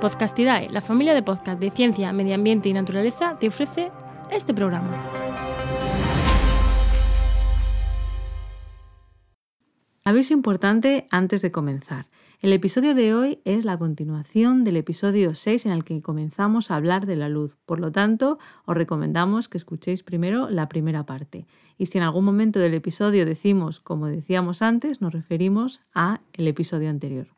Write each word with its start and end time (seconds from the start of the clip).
Podcastidae, 0.00 0.70
la 0.70 0.80
familia 0.80 1.12
de 1.12 1.24
podcast 1.24 1.60
de 1.60 1.70
ciencia, 1.70 2.12
medio 2.12 2.36
ambiente 2.36 2.68
y 2.68 2.72
naturaleza, 2.72 3.36
te 3.40 3.48
ofrece 3.48 3.90
este 4.30 4.54
programa. 4.54 4.96
Aviso 10.04 10.34
importante 10.34 11.08
antes 11.10 11.42
de 11.42 11.50
comenzar. 11.50 12.06
El 12.40 12.52
episodio 12.52 12.94
de 12.94 13.12
hoy 13.12 13.40
es 13.44 13.64
la 13.64 13.76
continuación 13.76 14.62
del 14.62 14.76
episodio 14.76 15.34
6 15.34 15.66
en 15.66 15.72
el 15.72 15.82
que 15.82 16.00
comenzamos 16.00 16.70
a 16.70 16.76
hablar 16.76 17.04
de 17.04 17.16
la 17.16 17.28
luz. 17.28 17.58
Por 17.66 17.80
lo 17.80 17.90
tanto, 17.90 18.38
os 18.66 18.76
recomendamos 18.76 19.48
que 19.48 19.58
escuchéis 19.58 20.04
primero 20.04 20.48
la 20.48 20.68
primera 20.68 21.06
parte. 21.06 21.48
Y 21.76 21.86
si 21.86 21.98
en 21.98 22.04
algún 22.04 22.24
momento 22.24 22.60
del 22.60 22.74
episodio 22.74 23.26
decimos, 23.26 23.80
como 23.80 24.06
decíamos 24.06 24.62
antes, 24.62 25.00
nos 25.00 25.12
referimos 25.12 25.80
a 25.92 26.20
el 26.34 26.46
episodio 26.46 26.88
anterior. 26.88 27.37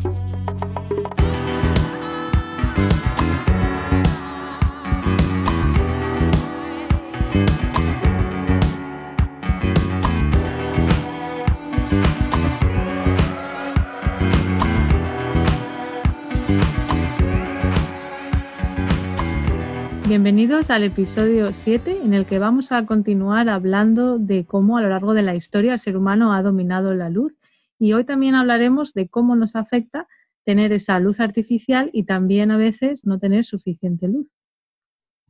Bienvenidos 20.11 20.69
al 20.71 20.83
episodio 20.83 21.53
7 21.53 22.01
en 22.03 22.13
el 22.13 22.25
que 22.25 22.37
vamos 22.37 22.73
a 22.73 22.85
continuar 22.85 23.47
hablando 23.47 24.17
de 24.19 24.45
cómo 24.45 24.77
a 24.77 24.81
lo 24.81 24.89
largo 24.89 25.13
de 25.13 25.21
la 25.21 25.35
historia 25.35 25.71
el 25.71 25.79
ser 25.79 25.95
humano 25.95 26.33
ha 26.33 26.41
dominado 26.41 26.93
la 26.93 27.09
luz 27.09 27.33
y 27.79 27.93
hoy 27.93 28.03
también 28.03 28.35
hablaremos 28.35 28.93
de 28.93 29.07
cómo 29.07 29.37
nos 29.37 29.55
afecta 29.55 30.09
tener 30.43 30.73
esa 30.73 30.99
luz 30.99 31.21
artificial 31.21 31.89
y 31.93 32.03
también 32.03 32.51
a 32.51 32.57
veces 32.57 33.05
no 33.05 33.19
tener 33.19 33.45
suficiente 33.45 34.09
luz. 34.09 34.33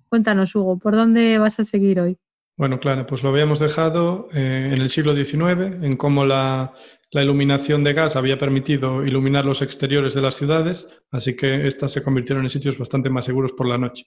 Cuéntanos, 0.09 0.56
Hugo, 0.56 0.80
¿por 0.80 0.96
dónde 0.96 1.38
vas 1.38 1.59
a 1.59 1.64
seguir 1.64 2.00
hoy? 2.00 2.18
Bueno, 2.58 2.80
claro, 2.80 3.06
pues 3.06 3.22
lo 3.22 3.30
habíamos 3.30 3.59
dejado 3.59 4.30
eh, 4.34 4.72
en 4.74 4.82
el 4.82 4.90
siglo 4.90 5.16
XIX, 5.16 5.84
en 5.84 5.96
cómo 5.96 6.26
la, 6.26 6.74
iluminación 7.14 7.84
de 7.84 7.94
gas 7.94 8.16
había 8.16 8.38
permitido 8.38 9.06
iluminar 9.06 9.44
los 9.44 9.62
exteriores 9.62 10.14
de 10.14 10.22
las 10.22 10.36
ciudades, 10.36 10.88
así 11.12 11.36
que 11.36 11.68
estas 11.68 11.92
se 11.92 12.03
convirtieron 12.03 12.45
en 12.45 12.50
sitios 12.50 12.78
bastante 12.78 13.09
más 13.09 13.26
seguros 13.26 13.52
por 13.52 13.68
la 13.68 13.78
noche. 13.78 14.06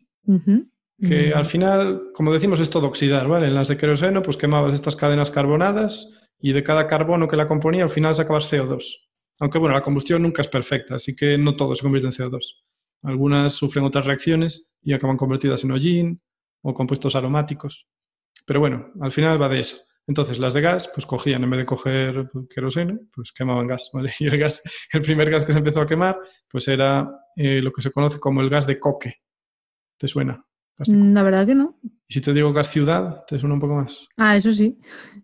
Que 0.98 1.34
al 1.34 1.44
final, 1.44 2.04
como 2.14 2.32
decimos, 2.32 2.60
es 2.60 2.70
todo 2.70 2.86
oxidar, 2.86 3.28
¿vale? 3.28 3.48
En 3.48 3.54
las 3.54 3.68
de 3.68 3.76
queroseno, 3.76 4.22
pues 4.22 4.38
quemabas 4.38 4.72
estas 4.72 4.96
cadenas 4.96 5.30
carbonadas 5.30 6.30
y 6.40 6.52
de 6.52 6.62
cada 6.62 6.86
carbono 6.86 7.28
que 7.28 7.36
la 7.36 7.48
componía, 7.48 7.82
al 7.82 7.90
final 7.90 8.14
sacabas 8.14 8.50
CO2. 8.50 8.84
Aunque 9.40 9.58
bueno, 9.58 9.74
la 9.74 9.82
combustión 9.82 10.22
nunca 10.22 10.40
es 10.40 10.48
perfecta, 10.48 10.94
así 10.94 11.14
que 11.14 11.36
no 11.36 11.56
todo 11.56 11.74
se 11.74 11.82
convierte 11.82 12.06
en 12.06 12.12
CO2. 12.12 12.62
Algunas 13.02 13.52
sufren 13.52 13.84
otras 13.84 14.06
reacciones 14.06 14.74
y 14.82 14.94
acaban 14.94 15.18
convertidas 15.18 15.62
en 15.64 15.72
hollín 15.72 16.22
o 16.62 16.72
compuestos 16.72 17.14
aromáticos. 17.16 17.86
Pero 18.46 18.60
bueno, 18.60 18.92
al 19.00 19.12
final 19.12 19.40
va 19.40 19.48
de 19.48 19.60
eso. 19.60 19.76
Entonces, 20.06 20.38
las 20.38 20.52
de 20.52 20.60
gas, 20.60 20.90
pues 20.92 21.06
cogían, 21.06 21.44
en 21.44 21.50
vez 21.50 21.60
de 21.60 21.66
coger 21.66 22.30
queroseno, 22.54 22.98
pues 23.12 23.32
quemaban 23.32 23.66
gas, 23.66 23.90
¿vale? 23.92 24.12
Y 24.20 24.26
el 24.26 24.38
gas, 24.38 24.62
el 24.92 25.02
primer 25.02 25.30
gas 25.30 25.44
que 25.44 25.52
se 25.52 25.58
empezó 25.58 25.80
a 25.80 25.86
quemar, 25.86 26.18
pues 26.48 26.68
era 26.68 27.10
eh, 27.36 27.60
lo 27.62 27.72
que 27.72 27.82
se 27.82 27.90
conoce 27.90 28.18
como 28.18 28.40
el 28.40 28.50
gas 28.50 28.66
de 28.66 28.78
coque. 28.78 29.22
¿Te 29.96 30.08
suena? 30.08 30.44
Mm, 30.86 31.14
la 31.14 31.22
verdad 31.22 31.46
que 31.46 31.54
no. 31.54 31.78
Y 31.82 32.14
si 32.14 32.20
te 32.20 32.32
digo 32.32 32.52
gas 32.52 32.70
ciudad, 32.70 33.24
¿te 33.26 33.38
suena 33.38 33.54
un 33.54 33.60
poco 33.60 33.74
más? 33.74 34.06
Ah, 34.16 34.36
eso 34.36 34.52
sí. 34.52 34.78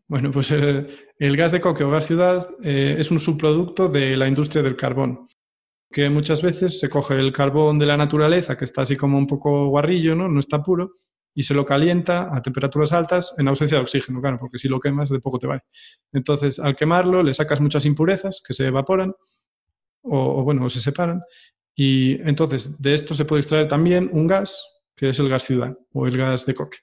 Bueno, 0.07 0.31
pues 0.31 0.51
el, 0.51 1.37
gas 1.37 1.53
de 1.53 1.61
coque 1.61 1.85
o 1.85 1.91
gas 1.91 2.07
ciudad 2.07 2.49
eh, 2.63 2.97
es 2.99 3.11
un 3.11 3.19
subproducto 3.19 3.89
de 3.89 4.17
la 4.17 4.29
industria 4.29 4.63
del 4.63 4.77
carbón, 4.77 5.29
que 5.91 6.09
muchas 6.09 6.41
veces 6.43 6.79
se 6.79 6.89
coge 6.89 7.19
el 7.19 7.33
carbón 7.33 7.79
de 7.79 7.87
la 7.87 7.97
naturaleza, 7.97 8.57
que 8.57 8.65
está 8.65 8.83
así 8.83 8.97
como 8.97 9.19
un 9.19 9.27
poco 9.27 9.69
guarrillo, 9.69 10.15
¿no? 10.15 10.29
No 10.29 10.41
está 10.41 10.63
puro, 10.63 10.93
y 11.35 11.43
se 11.43 11.55
lo 11.55 11.65
calienta 11.65 12.35
a 12.35 12.43
temperaturas 12.43 12.93
altas 12.93 13.35
en 13.39 13.49
ausencia 13.49 13.79
de 13.79 13.83
oxígeno, 13.83 14.21
claro, 14.21 14.39
porque 14.39 14.59
si 14.59 14.69
lo 14.69 14.81
quemas 14.81 15.11
de 15.11 15.21
poco 15.21 15.39
te 15.39 15.47
vale. 15.47 15.63
Entonces, 16.13 16.59
al 16.59 16.77
quemarlo, 16.77 17.23
le 17.23 17.35
sacas 17.35 17.61
muchas 17.61 17.87
impurezas 17.87 18.43
que 18.47 18.55
se 18.55 18.67
evaporan 18.67 19.15
o, 20.03 20.43
bueno, 20.43 20.65
o 20.65 20.71
se 20.71 20.81
separan. 20.81 21.21
Y 21.75 22.21
entonces, 22.29 22.81
de 22.83 22.95
esto 22.95 23.15
se 23.15 23.25
puede 23.25 23.41
extraer 23.41 23.69
también 23.69 24.11
un 24.13 24.27
gas, 24.27 24.61
que 24.97 25.11
es 25.11 25.19
el 25.19 25.29
gas 25.29 25.45
ciudad 25.45 25.77
o 25.93 26.07
el 26.07 26.17
gas 26.17 26.47
de 26.47 26.55
coque. 26.55 26.79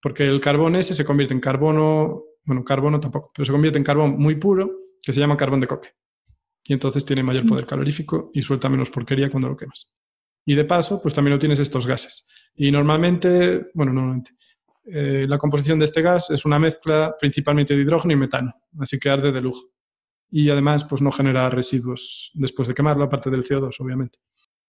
Porque 0.00 0.24
el 0.26 0.40
carbón 0.40 0.74
ese 0.76 0.94
se 0.94 1.04
convierte 1.04 1.34
en 1.34 1.40
carbono, 1.40 2.24
bueno, 2.44 2.64
carbono 2.64 2.98
tampoco, 2.98 3.30
pero 3.34 3.46
se 3.46 3.52
convierte 3.52 3.78
en 3.78 3.84
carbón 3.84 4.18
muy 4.18 4.36
puro, 4.36 4.70
que 5.00 5.12
se 5.12 5.20
llama 5.20 5.36
carbón 5.36 5.60
de 5.60 5.66
coque. 5.66 5.90
Y 6.64 6.72
entonces 6.72 7.04
tiene 7.04 7.22
mayor 7.22 7.46
poder 7.46 7.66
calorífico 7.66 8.30
y 8.32 8.42
suelta 8.42 8.68
menos 8.68 8.90
porquería 8.90 9.30
cuando 9.30 9.48
lo 9.48 9.56
quemas. 9.56 9.90
Y 10.44 10.54
de 10.54 10.64
paso, 10.64 11.00
pues 11.00 11.14
también 11.14 11.34
obtienes 11.34 11.58
estos 11.58 11.86
gases. 11.86 12.26
Y 12.54 12.70
normalmente, 12.70 13.70
bueno, 13.74 13.92
normalmente, 13.92 14.32
eh, 14.84 15.26
la 15.28 15.38
composición 15.38 15.78
de 15.78 15.84
este 15.84 16.02
gas 16.02 16.30
es 16.30 16.44
una 16.44 16.58
mezcla 16.58 17.14
principalmente 17.18 17.74
de 17.74 17.82
hidrógeno 17.82 18.14
y 18.14 18.16
metano, 18.16 18.52
así 18.80 18.98
que 18.98 19.10
arde 19.10 19.30
de 19.30 19.40
lujo. 19.40 19.70
Y 20.30 20.50
además, 20.50 20.84
pues 20.84 21.02
no 21.02 21.12
genera 21.12 21.48
residuos 21.50 22.30
después 22.34 22.66
de 22.66 22.74
quemarlo, 22.74 23.04
aparte 23.04 23.30
del 23.30 23.44
CO2, 23.44 23.76
obviamente. 23.78 24.18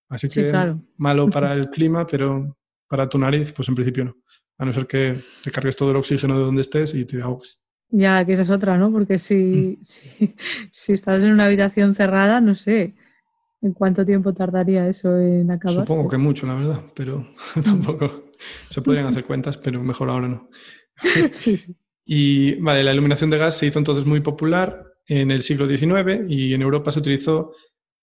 Así 0.10 0.30
que 0.30 0.52
malo 0.98 1.30
para 1.30 1.54
el 1.54 1.70
clima, 1.70 2.06
pero 2.06 2.58
para 2.88 3.10
tu 3.10 3.18
nariz, 3.18 3.52
pues 3.52 3.68
en 3.70 3.76
principio 3.76 4.06
no. 4.06 4.18
A 4.60 4.66
no 4.66 4.74
ser 4.74 4.86
que 4.86 5.16
te 5.44 5.52
cargues 5.52 5.76
todo 5.76 5.92
el 5.92 5.98
oxígeno 5.98 6.38
de 6.38 6.46
donde 6.46 6.62
estés 6.62 6.94
y 6.94 7.06
te 7.06 7.22
ahogues. 7.22 7.64
Ya, 7.90 8.24
que 8.26 8.34
esa 8.34 8.44
es 8.44 8.50
otra, 8.50 8.78
¿no? 8.78 8.92
Porque 8.92 9.18
si, 9.18 9.78
mm. 9.80 9.84
si, 9.84 10.36
si, 10.72 10.94
estás 10.94 11.22
en 11.24 11.32
una 11.32 11.46
habitación 11.46 11.96
cerrada, 11.96 12.42
no 12.42 12.56
sé, 12.56 12.96
¿En 13.64 13.72
cuánto 13.72 14.06
tiempo 14.06 14.34
tardaría 14.34 14.90
eso 14.90 15.18
en 15.18 15.50
acabar? 15.50 15.88
Supongo 15.88 16.10
que 16.10 16.18
mucho, 16.18 16.46
la 16.46 16.56
verdad, 16.56 16.84
pero 16.94 17.34
tampoco 17.64 18.26
se 18.70 18.82
podrían 18.82 19.08
hacer 19.08 19.24
cuentas, 19.24 19.58
pero 19.58 19.82
mejor 19.82 20.10
ahora 20.10 20.28
no. 20.28 20.50
sí, 21.32 21.56
sí. 21.56 21.74
Y 22.06 22.56
vale, 22.56 22.84
la 22.84 22.92
iluminación 22.92 23.30
de 23.30 23.38
gas 23.38 23.58
se 23.58 23.68
hizo 23.68 23.80
entonces 23.80 24.06
muy 24.06 24.20
popular 24.20 24.84
en 25.08 25.32
el 25.32 25.42
siglo 25.42 25.66
XIX 25.66 26.26
y 26.28 26.54
en 26.54 26.62
Europa 26.62 26.92
se 26.92 27.00
utilizó 27.00 27.54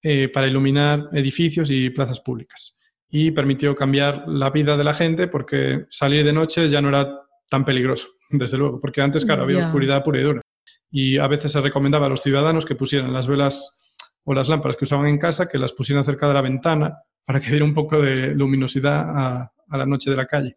eh, 0.02 0.30
para 0.32 0.48
iluminar 0.48 1.10
edificios 1.12 1.70
y 1.70 1.90
plazas 1.90 2.20
públicas. 2.20 2.78
Y 3.10 3.32
permitió 3.32 3.74
cambiar 3.76 4.26
la 4.28 4.48
vida 4.48 4.78
de 4.78 4.84
la 4.84 4.94
gente 4.94 5.28
porque 5.28 5.84
salir 5.90 6.24
de 6.24 6.32
noche 6.32 6.70
ya 6.70 6.80
no 6.80 6.88
era 6.88 7.20
tan 7.50 7.66
peligroso, 7.66 8.08
desde 8.30 8.56
luego, 8.56 8.80
porque 8.80 9.02
antes, 9.02 9.26
claro, 9.26 9.42
había 9.42 9.58
oscuridad 9.58 10.02
pura 10.02 10.20
y 10.20 10.22
dura. 10.22 10.40
Y 10.90 11.18
a 11.18 11.26
veces 11.26 11.52
se 11.52 11.60
recomendaba 11.60 12.06
a 12.06 12.08
los 12.08 12.22
ciudadanos 12.22 12.64
que 12.64 12.76
pusieran 12.76 13.12
las 13.12 13.28
velas 13.28 13.89
o 14.24 14.34
las 14.34 14.48
lámparas 14.48 14.76
que 14.76 14.84
usaban 14.84 15.06
en 15.06 15.18
casa, 15.18 15.48
que 15.48 15.58
las 15.58 15.72
pusieran 15.72 16.04
cerca 16.04 16.28
de 16.28 16.34
la 16.34 16.40
ventana 16.40 16.98
para 17.24 17.40
que 17.40 17.50
diera 17.50 17.64
un 17.64 17.74
poco 17.74 18.00
de 18.00 18.34
luminosidad 18.34 19.06
a, 19.08 19.52
la 19.76 19.86
noche 19.86 20.10
de 20.10 20.16
la 20.16 20.26
calle. 20.26 20.56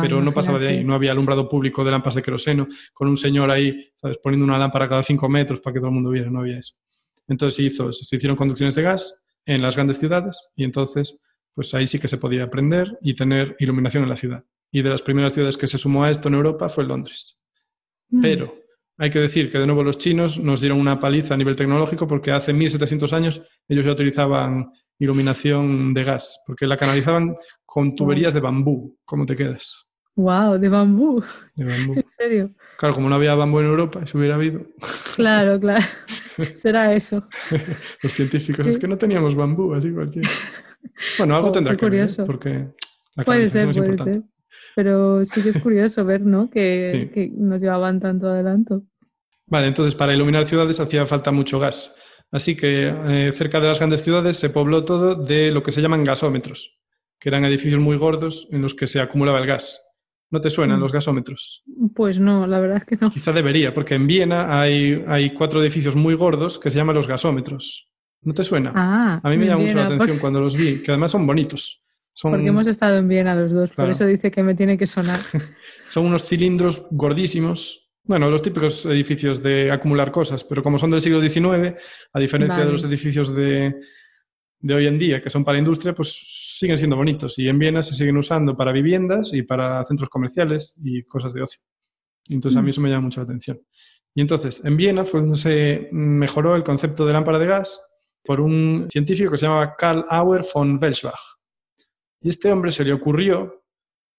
Pero 0.00 0.22
no 0.22 0.32
pasaba 0.32 0.58
de 0.58 0.68
ahí, 0.68 0.84
no 0.84 0.94
había 0.94 1.12
alumbrado 1.12 1.48
público 1.48 1.84
de 1.84 1.90
lámparas 1.90 2.14
de 2.14 2.22
queroseno, 2.22 2.68
con 2.94 3.08
un 3.08 3.16
señor 3.16 3.50
ahí, 3.50 3.92
¿sabes? 3.96 4.16
poniendo 4.22 4.46
una 4.46 4.56
lámpara 4.56 4.88
cada 4.88 5.02
cinco 5.02 5.28
metros 5.28 5.60
para 5.60 5.74
que 5.74 5.80
todo 5.80 5.88
el 5.88 5.94
mundo 5.94 6.10
viera, 6.10 6.30
no 6.30 6.40
había 6.40 6.58
eso. 6.58 6.76
Entonces 7.28 7.56
se, 7.56 7.62
hizo, 7.64 7.92
se 7.92 8.16
hicieron 8.16 8.36
conducciones 8.36 8.74
de 8.74 8.82
gas 8.82 9.22
en 9.44 9.60
las 9.60 9.74
grandes 9.74 9.98
ciudades 9.98 10.50
y 10.54 10.64
entonces 10.64 11.20
pues 11.54 11.72
ahí 11.74 11.86
sí 11.86 11.98
que 11.98 12.08
se 12.08 12.18
podía 12.18 12.44
aprender 12.44 12.98
y 13.00 13.14
tener 13.14 13.56
iluminación 13.58 14.02
en 14.02 14.08
la 14.08 14.16
ciudad. 14.16 14.44
Y 14.70 14.82
de 14.82 14.90
las 14.90 15.02
primeras 15.02 15.32
ciudades 15.32 15.56
que 15.56 15.68
se 15.68 15.78
sumó 15.78 16.04
a 16.04 16.10
esto 16.10 16.28
en 16.28 16.34
Europa 16.34 16.68
fue 16.68 16.84
Londres. 16.84 17.38
Mm. 18.08 18.20
Pero 18.20 18.63
hay 18.96 19.10
que 19.10 19.18
decir 19.18 19.50
que 19.50 19.58
de 19.58 19.66
nuevo 19.66 19.82
los 19.82 19.98
chinos 19.98 20.38
nos 20.38 20.60
dieron 20.60 20.78
una 20.78 21.00
paliza 21.00 21.34
a 21.34 21.36
nivel 21.36 21.56
tecnológico 21.56 22.06
porque 22.06 22.30
hace 22.30 22.52
1700 22.52 23.12
años 23.12 23.42
ellos 23.68 23.86
ya 23.86 23.92
utilizaban 23.92 24.70
iluminación 24.98 25.92
de 25.92 26.04
gas, 26.04 26.42
porque 26.46 26.66
la 26.66 26.76
canalizaban 26.76 27.36
con 27.64 27.94
tuberías 27.94 28.34
de 28.34 28.40
bambú. 28.40 28.96
¿Cómo 29.04 29.26
te 29.26 29.34
quedas? 29.34 29.86
¡Wow! 30.16 30.58
De 30.58 30.68
bambú. 30.68 31.22
De 31.56 31.64
bambú. 31.64 31.94
¿En 31.96 32.04
serio? 32.16 32.50
Claro, 32.78 32.94
como 32.94 33.08
no 33.08 33.16
había 33.16 33.34
bambú 33.34 33.58
en 33.58 33.66
Europa, 33.66 34.06
si 34.06 34.16
hubiera 34.16 34.36
habido. 34.36 34.60
Claro, 35.16 35.58
claro. 35.58 35.84
Será 36.54 36.94
eso. 36.94 37.26
Los 38.02 38.12
científicos, 38.12 38.66
es 38.66 38.78
que 38.78 38.86
no 38.86 38.96
teníamos 38.96 39.34
bambú, 39.34 39.74
así 39.74 39.90
cualquiera. 39.90 40.28
Bueno, 41.16 41.34
algo 41.34 41.48
oh, 41.48 41.52
tendrá 41.52 41.74
que 41.78 41.88
ver, 41.88 42.10
¿eh? 42.10 42.24
porque 42.26 42.68
la 43.14 43.24
puede 43.24 43.48
ser, 43.48 43.70
es 43.70 43.78
puede 43.78 43.96
Ser. 43.96 44.22
Pero 44.74 45.24
sí 45.26 45.42
que 45.42 45.50
es 45.50 45.58
curioso 45.58 46.04
ver, 46.04 46.22
¿no? 46.22 46.50
Que, 46.50 47.30
nos 47.36 47.60
llevaban 47.60 48.00
tanto 48.00 48.28
adelanto. 48.28 48.82
Vale, 49.46 49.68
entonces 49.68 49.94
para 49.94 50.14
iluminar 50.14 50.46
ciudades 50.46 50.80
hacía 50.80 51.06
falta 51.06 51.30
mucho 51.30 51.58
gas. 51.58 51.94
Así 52.32 52.56
que 52.56 52.92
eh, 53.06 53.32
cerca 53.32 53.60
de 53.60 53.68
las 53.68 53.78
grandes 53.78 54.02
ciudades 54.02 54.36
se 54.36 54.50
pobló 54.50 54.84
todo 54.84 55.14
de 55.14 55.52
lo 55.52 55.62
que 55.62 55.70
se 55.70 55.80
llaman 55.80 56.02
gasómetros, 56.02 56.78
que 57.20 57.28
eran 57.28 57.44
edificios 57.44 57.80
muy 57.80 57.96
gordos 57.96 58.48
en 58.50 58.62
los 58.62 58.74
que 58.74 58.86
se 58.86 59.00
acumulaba 59.00 59.38
el 59.38 59.46
gas. 59.46 59.94
¿No 60.30 60.40
te 60.40 60.50
suenan 60.50 60.78
mm. 60.78 60.82
los 60.82 60.92
gasómetros? 60.92 61.62
Pues 61.94 62.18
no, 62.18 62.46
la 62.46 62.58
verdad 62.58 62.78
es 62.78 62.84
que 62.84 62.96
no. 62.96 63.10
Quizá 63.10 63.32
debería, 63.32 63.72
porque 63.72 63.94
en 63.94 64.08
Viena 64.08 64.60
hay, 64.60 65.04
hay 65.06 65.32
cuatro 65.32 65.62
edificios 65.62 65.94
muy 65.94 66.14
gordos 66.14 66.58
que 66.58 66.70
se 66.70 66.78
llaman 66.78 66.96
los 66.96 67.06
gasómetros. 67.06 67.88
¿No 68.22 68.32
te 68.34 68.42
suena? 68.42 68.72
Ah, 68.74 69.20
a 69.22 69.30
mí 69.30 69.36
me 69.36 69.44
en 69.44 69.50
llama 69.50 69.62
mucho 69.62 69.76
la 69.76 69.82
Viena, 69.82 69.94
atención 69.94 70.18
cuando 70.18 70.40
los 70.40 70.56
vi, 70.56 70.82
que 70.82 70.90
además 70.90 71.12
son 71.12 71.24
bonitos. 71.26 71.83
Son, 72.16 72.30
Porque 72.32 72.46
hemos 72.46 72.66
estado 72.68 72.96
en 72.96 73.08
Viena 73.08 73.34
los 73.34 73.50
dos, 73.50 73.70
Claro. 73.72 73.88
por 73.88 73.90
eso 73.90 74.06
dice 74.06 74.30
que 74.30 74.42
me 74.42 74.54
tiene 74.54 74.78
que 74.78 74.86
sonar. 74.86 75.18
son 75.88 76.06
unos 76.06 76.26
cilindros 76.26 76.86
gordísimos. 76.90 77.90
Bueno, 78.04 78.30
los 78.30 78.40
típicos 78.42 78.86
edificios 78.86 79.42
de 79.42 79.72
acumular 79.72 80.12
cosas, 80.12 80.44
pero 80.44 80.62
como 80.62 80.78
son 80.78 80.90
del 80.90 81.00
siglo 81.00 81.20
XIX, 81.20 81.74
a 82.12 82.18
diferencia 82.20 82.58
Vale. 82.58 82.66
de 82.66 82.72
los 82.72 82.84
edificios 82.84 83.34
de, 83.34 83.74
de 84.60 84.74
hoy 84.74 84.86
en 84.86 84.98
día, 84.98 85.20
que 85.22 85.30
son 85.30 85.42
para 85.42 85.58
industria, 85.58 85.94
pues 85.94 86.12
siguen 86.58 86.78
siendo 86.78 86.96
bonitos. 86.96 87.38
Y 87.38 87.48
en 87.48 87.58
Viena 87.58 87.82
se 87.82 87.94
siguen 87.94 88.16
usando 88.16 88.56
para 88.56 88.70
viviendas 88.72 89.30
y 89.32 89.42
para 89.42 89.84
centros 89.84 90.08
comerciales 90.10 90.76
y 90.84 91.02
cosas 91.02 91.32
de 91.32 91.42
ocio. 91.42 91.60
Entonces 92.28 92.56
a 92.58 92.62
mí 92.62 92.66
Mm. 92.68 92.70
eso 92.70 92.80
me 92.80 92.90
llama 92.90 93.02
mucho 93.02 93.20
la 93.20 93.24
atención. 93.24 93.60
Y 94.14 94.20
entonces, 94.20 94.64
en 94.64 94.76
Viena 94.76 95.04
fue 95.04 95.20
donde 95.20 95.34
se 95.36 95.88
mejoró 95.90 96.54
el 96.54 96.62
concepto 96.62 97.04
de 97.04 97.12
lámpara 97.12 97.38
de 97.40 97.46
gas 97.46 97.80
por 98.22 98.40
un 98.40 98.86
científico 98.88 99.32
que 99.32 99.38
se 99.38 99.46
llamaba 99.46 99.74
Karl 99.76 100.04
Auer 100.08 100.44
von 100.54 100.78
Welschbach. 100.80 101.18
Y 102.24 102.30
este 102.30 102.50
hombre 102.50 102.72
se 102.72 102.84
le 102.84 102.94
ocurrió 102.94 103.66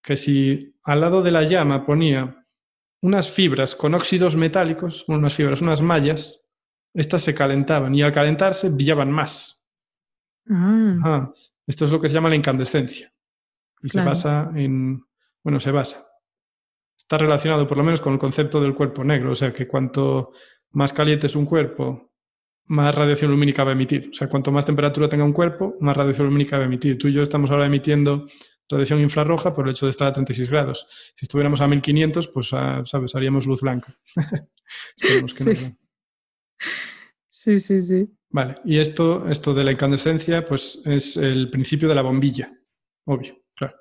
que 0.04 0.16
si 0.16 0.78
al 0.84 1.02
lado 1.02 1.24
de 1.24 1.32
la 1.32 1.42
llama 1.42 1.88
ponía 1.88 2.46
unas 3.02 3.32
fibras 3.32 3.74
con 3.74 3.96
óxidos 3.96 4.36
metálicos, 4.36 5.06
unas 5.08 5.34
fibras, 5.34 5.64
unas 5.64 5.82
mallas, 5.82 6.46
estas 6.94 7.24
se 7.24 7.34
calentaban 7.34 7.96
y 7.96 8.04
al 8.04 8.14
calentarse 8.14 8.70
brillaban 8.70 9.12
más. 9.12 9.66
Ah, 10.48 11.00
Ah, 11.04 11.34
esto 11.66 11.86
es 11.86 11.92
lo 11.92 12.00
que 12.00 12.08
se 12.08 12.14
llama 12.14 12.30
la 12.30 12.36
incandescencia. 12.36 13.12
Y 13.82 13.90
se 13.90 14.04
basa 14.04 14.52
en, 14.54 15.04
bueno, 15.44 15.60
se 15.60 15.72
basa. 15.72 16.06
Está 16.96 17.18
relacionado 17.18 17.68
por 17.68 17.78
lo 17.78 17.84
menos 17.84 18.02
con 18.02 18.14
el 18.14 18.20
concepto 18.20 18.62
del 18.62 18.76
cuerpo 18.76 19.04
negro, 19.04 19.32
o 19.32 19.36
sea 19.36 19.52
que 19.52 19.68
cuanto 19.68 20.32
más 20.74 20.94
caliente 20.94 21.26
es 21.26 21.36
un 21.36 21.48
cuerpo, 21.48 22.14
más 22.68 22.94
radiación 22.96 23.32
lumínica 23.32 23.64
va 23.64 23.72
a 23.72 23.74
emitir. 23.74 24.10
O 24.12 24.14
sea, 24.14 24.28
cuanto 24.28 24.52
más 24.52 24.66
temperatura 24.66 25.10
tenga 25.10 25.24
un 25.24 25.34
cuerpo, 25.34 25.76
más 25.82 25.96
radiación 25.96 26.28
lumínica 26.28 26.58
va 26.58 26.64
a 26.64 26.68
emitir. 26.68 26.98
Tú 26.98 27.08
y 27.08 27.14
yo 27.14 27.22
estamos 27.22 27.52
ahora 27.52 27.66
emitiendo 27.66 28.28
radiación 28.70 29.00
infrarroja 29.02 29.54
por 29.54 29.66
el 29.68 29.72
hecho 29.72 29.86
de 29.86 29.92
estar 29.92 30.08
a 30.08 30.14
36 30.14 30.50
grados. 30.50 30.88
Si 31.16 31.26
estuviéramos 31.26 31.62
a 31.62 31.68
1500, 31.68 32.28
pues, 32.30 32.54
ah, 32.54 32.82
¿sabes? 32.86 33.14
Haríamos 33.16 33.46
luz 33.46 33.62
blanca. 33.62 33.96
Esperemos 34.98 35.34
que 35.34 35.44
Sí. 35.44 35.64
no. 35.64 35.78
sí, 37.30 37.60
sí, 37.60 37.82
sí. 37.82 38.10
Vale, 38.30 38.58
y 38.66 38.80
esto, 38.80 39.28
esto 39.30 39.54
de 39.54 39.64
la 39.64 39.72
incandescencia, 39.72 40.46
pues 40.46 40.82
es 40.86 41.16
el 41.16 41.50
principio 41.50 41.88
de 41.88 41.96
la 41.96 42.02
bombilla, 42.02 42.52
obvio, 43.06 43.38
claro. 43.56 43.76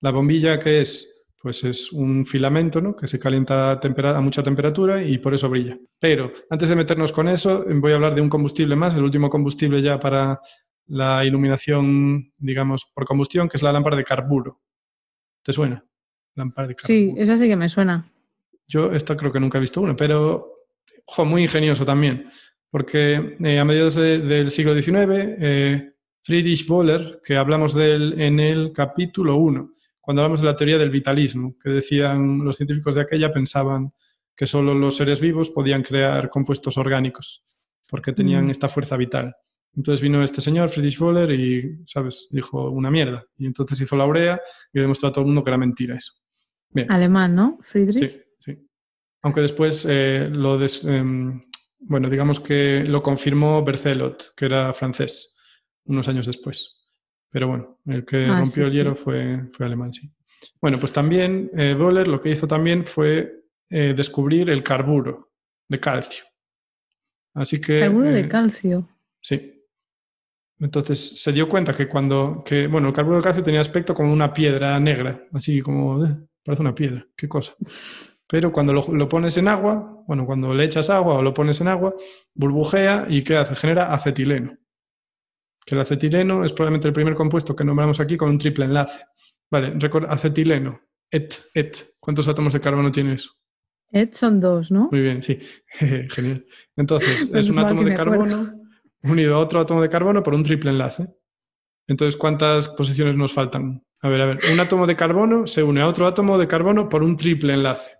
La 0.00 0.10
bombilla, 0.10 0.58
¿qué 0.58 0.82
es? 0.82 1.13
Pues 1.44 1.62
es 1.62 1.92
un 1.92 2.24
filamento, 2.24 2.80
¿no? 2.80 2.96
Que 2.96 3.06
se 3.06 3.18
calienta 3.18 3.72
a, 3.72 4.20
mucha 4.22 4.42
temperatura 4.42 5.02
y 5.02 5.18
por 5.18 5.34
eso 5.34 5.50
brilla. 5.50 5.78
Pero 5.98 6.32
antes 6.48 6.70
de 6.70 6.74
meternos 6.74 7.12
con 7.12 7.28
eso, 7.28 7.66
voy 7.68 7.92
a 7.92 7.96
hablar 7.96 8.14
de 8.14 8.22
un 8.22 8.30
combustible 8.30 8.74
más, 8.74 8.94
el 8.94 9.02
último 9.02 9.28
combustible 9.28 9.82
ya 9.82 10.00
para 10.00 10.40
la 10.86 11.22
iluminación, 11.22 12.32
digamos, 12.38 12.90
por 12.94 13.04
combustión, 13.04 13.46
que 13.46 13.58
es 13.58 13.62
la 13.62 13.72
lámpara 13.72 13.94
de 13.94 14.04
carburo. 14.04 14.62
¿Te 15.42 15.52
suena? 15.52 15.84
Lámpara 16.34 16.66
de 16.68 16.76
carburo. 16.76 16.86
Sí, 16.86 17.14
esa 17.18 17.36
sí 17.36 17.46
que 17.46 17.56
me 17.56 17.68
suena. 17.68 18.10
Yo 18.66 18.90
esta 18.92 19.14
creo 19.14 19.30
que 19.30 19.38
nunca 19.38 19.58
he 19.58 19.60
visto 19.60 19.82
una, 19.82 19.94
pero 19.94 20.50
ojo, 21.04 21.26
muy 21.26 21.42
ingenioso 21.42 21.84
también, 21.84 22.30
porque 22.70 23.36
eh, 23.38 23.58
a 23.58 23.66
mediados 23.66 23.96
de- 23.96 24.20
del 24.20 24.50
siglo 24.50 24.72
XIX, 24.72 25.36
eh, 25.38 25.92
Friedrich 26.22 26.66
Wöhler, 26.70 27.20
que 27.22 27.36
hablamos 27.36 27.74
de 27.74 27.92
él 27.92 28.14
en 28.18 28.40
el 28.40 28.72
capítulo 28.72 29.36
1, 29.36 29.72
cuando 30.04 30.22
hablamos 30.22 30.40
de 30.40 30.46
la 30.46 30.56
teoría 30.56 30.78
del 30.78 30.90
vitalismo, 30.90 31.56
que 31.62 31.70
decían 31.70 32.44
los 32.44 32.56
científicos 32.56 32.94
de 32.94 33.00
aquella, 33.02 33.32
pensaban 33.32 33.92
que 34.36 34.46
solo 34.46 34.74
los 34.74 34.96
seres 34.96 35.20
vivos 35.20 35.50
podían 35.50 35.82
crear 35.82 36.28
compuestos 36.30 36.76
orgánicos, 36.76 37.42
porque 37.90 38.12
tenían 38.12 38.46
Mm. 38.46 38.50
esta 38.50 38.68
fuerza 38.68 38.96
vital. 38.96 39.34
Entonces 39.76 40.00
vino 40.00 40.22
este 40.22 40.40
señor, 40.40 40.68
Friedrich 40.70 41.00
Wöhler, 41.00 41.30
y, 41.32 41.82
¿sabes? 41.86 42.28
Dijo 42.30 42.70
una 42.70 42.90
mierda. 42.90 43.24
Y 43.38 43.46
entonces 43.46 43.80
hizo 43.80 43.96
la 43.96 44.06
urea 44.06 44.40
y 44.72 44.78
le 44.78 44.82
demostró 44.82 45.08
a 45.08 45.12
todo 45.12 45.22
el 45.22 45.26
mundo 45.26 45.42
que 45.42 45.50
era 45.50 45.58
mentira 45.58 45.96
eso. 45.96 46.12
Bien. 46.70 46.90
Alemán, 46.90 47.34
¿no? 47.34 47.58
Friedrich. 47.62 48.10
Sí, 48.10 48.20
sí. 48.38 48.68
Aunque 49.22 49.40
después 49.40 49.86
eh, 49.88 50.28
lo 50.30 50.58
des- 50.58 50.84
em, 50.84 51.42
bueno, 51.80 52.08
digamos 52.08 52.40
que 52.40 52.84
lo 52.84 53.02
confirmó 53.02 53.64
Berthelot, 53.64 54.34
que 54.36 54.44
era 54.46 54.72
francés, 54.74 55.36
unos 55.86 56.08
años 56.08 56.26
después. 56.26 56.73
Pero 57.34 57.48
bueno, 57.48 57.80
el 57.86 58.04
que 58.04 58.26
Ah, 58.26 58.38
rompió 58.38 58.46
sí, 58.46 58.60
el 58.60 58.66
sí. 58.66 58.72
hielo 58.74 58.94
fue, 58.94 59.40
fue 59.50 59.66
alemán, 59.66 59.92
sí. 59.92 60.08
Bueno, 60.60 60.78
pues 60.78 60.92
también 60.92 61.50
eh, 61.56 61.74
lo 61.74 62.20
que 62.20 62.30
hizo 62.30 62.46
también 62.46 62.84
fue 62.84 63.42
eh, 63.68 63.92
descubrir 63.96 64.50
el 64.50 64.62
carburo 64.62 65.32
de 65.68 65.80
calcio. 65.80 66.24
Así 67.34 67.60
que. 67.60 67.80
Carburo 67.80 68.12
de 68.12 68.20
eh, 68.20 68.28
calcio. 68.28 68.88
Sí. 69.20 69.64
Entonces 70.60 71.20
se 71.20 71.32
dio 71.32 71.48
cuenta 71.48 71.74
que 71.76 71.88
cuando, 71.88 72.44
que, 72.46 72.68
bueno, 72.68 72.86
el 72.86 72.94
carburo 72.94 73.16
de 73.16 73.24
calcio 73.24 73.42
tenía 73.42 73.60
aspecto 73.62 73.94
como 73.94 74.12
una 74.12 74.32
piedra 74.32 74.78
negra, 74.78 75.26
así 75.32 75.60
como, 75.60 76.06
eh, 76.06 76.16
parece 76.44 76.62
una 76.62 76.72
piedra, 76.76 77.04
qué 77.16 77.28
cosa. 77.28 77.54
Pero 78.28 78.52
cuando 78.52 78.72
lo, 78.72 78.86
lo 78.94 79.08
pones 79.08 79.36
en 79.38 79.48
agua, 79.48 80.04
bueno, 80.06 80.24
cuando 80.24 80.54
le 80.54 80.62
echas 80.62 80.88
agua 80.88 81.14
o 81.14 81.22
lo 81.22 81.34
pones 81.34 81.60
en 81.60 81.66
agua, 81.66 81.96
burbujea 82.32 83.06
y 83.10 83.22
¿qué 83.24 83.38
hace? 83.38 83.56
Genera 83.56 83.92
acetileno. 83.92 84.56
Que 85.64 85.74
el 85.74 85.80
acetileno 85.80 86.44
es 86.44 86.52
probablemente 86.52 86.88
el 86.88 86.94
primer 86.94 87.14
compuesto 87.14 87.56
que 87.56 87.64
nombramos 87.64 88.00
aquí 88.00 88.16
con 88.16 88.30
un 88.30 88.38
triple 88.38 88.66
enlace. 88.66 89.04
Vale, 89.50 89.72
recuerda, 89.78 90.08
acetileno, 90.08 90.80
et, 91.10 91.34
et. 91.54 91.94
¿Cuántos 92.00 92.28
átomos 92.28 92.52
de 92.52 92.60
carbono 92.60 92.90
tiene 92.92 93.14
eso? 93.14 93.30
Ed 93.90 94.10
son 94.12 94.40
dos, 94.40 94.70
¿no? 94.70 94.88
Muy 94.90 95.00
bien, 95.00 95.22
sí. 95.22 95.38
Genial. 96.10 96.44
Entonces, 96.76 97.30
es 97.32 97.48
un 97.48 97.58
átomo 97.58 97.84
de 97.84 97.94
carbono 97.94 98.52
unido 99.02 99.36
a 99.36 99.38
otro 99.38 99.60
átomo 99.60 99.80
de 99.80 99.88
carbono 99.88 100.22
por 100.22 100.34
un 100.34 100.42
triple 100.42 100.70
enlace. 100.70 101.06
Entonces, 101.86 102.16
¿cuántas 102.16 102.68
posiciones 102.68 103.14
nos 103.16 103.32
faltan? 103.32 103.84
A 104.00 104.08
ver, 104.08 104.20
a 104.20 104.26
ver. 104.26 104.40
Un 104.52 104.58
átomo 104.60 104.86
de 104.86 104.96
carbono 104.96 105.46
se 105.46 105.62
une 105.62 105.80
a 105.80 105.86
otro 105.86 106.06
átomo 106.06 106.38
de 106.38 106.48
carbono 106.48 106.88
por 106.88 107.02
un 107.02 107.16
triple 107.16 107.54
enlace. 107.54 107.90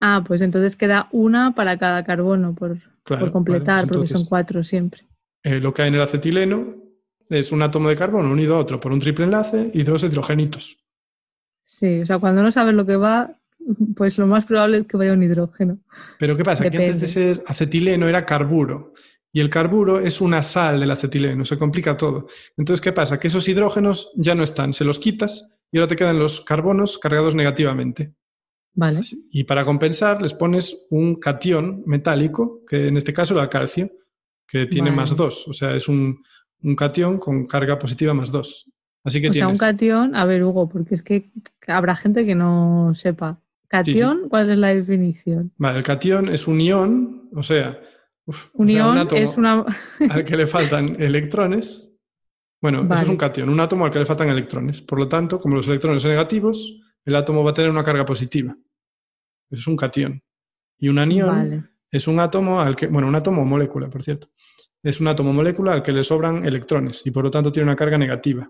Ah, 0.00 0.24
pues 0.26 0.42
entonces 0.42 0.76
queda 0.76 1.08
una 1.12 1.54
para 1.54 1.78
cada 1.78 2.04
carbono 2.04 2.54
por, 2.54 2.78
Claro, 3.04 3.24
por 3.26 3.32
completar, 3.32 3.76
vale, 3.76 3.88
pues 3.88 3.96
porque 3.98 4.18
son 4.18 4.26
cuatro 4.28 4.64
siempre. 4.64 5.02
eh, 5.44 5.60
lo 5.60 5.72
que 5.72 5.82
hay 5.82 5.88
en 5.88 5.94
el 5.94 6.02
acetileno 6.02 6.74
es 7.30 7.52
un 7.52 7.62
átomo 7.62 7.88
de 7.88 7.96
carbono 7.96 8.30
unido 8.30 8.56
a 8.56 8.58
otro 8.58 8.80
por 8.80 8.92
un 8.92 9.00
triple 9.00 9.24
enlace 9.24 9.70
y 9.74 9.82
dos 9.82 10.04
hidrogenitos. 10.04 10.78
Sí, 11.64 12.00
o 12.00 12.06
sea, 12.06 12.18
cuando 12.18 12.42
no 12.42 12.50
sabes 12.50 12.74
lo 12.74 12.86
que 12.86 12.96
va, 12.96 13.30
pues 13.94 14.16
lo 14.18 14.26
más 14.26 14.44
probable 14.46 14.78
es 14.78 14.86
que 14.86 14.96
vaya 14.96 15.12
un 15.12 15.22
hidrógeno. 15.22 15.78
Pero 16.18 16.36
¿qué 16.36 16.44
pasa? 16.44 16.68
Que 16.68 16.78
antes 16.78 17.00
de 17.00 17.08
ser 17.08 17.44
acetileno 17.46 18.08
era 18.08 18.24
carburo. 18.24 18.94
Y 19.30 19.40
el 19.40 19.50
carburo 19.50 20.00
es 20.00 20.22
una 20.22 20.42
sal 20.42 20.80
del 20.80 20.90
acetileno, 20.90 21.44
se 21.44 21.58
complica 21.58 21.96
todo. 21.96 22.28
Entonces, 22.56 22.80
¿qué 22.80 22.92
pasa? 22.92 23.20
Que 23.20 23.28
esos 23.28 23.46
hidrógenos 23.46 24.10
ya 24.16 24.34
no 24.34 24.42
están, 24.42 24.72
se 24.72 24.84
los 24.84 24.98
quitas 24.98 25.54
y 25.70 25.76
ahora 25.76 25.88
te 25.88 25.96
quedan 25.96 26.18
los 26.18 26.40
carbonos 26.40 26.98
cargados 26.98 27.34
negativamente. 27.34 28.14
Vale. 28.72 29.00
Y 29.32 29.44
para 29.44 29.64
compensar 29.64 30.22
les 30.22 30.34
pones 30.34 30.86
un 30.90 31.16
catión 31.16 31.82
metálico, 31.84 32.64
que 32.66 32.88
en 32.88 32.96
este 32.96 33.12
caso 33.12 33.34
era 33.34 33.42
el 33.42 33.48
calcio, 33.50 33.90
que 34.46 34.66
tiene 34.66 34.90
Vale. 34.90 35.02
más 35.02 35.16
2. 35.16 35.48
O 35.48 35.52
sea, 35.52 35.74
es 35.74 35.88
un, 35.88 36.22
un 36.62 36.76
catión 36.76 37.18
con 37.18 37.46
carga 37.46 37.78
positiva 37.78 38.14
más 38.14 38.30
2. 38.32 38.70
Así 39.04 39.20
que 39.20 39.30
O 39.30 39.34
sea, 39.34 39.48
un 39.48 39.56
catión, 39.56 40.14
a 40.14 40.24
ver, 40.24 40.42
Hugo, 40.42 40.68
porque 40.68 40.94
es 40.94 41.02
que 41.02 41.30
habrá 41.66 41.94
gente 41.96 42.26
que 42.26 42.34
no 42.34 42.92
sepa. 42.94 43.40
Catión, 43.68 44.28
¿cuál 44.28 44.50
es 44.50 44.58
la 44.58 44.68
definición? 44.68 45.52
Vale, 45.58 45.78
el 45.78 45.84
catión 45.84 46.28
es 46.28 46.48
un 46.48 46.60
ión, 46.60 47.28
o 47.34 47.42
sea, 47.42 47.78
uf, 48.24 48.46
o 48.54 48.62
Un 48.62 48.68
sea, 48.68 48.76
ión 48.76 48.98
átomo 48.98 49.20
es 49.20 49.36
una. 49.36 49.64
al 50.10 50.24
que 50.24 50.36
le 50.36 50.46
faltan 50.46 51.00
electrones. 51.00 51.88
Bueno, 52.60 52.82
eso 52.92 53.02
es 53.02 53.08
un 53.08 53.16
catión, 53.16 53.48
un 53.50 53.60
átomo 53.60 53.84
al 53.84 53.92
que 53.92 54.00
le 54.00 54.06
faltan 54.06 54.30
electrones. 54.30 54.80
Por 54.80 54.98
lo 54.98 55.08
tanto, 55.08 55.38
como 55.38 55.56
los 55.56 55.68
electrones 55.68 56.02
son 56.02 56.10
negativos, 56.10 56.80
el 57.04 57.14
átomo 57.14 57.44
va 57.44 57.52
a 57.52 57.54
tener 57.54 57.70
una 57.70 57.84
carga 57.84 58.04
positiva. 58.04 58.56
Eso 59.50 59.60
es 59.60 59.66
un 59.66 59.76
catión. 59.76 60.22
Y 60.78 60.88
un 60.88 60.98
anión 60.98 61.28
Vale. 61.28 61.64
Es 61.90 62.06
un 62.06 62.20
átomo 62.20 62.60
al 62.60 62.76
que, 62.76 62.86
bueno, 62.86 63.08
un 63.08 63.14
átomo 63.14 63.42
o 63.42 63.44
molécula, 63.44 63.88
por 63.88 64.02
cierto. 64.02 64.28
Es 64.82 65.00
un 65.00 65.08
átomo 65.08 65.30
o 65.30 65.32
molécula 65.32 65.72
al 65.72 65.82
que 65.82 65.92
le 65.92 66.04
sobran 66.04 66.44
electrones 66.44 67.04
y 67.06 67.10
por 67.10 67.24
lo 67.24 67.30
tanto 67.30 67.50
tiene 67.50 67.64
una 67.64 67.76
carga 67.76 67.98
negativa. 67.98 68.48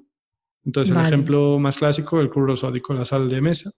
Entonces, 0.64 0.94
Vale. 0.94 1.08
el 1.08 1.14
ejemplo 1.14 1.58
más 1.58 1.78
clásico, 1.78 2.20
el 2.20 2.30
cloruro 2.30 2.56
sódico, 2.56 2.92
la 2.92 3.04
sal 3.04 3.28
de 3.28 3.40
mesa. 3.40 3.70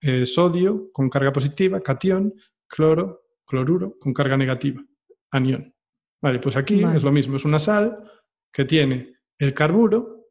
Eh, 0.00 0.26
sodio 0.26 0.90
con 0.92 1.08
carga 1.08 1.32
positiva, 1.32 1.80
catión, 1.80 2.34
cloro, 2.66 3.26
cloruro 3.46 3.98
con 3.98 4.12
carga 4.12 4.36
negativa, 4.36 4.82
anión. 5.30 5.74
Vale, 6.20 6.38
pues 6.38 6.56
aquí 6.56 6.82
Vale. 6.82 6.96
es 6.96 7.02
lo 7.02 7.12
mismo, 7.12 7.36
es 7.36 7.44
una 7.44 7.58
sal 7.58 8.10
que 8.52 8.64
tiene 8.64 9.16
el 9.38 9.54
carburo, 9.54 10.28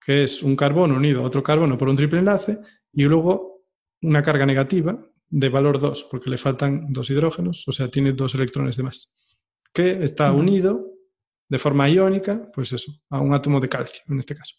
que 0.00 0.24
es 0.24 0.42
un 0.42 0.56
carbono 0.56 0.96
unido 0.96 1.22
a 1.22 1.26
otro 1.26 1.42
carbono 1.42 1.76
por 1.76 1.88
un 1.88 1.96
triple 1.96 2.20
enlace, 2.20 2.58
y 2.92 3.02
luego 3.04 3.64
una 4.02 4.22
carga 4.22 4.46
negativa 4.46 4.98
de 5.28 5.48
valor 5.48 5.80
2, 5.80 6.06
porque 6.10 6.30
le 6.30 6.38
faltan 6.38 6.92
dos 6.92 7.10
hidrógenos, 7.10 7.64
o 7.66 7.72
sea, 7.72 7.88
tiene 7.90 8.12
dos 8.12 8.34
electrones 8.34 8.76
de 8.76 8.82
más, 8.84 9.12
que 9.72 10.02
está 10.04 10.32
unido 10.32 10.92
de 11.48 11.58
forma 11.58 11.88
iónica, 11.88 12.50
pues 12.54 12.72
eso, 12.72 12.92
a 13.10 13.20
un 13.20 13.34
átomo 13.34 13.60
de 13.60 13.68
calcio, 13.68 14.02
en 14.08 14.18
este 14.18 14.34
caso. 14.34 14.54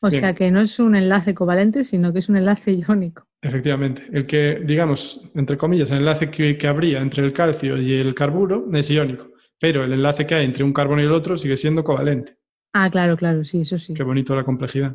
O 0.00 0.08
Bien. 0.08 0.20
sea, 0.20 0.34
que 0.34 0.50
no 0.50 0.60
es 0.60 0.78
un 0.78 0.94
enlace 0.94 1.34
covalente, 1.34 1.82
sino 1.84 2.12
que 2.12 2.18
es 2.18 2.28
un 2.28 2.36
enlace 2.36 2.72
iónico. 2.72 3.26
Efectivamente, 3.40 4.06
el 4.12 4.26
que, 4.26 4.60
digamos, 4.64 5.30
entre 5.34 5.56
comillas, 5.56 5.90
el 5.90 5.98
enlace 5.98 6.30
que, 6.30 6.58
que 6.58 6.66
habría 6.66 7.00
entre 7.00 7.24
el 7.24 7.32
calcio 7.32 7.80
y 7.80 7.92
el 7.94 8.14
carburo 8.14 8.68
es 8.72 8.90
iónico, 8.90 9.30
pero 9.58 9.84
el 9.84 9.92
enlace 9.92 10.26
que 10.26 10.34
hay 10.34 10.44
entre 10.44 10.64
un 10.64 10.72
carbono 10.72 11.00
y 11.00 11.04
el 11.06 11.12
otro 11.12 11.36
sigue 11.36 11.56
siendo 11.56 11.82
covalente. 11.82 12.36
Ah, 12.74 12.90
claro, 12.90 13.16
claro, 13.16 13.44
sí, 13.44 13.62
eso 13.62 13.78
sí. 13.78 13.94
Qué 13.94 14.02
bonito 14.02 14.34
la 14.36 14.44
complejidad 14.44 14.94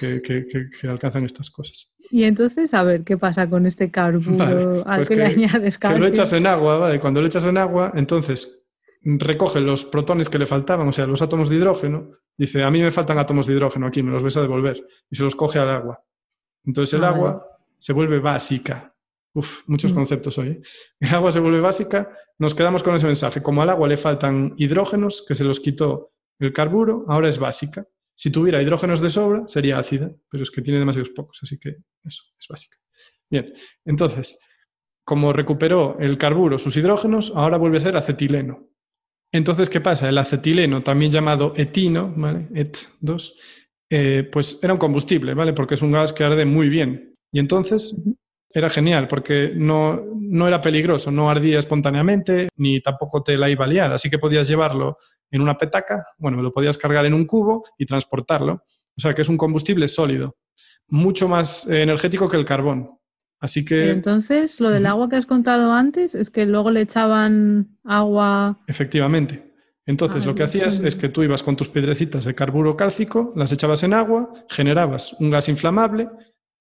que- 0.00 0.20
que 0.22 0.88
alcanzan 0.88 1.24
estas 1.24 1.50
cosas. 1.50 1.92
Y 2.10 2.24
entonces, 2.24 2.72
a 2.74 2.82
ver, 2.82 3.04
¿qué 3.04 3.18
pasa 3.18 3.48
con 3.48 3.66
este 3.66 3.90
carburo 3.90 4.36
Vale, 4.38 4.82
al 4.86 4.96
pues 4.98 5.08
que, 5.08 5.16
le 5.16 5.24
añades 5.26 5.78
Que 5.78 5.88
lo 5.88 5.94
calcio? 5.94 6.06
echas 6.08 6.32
en 6.32 6.46
agua, 6.46 6.78
¿vale? 6.78 7.00
Cuando 7.00 7.20
lo 7.20 7.26
echas 7.26 7.44
en 7.44 7.58
agua, 7.58 7.92
entonces 7.94 8.70
recoge 9.02 9.60
los 9.60 9.84
protones 9.84 10.28
que 10.28 10.38
le 10.38 10.46
faltaban, 10.46 10.88
o 10.88 10.92
sea, 10.92 11.06
los 11.06 11.22
átomos 11.22 11.48
de 11.48 11.56
hidrógeno. 11.56 12.10
Dice, 12.36 12.62
a 12.62 12.70
mí 12.70 12.80
me 12.82 12.90
faltan 12.90 13.18
átomos 13.18 13.46
de 13.46 13.54
hidrógeno 13.54 13.86
aquí, 13.86 14.02
me 14.02 14.10
los 14.12 14.22
vais 14.22 14.36
a 14.36 14.42
devolver. 14.42 14.84
Y 15.10 15.16
se 15.16 15.22
los 15.24 15.36
coge 15.36 15.58
al 15.58 15.70
agua. 15.70 16.02
Entonces 16.64 16.98
el 16.98 17.04
Ah, 17.04 17.08
agua 17.08 17.30
vale. 17.32 17.42
se 17.78 17.92
vuelve 17.92 18.18
básica. 18.20 18.94
Uf, 19.34 19.62
muchos 19.68 19.92
Mm. 19.92 19.94
conceptos 19.94 20.38
hoy. 20.38 20.48
¿eh? 20.48 20.60
El 21.00 21.14
agua 21.14 21.30
se 21.32 21.40
vuelve 21.40 21.60
básica, 21.60 22.10
nos 22.38 22.54
quedamos 22.54 22.82
con 22.82 22.94
ese 22.94 23.06
mensaje. 23.06 23.42
Como 23.42 23.62
al 23.62 23.70
agua 23.70 23.86
le 23.88 23.96
faltan 23.96 24.54
hidrógenos, 24.56 25.24
que 25.26 25.34
se 25.34 25.44
los 25.44 25.60
quitó 25.60 26.12
el 26.38 26.52
carburo, 26.52 27.04
ahora 27.08 27.28
es 27.28 27.38
básica. 27.38 27.86
Si 28.18 28.32
tuviera 28.32 28.60
hidrógenos 28.60 29.00
de 29.00 29.10
sobra, 29.10 29.46
sería 29.46 29.78
ácida, 29.78 30.10
pero 30.28 30.42
es 30.42 30.50
que 30.50 30.60
tiene 30.60 30.80
demasiados 30.80 31.10
pocos, 31.10 31.38
así 31.40 31.56
que 31.56 31.76
eso 32.02 32.24
es 32.36 32.48
básica. 32.48 32.76
Bien, 33.30 33.54
entonces, 33.84 34.40
como 35.04 35.32
recuperó 35.32 35.96
el 36.00 36.18
carburo 36.18 36.58
sus 36.58 36.76
hidrógenos, 36.76 37.32
ahora 37.36 37.58
vuelve 37.58 37.78
a 37.78 37.82
ser 37.82 37.96
acetileno. 37.96 38.70
Entonces, 39.32 39.70
¿qué 39.70 39.80
pasa? 39.80 40.08
El 40.08 40.18
acetileno, 40.18 40.82
también 40.82 41.12
llamado 41.12 41.52
etino, 41.54 42.12
¿vale? 42.16 42.48
ET2, 42.50 43.34
eh, 43.88 44.28
pues 44.32 44.58
era 44.64 44.72
un 44.72 44.80
combustible, 44.80 45.34
¿vale? 45.34 45.52
Porque 45.52 45.74
es 45.74 45.82
un 45.82 45.92
gas 45.92 46.12
que 46.12 46.24
arde 46.24 46.44
muy 46.44 46.68
bien. 46.68 47.14
Y 47.32 47.38
entonces. 47.38 48.04
Era 48.50 48.70
genial 48.70 49.08
porque 49.08 49.52
no, 49.54 50.02
no 50.14 50.48
era 50.48 50.60
peligroso, 50.60 51.10
no 51.10 51.30
ardía 51.30 51.58
espontáneamente, 51.58 52.48
ni 52.56 52.80
tampoco 52.80 53.22
te 53.22 53.36
la 53.36 53.48
iba 53.50 53.64
a 53.64 53.68
liar. 53.68 53.92
Así 53.92 54.08
que 54.08 54.18
podías 54.18 54.48
llevarlo 54.48 54.96
en 55.30 55.42
una 55.42 55.56
petaca, 55.56 56.06
bueno, 56.18 56.40
lo 56.42 56.50
podías 56.50 56.78
cargar 56.78 57.04
en 57.06 57.14
un 57.14 57.26
cubo 57.26 57.64
y 57.76 57.86
transportarlo. 57.86 58.64
O 58.96 59.00
sea 59.00 59.12
que 59.14 59.22
es 59.22 59.28
un 59.28 59.36
combustible 59.36 59.86
sólido, 59.86 60.36
mucho 60.88 61.28
más 61.28 61.68
eh, 61.68 61.82
energético 61.82 62.28
que 62.28 62.36
el 62.36 62.44
carbón. 62.44 62.90
Así 63.40 63.64
que... 63.64 63.76
Pero 63.76 63.92
entonces, 63.92 64.58
lo 64.58 64.70
del 64.70 64.86
agua 64.86 65.08
que 65.08 65.16
has 65.16 65.26
contado 65.26 65.72
antes 65.72 66.16
es 66.16 66.30
que 66.30 66.44
luego 66.44 66.72
le 66.72 66.80
echaban 66.80 67.78
agua. 67.84 68.58
Efectivamente. 68.66 69.52
Entonces, 69.86 70.24
Ah, 70.24 70.28
lo 70.28 70.34
que 70.34 70.42
hacías 70.42 70.76
sí. 70.76 70.86
es 70.86 70.96
que 70.96 71.08
tú 71.08 71.22
ibas 71.22 71.42
con 71.42 71.56
tus 71.56 71.68
piedrecitas 71.68 72.24
de 72.24 72.34
carburo 72.34 72.76
cálcico, 72.76 73.32
las 73.36 73.52
echabas 73.52 73.82
en 73.84 73.94
agua, 73.94 74.32
generabas 74.50 75.14
un 75.20 75.30
gas 75.30 75.48
inflamable 75.48 76.08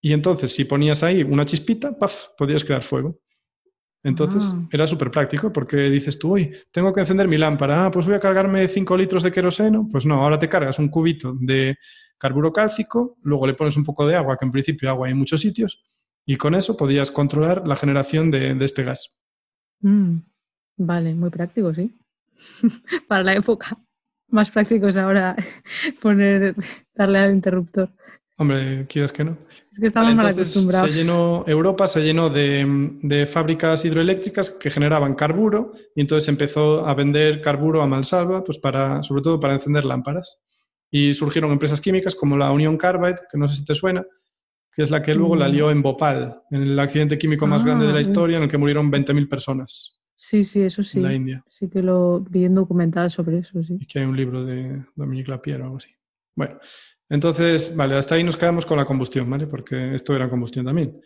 y 0.01 0.13
entonces 0.13 0.54
si 0.54 0.66
ponías 0.66 1.04
ahí 1.04 1.24
una 1.24 1.46
chispita, 1.46 1.98
¡paf!, 1.98 2.30
podías 2.38 2.63
crear 2.63 2.84
fuego. 2.84 3.20
Entonces, 4.04 4.51
Ah. 4.54 4.68
era 4.72 4.88
súper 4.88 5.12
práctico 5.12 5.51
porque 5.51 5.89
dices 5.89 6.18
tú, 6.18 6.34
uy, 6.36 6.54
tengo 6.72 6.94
que 6.94 7.01
encender 7.01 7.27
mi 7.27 7.38
lámpara, 7.38 7.86
ah, 7.86 7.92
pues 7.92 8.06
voy 8.06 8.16
a 8.16 8.20
cargarme 8.20 8.68
5 8.68 8.96
litros 8.96 9.24
de 9.24 9.32
queroseno. 9.32 9.88
Pues 9.92 10.06
no, 10.06 10.16
ahora 10.24 10.39
te 10.39 10.48
cargas 10.48 10.80
un 10.80 10.88
cubito 10.89 11.36
de 11.39 11.77
carburo 12.18 12.54
cálcico, 12.54 13.18
luego 13.24 13.46
le 13.48 13.54
pones 13.56 13.75
un 13.75 13.84
poco 13.84 14.06
de 14.08 14.16
agua, 14.16 14.38
que 14.38 14.46
en 14.46 14.51
principio 14.51 14.89
agua 14.89 15.08
hay 15.08 15.12
en 15.13 15.18
muchos 15.20 15.42
sitios, 15.42 15.84
y 16.25 16.36
con 16.38 16.56
eso 16.56 16.77
podías 16.77 17.12
controlar 17.12 17.68
la 17.68 17.75
generación 17.75 18.32
de, 18.32 18.54
de 18.56 18.66
este 18.66 18.84
gas. 18.84 19.16
Mm, 19.82 20.20
Vale, 20.80 21.16
muy 21.16 21.30
práctico, 21.32 21.74
sí. 21.74 21.92
Para 23.08 23.24
la 23.24 23.34
época. 23.36 23.77
Más 24.30 24.51
práctico 24.51 24.88
es 24.88 24.98
ahora 24.98 25.36
poner, 26.01 26.56
darle 26.94 27.20
al 27.20 27.34
interruptor. 27.34 27.89
Hombre, 28.39 28.86
quieras 28.88 29.12
que 29.12 29.24
no. 29.24 29.38
Es 29.72 29.79
que 29.79 29.88
estamos 29.88 30.13
mal 30.15 30.27
acostumbrados. 30.27 30.91
se 30.91 30.96
llenó, 30.96 31.44
Europa 31.48 31.88
se 31.88 32.01
llenó 32.01 32.29
de, 32.29 32.65
de 33.01 33.25
fábricas 33.25 33.84
hidroeléctricas 33.84 34.51
que 34.51 34.70
generaban 34.70 35.15
carburo 35.15 35.72
y 35.96 36.01
entonces 36.01 36.27
empezó 36.29 36.86
a 36.88 36.94
vender 36.94 37.41
carburo 37.41 37.82
a 37.82 37.88
mansalva, 37.88 38.44
pues 38.44 38.60
para, 38.60 39.01
sobre 39.01 39.24
todo 39.24 39.39
para 39.39 39.53
encender 39.53 39.86
lámparas. 39.86 40.38
Y 40.91 41.13
surgieron 41.15 41.51
empresas 41.51 41.82
químicas 41.82 42.15
como 42.15 42.38
la 42.38 42.51
Union 42.51 42.77
Carbide, 42.77 43.15
que 43.32 43.38
no 43.38 43.48
sé 43.48 43.56
si 43.56 43.65
te 43.65 43.74
suena, 43.75 44.06
que 44.72 44.84
es 44.84 44.91
la 44.91 45.01
que 45.01 45.15
luego 45.15 45.36
la 45.36 45.48
Mm. 45.48 45.51
lió 45.51 45.72
en 45.72 45.82
Bhopal, 45.82 46.39
en 46.51 46.62
el 46.62 46.79
accidente 46.79 47.17
químico 47.17 47.48
más 47.48 47.63
grande 47.63 47.88
de 47.88 47.91
la 47.91 47.98
Ah, 47.98 48.01
historia, 48.01 48.38
en 48.38 48.44
el 48.44 48.50
que 48.50 48.58
murieron 48.60 48.91
20.000 48.91 49.27
personas 49.27 50.00
Sí, 50.15 50.44
sí, 50.46 50.62
eso 50.62 50.84
sí. 50.84 51.00
en 51.00 51.03
la 51.03 51.13
India. 51.13 51.44
Sí 51.50 51.70
que 51.70 51.82
lo 51.84 52.22
vi 52.22 52.46
en 52.46 52.53
documental 52.56 53.10
sobre 53.12 53.39
eso, 53.39 53.62
sí. 53.63 53.77
Y 53.82 53.86
que 53.88 54.00
hay 54.00 54.06
un 54.06 54.15
libro 54.15 54.46
de 54.46 54.84
Dominique 54.96 55.29
Lapierre 55.32 55.62
o 55.63 55.65
algo 55.65 55.77
así. 55.77 55.89
Bueno, 56.36 56.60
entonces, 57.10 57.76
vale, 57.76 57.96
hasta 57.96 58.16
ahí 58.16 58.24
nos 58.24 58.38
quedamos 58.38 58.66
con 58.66 58.78
la 58.78 58.86
combustión, 58.86 59.30
¿vale? 59.30 59.48
Porque 59.48 59.96
esto 59.96 60.16
era 60.16 60.30
combustión 60.30 60.66
también. 60.66 61.00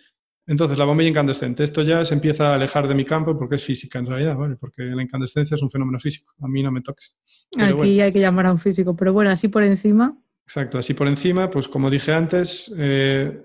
Entonces, 0.48 0.78
la 0.78 0.86
bombilla 0.86 1.10
incandescente. 1.10 1.64
Esto 1.64 1.84
ya 1.84 2.04
se 2.04 2.16
empieza 2.16 2.50
a 2.52 2.56
alejar 2.56 2.88
de 2.88 2.96
mi 2.96 3.06
campo 3.06 3.38
porque 3.38 3.56
es 3.56 3.64
física 3.64 4.00
en 4.00 4.08
realidad, 4.08 4.36
¿vale? 4.36 4.56
Porque 4.56 4.84
la 4.84 5.04
incandescencia 5.04 5.56
es 5.56 5.62
un 5.62 5.70
fenómeno 5.70 6.00
físico. 6.00 6.34
A 6.42 6.48
mí 6.48 6.64
no 6.64 6.72
me 6.72 6.82
toques. 6.82 7.16
Pero 7.52 7.66
Aquí 7.68 7.76
bueno. 7.76 8.04
hay 8.04 8.12
que 8.12 8.20
llamar 8.20 8.48
a 8.48 8.52
un 8.52 8.58
físico, 8.60 8.96
pero 8.96 9.14
bueno, 9.14 9.30
así 9.30 9.48
por 9.50 9.64
encima. 9.64 10.18
Exacto, 10.46 10.80
así 10.80 10.94
por 10.96 11.08
encima, 11.08 11.50
pues 11.50 11.68
como 11.68 11.90
dije 11.90 12.12
antes, 12.12 12.74
eh, 12.78 13.40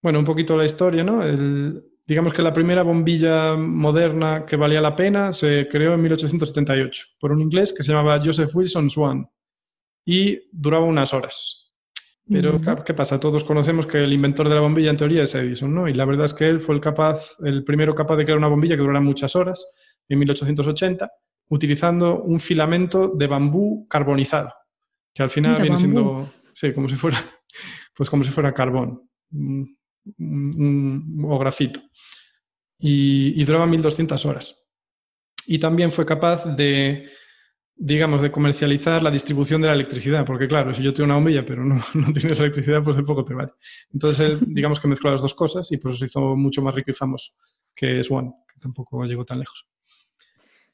bueno, 0.00 0.20
un 0.20 0.24
poquito 0.24 0.56
la 0.56 0.64
historia, 0.64 1.02
¿no? 1.02 1.22
El- 1.22 1.82
digamos 2.06 2.32
que 2.32 2.40
la 2.40 2.54
primera 2.54 2.82
bombilla 2.84 3.54
moderna 3.56 4.46
que 4.46 4.54
valía 4.54 4.80
la 4.80 4.94
pena 4.94 5.32
se 5.32 5.66
creó 5.68 5.94
en 5.94 6.02
1878 6.02 7.04
por 7.18 7.32
un 7.32 7.42
inglés 7.42 7.74
que 7.76 7.82
se 7.82 7.90
llamaba 7.92 8.22
Joseph 8.24 8.54
Wilson 8.54 8.88
Swan 8.88 9.28
y 10.04 10.38
duraba 10.52 10.84
unas 10.84 11.12
horas. 11.12 11.65
Pero, 12.28 12.60
¿qué 12.84 12.92
pasa? 12.92 13.20
Todos 13.20 13.44
conocemos 13.44 13.86
que 13.86 14.02
el 14.02 14.12
inventor 14.12 14.48
de 14.48 14.56
la 14.56 14.60
bombilla 14.60 14.90
en 14.90 14.96
teoría 14.96 15.22
es 15.22 15.34
Edison, 15.36 15.72
¿no? 15.72 15.86
Y 15.88 15.94
la 15.94 16.04
verdad 16.04 16.24
es 16.26 16.34
que 16.34 16.48
él 16.48 16.60
fue 16.60 16.74
el 16.74 16.80
capaz, 16.80 17.36
el 17.44 17.62
primero 17.62 17.94
capaz 17.94 18.16
de 18.16 18.24
crear 18.24 18.36
una 18.38 18.48
bombilla 18.48 18.74
que 18.74 18.82
durara 18.82 19.00
muchas 19.00 19.36
horas 19.36 19.64
en 20.08 20.18
1880, 20.18 21.08
utilizando 21.50 22.22
un 22.22 22.40
filamento 22.40 23.08
de 23.14 23.26
bambú 23.28 23.86
carbonizado, 23.88 24.52
que 25.14 25.22
al 25.22 25.30
final 25.30 25.52
Mira, 25.52 25.62
viene 25.62 25.76
bambú. 25.76 26.18
siendo, 26.24 26.32
sí, 26.52 26.72
como 26.72 26.88
si 26.88 26.96
fuera, 26.96 27.18
pues 27.94 28.10
como 28.10 28.24
si 28.24 28.30
fuera 28.32 28.52
carbón 28.52 29.08
un- 29.32 29.76
un- 30.18 31.24
o 31.28 31.38
grafito. 31.38 31.80
Y, 32.78 33.40
y 33.40 33.44
duraba 33.44 33.66
1200 33.66 34.26
horas. 34.26 34.68
Y 35.46 35.58
también 35.60 35.92
fue 35.92 36.04
capaz 36.04 36.44
de, 36.56 37.08
digamos, 37.78 38.22
de 38.22 38.30
comercializar 38.32 39.02
la 39.02 39.10
distribución 39.10 39.60
de 39.60 39.68
la 39.68 39.74
electricidad, 39.74 40.24
porque 40.24 40.48
claro, 40.48 40.72
si 40.72 40.82
yo 40.82 40.94
tengo 40.94 41.06
una 41.06 41.16
bombilla 41.16 41.44
pero 41.44 41.64
no, 41.64 41.74
no 41.94 42.12
tienes 42.12 42.40
electricidad, 42.40 42.82
pues 42.82 42.96
de 42.96 43.02
poco 43.02 43.24
te 43.24 43.34
vale. 43.34 43.52
Entonces 43.92 44.20
él, 44.20 44.38
digamos 44.46 44.80
que 44.80 44.88
mezcló 44.88 45.10
las 45.10 45.22
dos 45.22 45.34
cosas 45.34 45.70
y 45.72 45.76
por 45.76 45.90
eso 45.90 45.98
se 45.98 46.04
hizo 46.06 46.36
mucho 46.36 46.62
más 46.62 46.74
rico 46.74 46.90
y 46.90 46.94
famoso 46.94 47.32
que 47.74 48.02
Swan, 48.02 48.32
que 48.52 48.58
tampoco 48.60 49.04
llegó 49.04 49.24
tan 49.24 49.38
lejos. 49.40 49.66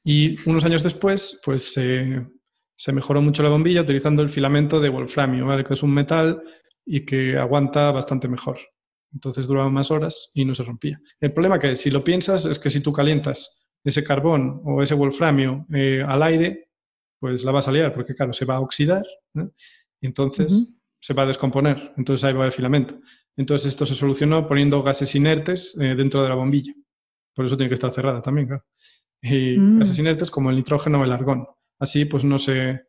Y 0.05 0.37
unos 0.49 0.65
años 0.65 0.83
después, 0.83 1.41
pues 1.45 1.73
se- 1.73 2.27
se 2.77 2.93
mejoró 2.93 3.23
mucho 3.23 3.43
la 3.43 3.49
bombilla 3.49 3.83
utilizando 3.83 4.23
el 4.23 4.29
filamento 4.31 4.81
de 4.81 4.89
wolframio, 4.89 5.47
¿vale? 5.47 5.65
que 5.65 5.75
es 5.75 5.83
un 5.83 5.95
metal 5.95 6.43
y 6.85 7.05
que 7.05 7.37
aguanta 7.37 7.93
bastante 7.93 8.29
mejor. 8.29 8.59
Entonces 9.13 9.47
duraba 9.47 9.71
más 9.71 9.91
horas 9.91 10.31
y 10.35 10.45
no 10.45 10.55
se 10.55 10.65
rompía. 10.65 11.01
El 11.21 11.33
problema 11.33 11.59
que, 11.59 11.77
si 11.77 11.91
lo 11.91 12.03
piensas, 12.03 12.47
es 12.47 12.59
que 12.59 12.71
si 12.71 12.81
tú 12.81 12.93
calientas 12.93 13.67
ese 13.85 14.03
carbón 14.03 14.63
o 14.65 14.83
ese 14.83 14.95
wolframio 14.95 15.67
eh, 15.73 16.03
al 16.07 16.23
aire, 16.23 16.71
pues 17.23 17.45
la 17.45 17.53
vas 17.53 17.69
a 17.69 17.73
liar, 17.73 17.95
porque 17.95 18.17
claro, 18.17 18.33
se 18.33 18.45
va 18.45 18.57
a 18.57 18.61
oxidar 18.61 19.07
¿no? 19.35 19.53
y 20.01 20.07
entonces 20.09 20.75
se 21.01 21.15
va 21.15 21.23
a 21.23 21.27
descomponer. 21.27 21.93
Entonces 21.97 22.25
ahí 22.25 22.33
va 22.35 22.47
el 22.47 22.51
filamento. 22.53 22.99
Entonces 23.37 23.69
esto 23.69 23.87
se 23.87 23.95
solucionó 23.95 24.49
poniendo 24.49 24.83
gases 24.83 25.15
inertes 25.15 25.77
eh, 25.81 25.95
dentro 25.95 26.21
de 26.25 26.29
la 26.29 26.35
bombilla. 26.35 26.75
Por 27.33 27.47
eso 27.47 27.57
tiene 27.57 27.69
que 27.69 27.75
estar 27.75 27.93
cerrada 27.93 28.21
también, 28.21 28.49
claro. 28.49 28.65
Y 29.23 29.57
Mm. 29.57 29.79
gases 29.79 29.97
inertes 30.01 30.31
como 30.33 30.51
el 30.51 30.57
nitrógeno 30.57 31.01
o 31.01 31.05
el 31.05 31.13
argón. 31.13 31.47
Así 31.79 32.07
pues 32.07 32.25
no 32.25 32.41
se, 32.41 32.81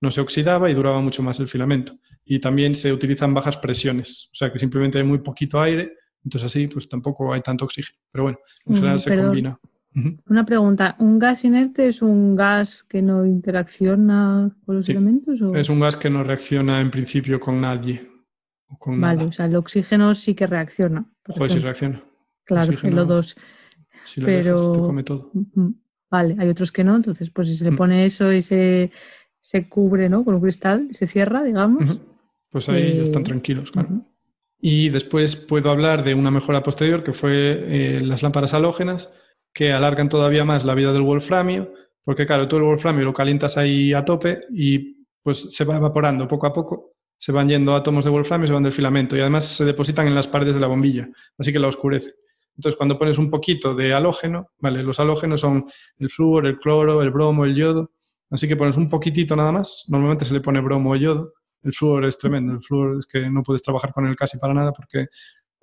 no 0.00 0.10
se 0.10 0.20
oxidaba 0.20 0.68
y 0.68 0.74
duraba 0.74 1.00
mucho 1.00 1.22
más 1.22 1.38
el 1.38 1.46
filamento. 1.46 1.92
Y 2.24 2.40
también 2.40 2.74
se 2.74 2.92
utilizan 2.92 3.32
bajas 3.34 3.56
presiones, 3.56 4.28
o 4.32 4.34
sea 4.34 4.52
que 4.52 4.58
simplemente 4.58 4.98
hay 4.98 5.04
muy 5.04 5.18
poquito 5.18 5.60
aire, 5.60 5.92
entonces 6.24 6.46
así 6.50 6.66
pues 6.66 6.88
tampoco 6.88 7.32
hay 7.32 7.40
tanto 7.40 7.64
oxígeno. 7.64 8.00
Pero 8.10 8.24
bueno, 8.24 8.38
en 8.66 8.72
Mm, 8.72 8.76
general 8.76 8.98
se 8.98 9.10
combina. 9.16 9.60
Una 10.28 10.44
pregunta, 10.44 10.94
¿un 10.98 11.18
gas 11.18 11.44
inerte 11.44 11.88
es 11.88 12.02
un 12.02 12.36
gas 12.36 12.82
que 12.84 13.00
no 13.00 13.24
interacciona 13.24 14.54
con 14.66 14.76
los 14.76 14.86
Sí, 14.86 14.92
elementos? 14.92 15.40
O... 15.40 15.54
Es 15.56 15.70
un 15.70 15.80
gas 15.80 15.96
que 15.96 16.10
no 16.10 16.22
reacciona 16.22 16.80
en 16.80 16.90
principio 16.90 17.40
con 17.40 17.60
nadie. 17.60 18.06
O 18.68 18.78
con 18.78 19.00
Vale, 19.00 19.16
nada. 19.18 19.28
o 19.28 19.32
sea, 19.32 19.46
el 19.46 19.56
oxígeno 19.56 20.14
sí 20.14 20.34
que 20.34 20.46
reacciona. 20.46 21.06
Joder, 21.26 21.46
ejemplo. 21.46 21.64
reacciona. 21.64 22.04
claro, 22.44 22.72
el 22.72 22.98
O2. 22.98 23.36
Si 24.04 24.20
lo 24.20 24.26
Pero- 24.26 24.56
dejas, 24.60 24.72
te 24.72 24.78
come 24.80 25.02
todo. 25.02 25.30
Ujú. 25.34 25.74
Vale, 26.10 26.36
hay 26.38 26.48
otros 26.48 26.70
que 26.70 26.84
no, 26.84 26.94
entonces 26.96 27.30
pues 27.30 27.48
si 27.48 27.56
se 27.56 27.64
le 27.64 27.70
Mm. 27.72 27.76
pone 27.76 28.04
eso 28.04 28.30
y 28.32 28.42
se, 28.42 28.90
se 29.40 29.68
cubre 29.68 30.08
¿no? 30.08 30.24
con 30.24 30.34
un 30.34 30.40
cristal, 30.40 30.88
se 30.92 31.06
cierra, 31.06 31.42
digamos. 31.42 32.00
Pues 32.50 32.68
ahí 32.68 32.98
ya 32.98 33.02
están 33.02 33.22
Eh, 33.22 33.26
tranquilos, 33.26 33.70
claro. 33.72 34.04
Y 34.60 34.88
después 34.90 35.36
puedo 35.36 35.70
hablar 35.70 36.04
de 36.04 36.14
una 36.14 36.30
mejora 36.30 36.62
posterior 36.62 37.02
que 37.02 37.12
fue 37.12 37.64
eh, 37.96 38.00
las 38.00 38.22
lámparas 38.22 38.54
halógenas, 38.54 39.12
que 39.56 39.72
alargan 39.72 40.10
todavía 40.10 40.44
más 40.44 40.66
la 40.66 40.74
vida 40.74 40.92
del 40.92 41.00
wolframio, 41.00 41.72
porque 42.04 42.26
claro, 42.26 42.46
tú 42.46 42.56
el 42.56 42.64
wolframio 42.64 43.06
lo 43.06 43.14
calientas 43.14 43.56
ahí 43.56 43.94
a 43.94 44.04
tope 44.04 44.40
y 44.52 45.06
pues 45.22 45.54
se 45.54 45.64
va 45.64 45.78
evaporando 45.78 46.28
poco 46.28 46.46
a 46.46 46.52
poco, 46.52 46.92
se 47.16 47.32
van 47.32 47.48
yendo 47.48 47.74
átomos 47.74 48.04
de 48.04 48.10
wolframio, 48.10 48.46
se 48.46 48.52
van 48.52 48.62
del 48.62 48.72
filamento 48.72 49.16
y 49.16 49.20
además 49.20 49.46
se 49.46 49.64
depositan 49.64 50.06
en 50.06 50.14
las 50.14 50.28
paredes 50.28 50.56
de 50.56 50.60
la 50.60 50.66
bombilla, 50.66 51.08
así 51.38 51.52
que 51.52 51.58
la 51.58 51.68
oscurece. 51.68 52.12
Entonces, 52.54 52.76
cuando 52.76 52.98
pones 52.98 53.16
un 53.16 53.30
poquito 53.30 53.74
de 53.74 53.94
halógeno, 53.94 54.50
¿vale? 54.58 54.82
Los 54.82 55.00
halógenos 55.00 55.40
son 55.40 55.66
el 55.98 56.10
flúor, 56.10 56.46
el 56.46 56.58
cloro, 56.58 57.02
el 57.02 57.10
bromo, 57.10 57.44
el 57.44 57.54
yodo, 57.54 57.92
Así 58.30 58.48
que 58.48 58.56
pones 58.56 58.76
un 58.76 58.88
poquitito 58.88 59.36
nada 59.36 59.52
más. 59.52 59.84
Normalmente 59.88 60.24
se 60.24 60.34
le 60.34 60.40
pone 60.40 60.60
bromo 60.60 60.90
o 60.90 60.96
yodo. 60.96 61.34
El 61.62 61.72
flúor 61.72 62.04
es 62.06 62.18
tremendo. 62.18 62.54
El 62.54 62.62
flúor 62.62 62.98
es 62.98 63.06
que 63.06 63.30
no 63.30 63.42
puedes 63.42 63.62
trabajar 63.62 63.92
con 63.92 64.06
él 64.06 64.16
casi 64.16 64.38
para 64.38 64.54
nada 64.54 64.72
porque 64.72 65.06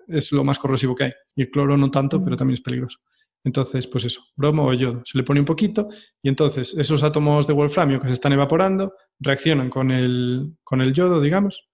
es 0.08 0.32
lo 0.32 0.44
más 0.44 0.60
corrosivo 0.60 0.96
que 0.96 1.06
hay. 1.06 1.12
Y 1.36 1.44
el 1.44 1.50
cloro 1.50 1.78
no 1.78 1.92
tanto, 1.92 2.24
pero 2.24 2.36
también 2.36 2.56
es 2.56 2.62
peligroso. 2.62 3.00
Entonces, 3.44 3.88
pues 3.88 4.06
eso, 4.06 4.22
bromo 4.36 4.68
o 4.68 4.74
yodo. 4.74 5.02
Se 5.06 5.18
le 5.18 5.24
pone 5.24 5.40
un 5.40 5.46
poquito 5.46 5.90
y 6.22 6.30
entonces 6.30 6.78
esos 6.78 7.04
átomos 7.04 7.46
de 7.46 7.54
wolframio 7.54 8.00
que 8.00 8.08
se 8.08 8.14
están 8.14 8.32
evaporando 8.32 8.94
reaccionan 9.20 9.70
con 9.70 9.92
el, 9.92 10.56
con 10.64 10.82
el 10.82 10.94
yodo, 10.94 11.20
digamos, 11.20 11.70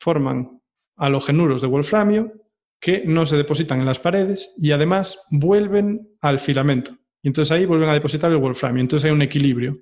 forman 0.00 0.60
halogenuros 0.96 1.62
de 1.62 1.68
wolframio 1.68 2.32
que 2.80 3.02
no 3.04 3.26
se 3.26 3.36
depositan 3.36 3.80
en 3.80 3.86
las 3.86 3.98
paredes 3.98 4.54
y 4.56 4.72
además 4.72 5.26
vuelven 5.30 6.16
al 6.20 6.40
filamento. 6.40 6.96
Y 7.22 7.28
entonces 7.28 7.52
ahí 7.52 7.66
vuelven 7.66 7.90
a 7.90 7.94
depositar 7.94 8.30
el 8.30 8.38
wolframio. 8.38 8.80
Entonces 8.80 9.06
hay 9.06 9.12
un 9.12 9.22
equilibrio 9.22 9.78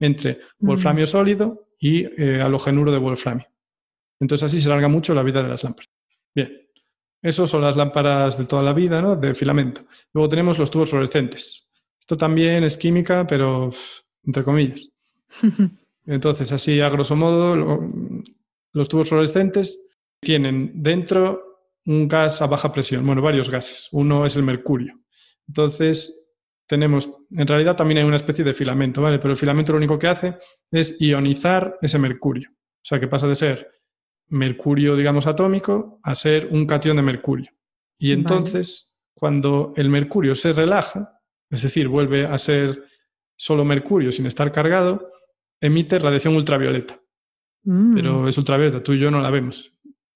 entre 0.00 0.40
wolframio 0.58 1.06
sólido 1.06 1.68
y 1.78 2.04
eh, 2.04 2.40
halogenuro 2.40 2.90
de 2.90 2.98
wolframio. 2.98 3.46
Entonces 4.18 4.46
así 4.46 4.60
se 4.60 4.68
larga 4.68 4.88
mucho 4.88 5.14
la 5.14 5.22
vida 5.22 5.42
de 5.42 5.48
las 5.48 5.62
lámparas. 5.62 5.90
Bien, 6.34 6.50
esos 7.22 7.50
son 7.50 7.62
las 7.62 7.76
lámparas 7.76 8.38
de 8.38 8.46
toda 8.46 8.62
la 8.62 8.72
vida, 8.72 9.02
¿no? 9.02 9.16
De 9.16 9.34
filamento. 9.34 9.82
Luego 10.12 10.28
tenemos 10.28 10.58
los 10.58 10.70
tubos 10.70 10.90
fluorescentes. 10.90 11.68
Esto 11.98 12.16
también 12.16 12.64
es 12.64 12.76
química, 12.76 13.26
pero 13.26 13.70
entre 14.24 14.44
comillas. 14.44 14.88
Entonces, 16.06 16.50
así 16.52 16.80
a 16.80 16.88
grosso 16.88 17.14
modo, 17.14 17.80
los 18.72 18.88
tubos 18.88 19.08
fluorescentes 19.08 19.90
tienen 20.20 20.72
dentro 20.82 21.50
un 21.86 22.08
gas 22.08 22.40
a 22.42 22.46
baja 22.46 22.72
presión, 22.72 23.06
bueno, 23.06 23.22
varios 23.22 23.50
gases. 23.50 23.88
Uno 23.92 24.26
es 24.26 24.36
el 24.36 24.42
mercurio. 24.42 24.98
Entonces, 25.46 26.36
tenemos, 26.66 27.10
en 27.30 27.46
realidad 27.46 27.76
también 27.76 27.98
hay 27.98 28.04
una 28.04 28.16
especie 28.16 28.44
de 28.44 28.54
filamento, 28.54 29.02
¿vale? 29.02 29.18
Pero 29.18 29.32
el 29.32 29.36
filamento 29.36 29.72
lo 29.72 29.78
único 29.78 29.98
que 29.98 30.06
hace 30.06 30.36
es 30.70 31.00
ionizar 31.00 31.78
ese 31.82 31.98
mercurio. 31.98 32.50
O 32.52 32.84
sea, 32.84 33.00
que 33.00 33.08
pasa 33.08 33.26
de 33.26 33.34
ser 33.34 33.70
mercurio, 34.30 34.96
digamos, 34.96 35.26
atómico 35.26 36.00
a 36.02 36.14
ser 36.14 36.48
un 36.50 36.66
catión 36.66 36.96
de 36.96 37.02
mercurio. 37.02 37.50
Y 37.98 38.12
entonces, 38.12 39.04
cuando 39.12 39.74
el 39.76 39.90
mercurio 39.90 40.34
se 40.34 40.52
relaja, 40.52 41.20
es 41.50 41.62
decir, 41.62 41.88
vuelve 41.88 42.26
a 42.26 42.38
ser 42.38 42.84
solo 43.36 43.64
mercurio 43.64 44.12
sin 44.12 44.26
estar 44.26 44.50
cargado, 44.52 45.10
emite 45.60 45.98
radiación 45.98 46.36
ultravioleta. 46.36 47.00
Mm. 47.64 47.94
Pero 47.94 48.28
es 48.28 48.38
ultravioleta, 48.38 48.82
tú 48.82 48.92
y 48.92 48.98
yo 48.98 49.10
no 49.10 49.20
la 49.20 49.30
vemos. 49.30 49.74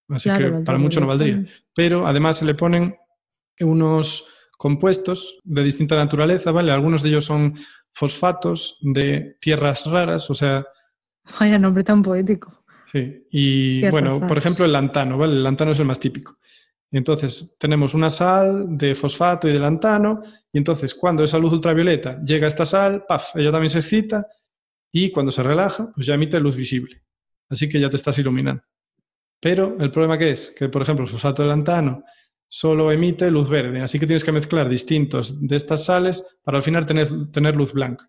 Así 0.09 0.30
que 0.33 0.50
para 0.64 0.78
mucho 0.78 1.00
no 1.00 1.06
valdría. 1.06 1.44
Pero 1.75 2.06
además 2.06 2.38
se 2.38 2.44
le 2.44 2.54
ponen 2.54 2.97
unos 3.61 4.28
compuestos 4.59 5.40
de 5.44 5.62
distinta 5.62 5.97
naturaleza, 5.97 6.50
¿vale? 6.50 6.73
Algunos 6.73 7.02
de 7.02 7.09
ellos 7.11 7.25
son 7.25 7.54
fosfatos 7.92 8.78
de 8.83 9.37
tierras 9.40 9.87
raras, 9.87 10.30
o 10.30 10.35
sea... 10.35 10.64
Vaya 11.38 11.59
nombre 11.59 11.85
tan 11.85 12.02
poético. 12.02 12.63
Sí, 12.94 13.26
y 13.32 13.90
bueno, 13.90 14.24
por 14.24 14.38
ejemplo 14.38 14.64
el 14.64 14.70
lantano, 14.70 15.18
¿vale? 15.18 15.32
El 15.32 15.42
lantano 15.42 15.72
es 15.72 15.80
el 15.80 15.84
más 15.84 15.98
típico. 15.98 16.38
Entonces 16.92 17.56
tenemos 17.58 17.92
una 17.92 18.08
sal 18.08 18.78
de 18.78 18.94
fosfato 18.94 19.48
y 19.48 19.52
de 19.52 19.58
lantano, 19.58 20.22
y 20.52 20.58
entonces 20.58 20.94
cuando 20.94 21.24
esa 21.24 21.40
luz 21.40 21.52
ultravioleta 21.52 22.22
llega 22.22 22.44
a 22.44 22.48
esta 22.48 22.64
sal, 22.64 23.04
¡paf! 23.08 23.34
Ella 23.34 23.50
también 23.50 23.70
se 23.70 23.80
excita 23.80 24.28
y 24.92 25.10
cuando 25.10 25.32
se 25.32 25.42
relaja, 25.42 25.90
pues 25.92 26.06
ya 26.06 26.14
emite 26.14 26.38
luz 26.38 26.54
visible. 26.54 27.02
Así 27.48 27.68
que 27.68 27.80
ya 27.80 27.90
te 27.90 27.96
estás 27.96 28.16
iluminando. 28.20 28.62
Pero 29.40 29.76
el 29.80 29.90
problema 29.90 30.16
que 30.16 30.30
es 30.30 30.54
que, 30.56 30.68
por 30.68 30.82
ejemplo, 30.82 31.04
el 31.04 31.10
fosfato 31.10 31.42
de 31.42 31.48
lantano 31.48 32.04
solo 32.46 32.92
emite 32.92 33.28
luz 33.28 33.48
verde, 33.48 33.80
así 33.80 33.98
que 33.98 34.06
tienes 34.06 34.22
que 34.22 34.30
mezclar 34.30 34.68
distintos 34.68 35.44
de 35.44 35.56
estas 35.56 35.84
sales 35.84 36.24
para 36.44 36.58
al 36.58 36.62
final 36.62 36.86
tener, 36.86 37.08
tener 37.32 37.56
luz 37.56 37.72
blanca. 37.72 38.08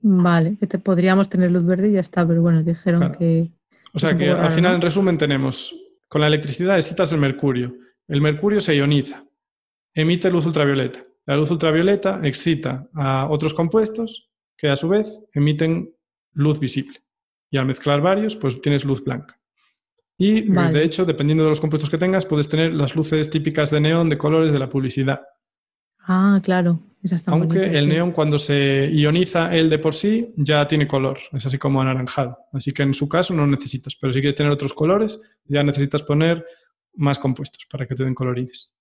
Vale, 0.00 0.56
que 0.58 0.66
te, 0.66 0.80
podríamos 0.80 1.28
tener 1.28 1.52
luz 1.52 1.64
verde 1.64 1.90
y 1.90 1.92
ya 1.92 2.00
está, 2.00 2.26
pero 2.26 2.42
bueno, 2.42 2.64
dijeron 2.64 3.14
que 3.16 3.52
o 3.92 3.98
sea 3.98 4.16
que 4.16 4.30
al 4.30 4.50
final, 4.50 4.74
en 4.76 4.80
resumen, 4.80 5.18
tenemos 5.18 5.74
con 6.08 6.20
la 6.20 6.26
electricidad 6.26 6.76
excitas 6.76 7.12
el 7.12 7.18
mercurio. 7.18 7.74
El 8.08 8.20
mercurio 8.20 8.60
se 8.60 8.76
ioniza, 8.76 9.24
emite 9.94 10.30
luz 10.30 10.46
ultravioleta. 10.46 11.04
La 11.26 11.36
luz 11.36 11.50
ultravioleta 11.50 12.20
excita 12.22 12.88
a 12.94 13.28
otros 13.30 13.54
compuestos 13.54 14.30
que 14.56 14.68
a 14.68 14.76
su 14.76 14.88
vez 14.88 15.24
emiten 15.32 15.94
luz 16.32 16.58
visible. 16.58 16.98
Y 17.50 17.58
al 17.58 17.66
mezclar 17.66 18.00
varios, 18.00 18.34
pues 18.34 18.60
tienes 18.60 18.84
luz 18.84 19.04
blanca. 19.04 19.38
Y 20.18 20.42
de 20.42 20.84
hecho, 20.84 21.04
dependiendo 21.04 21.44
de 21.44 21.50
los 21.50 21.60
compuestos 21.60 21.90
que 21.90 21.98
tengas, 21.98 22.26
puedes 22.26 22.48
tener 22.48 22.74
las 22.74 22.94
luces 22.94 23.28
típicas 23.28 23.70
de 23.70 23.80
neón 23.80 24.08
de 24.08 24.18
colores 24.18 24.52
de 24.52 24.58
la 24.58 24.68
publicidad. 24.68 25.20
Ah, 26.00 26.40
claro. 26.42 26.80
Aunque 27.26 27.78
el 27.78 27.88
neón 27.88 28.12
cuando 28.12 28.38
se 28.38 28.88
ioniza 28.92 29.52
él 29.54 29.68
de 29.68 29.78
por 29.78 29.94
sí 29.94 30.32
ya 30.36 30.66
tiene 30.68 30.86
color, 30.86 31.18
es 31.32 31.44
así 31.44 31.58
como 31.58 31.80
anaranjado. 31.80 32.38
Así 32.52 32.72
que 32.72 32.84
en 32.84 32.94
su 32.94 33.08
caso 33.08 33.34
no 33.34 33.46
necesitas, 33.46 33.96
pero 33.96 34.12
si 34.12 34.20
quieres 34.20 34.36
tener 34.36 34.52
otros 34.52 34.72
colores 34.72 35.20
ya 35.44 35.64
necesitas 35.64 36.02
poner 36.04 36.44
más 36.94 37.18
compuestos 37.18 37.66
para 37.70 37.86
que 37.86 37.94
te 37.94 38.04
den 38.04 38.14
colorines. 38.14 38.72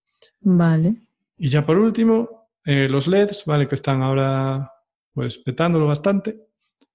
Vale. 0.41 0.95
Y 1.38 1.49
ya 1.49 1.65
por 1.65 1.79
último, 1.79 2.49
eh, 2.63 2.88
los 2.89 3.07
LEDs, 3.07 3.43
¿vale? 3.45 3.67
Que 3.67 3.75
están 3.75 4.03
ahora 4.03 4.71
pues 5.13 5.39
petándolo 5.39 5.88
bastante. 5.88 6.47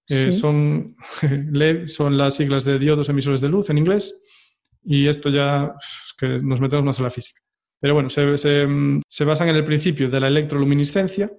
Eh, 0.08 0.30
son 0.30 0.96
LED, 1.50 1.88
son 1.88 2.16
las 2.16 2.36
siglas 2.36 2.64
de 2.64 2.78
diodos 2.78 3.08
emisores 3.08 3.40
de 3.40 3.48
luz 3.48 3.68
en 3.70 3.78
inglés. 3.78 4.22
Y 4.84 5.08
esto 5.08 5.30
ya 5.30 5.74
es 5.76 6.14
que 6.16 6.40
nos 6.40 6.60
metemos 6.60 6.84
más 6.84 6.98
en 6.98 7.04
la 7.04 7.10
física. 7.10 7.40
Pero 7.86 7.94
bueno, 7.94 8.10
se, 8.10 9.24
basan 9.24 9.48
en 9.48 9.54
el 9.54 9.64
principio 9.64 10.10
de 10.10 10.18
la 10.18 10.26
electroluminiscencia, 10.26 11.30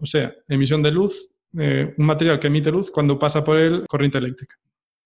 o 0.00 0.04
sea, 0.04 0.34
emisión 0.48 0.82
de 0.82 0.90
luz, 0.90 1.30
eh, 1.56 1.94
un 1.96 2.06
material 2.06 2.40
que 2.40 2.48
emite 2.48 2.72
luz 2.72 2.90
cuando 2.90 3.16
pasa 3.16 3.44
por 3.44 3.56
él 3.56 3.84
corriente 3.88 4.18
eléctrica. 4.18 4.56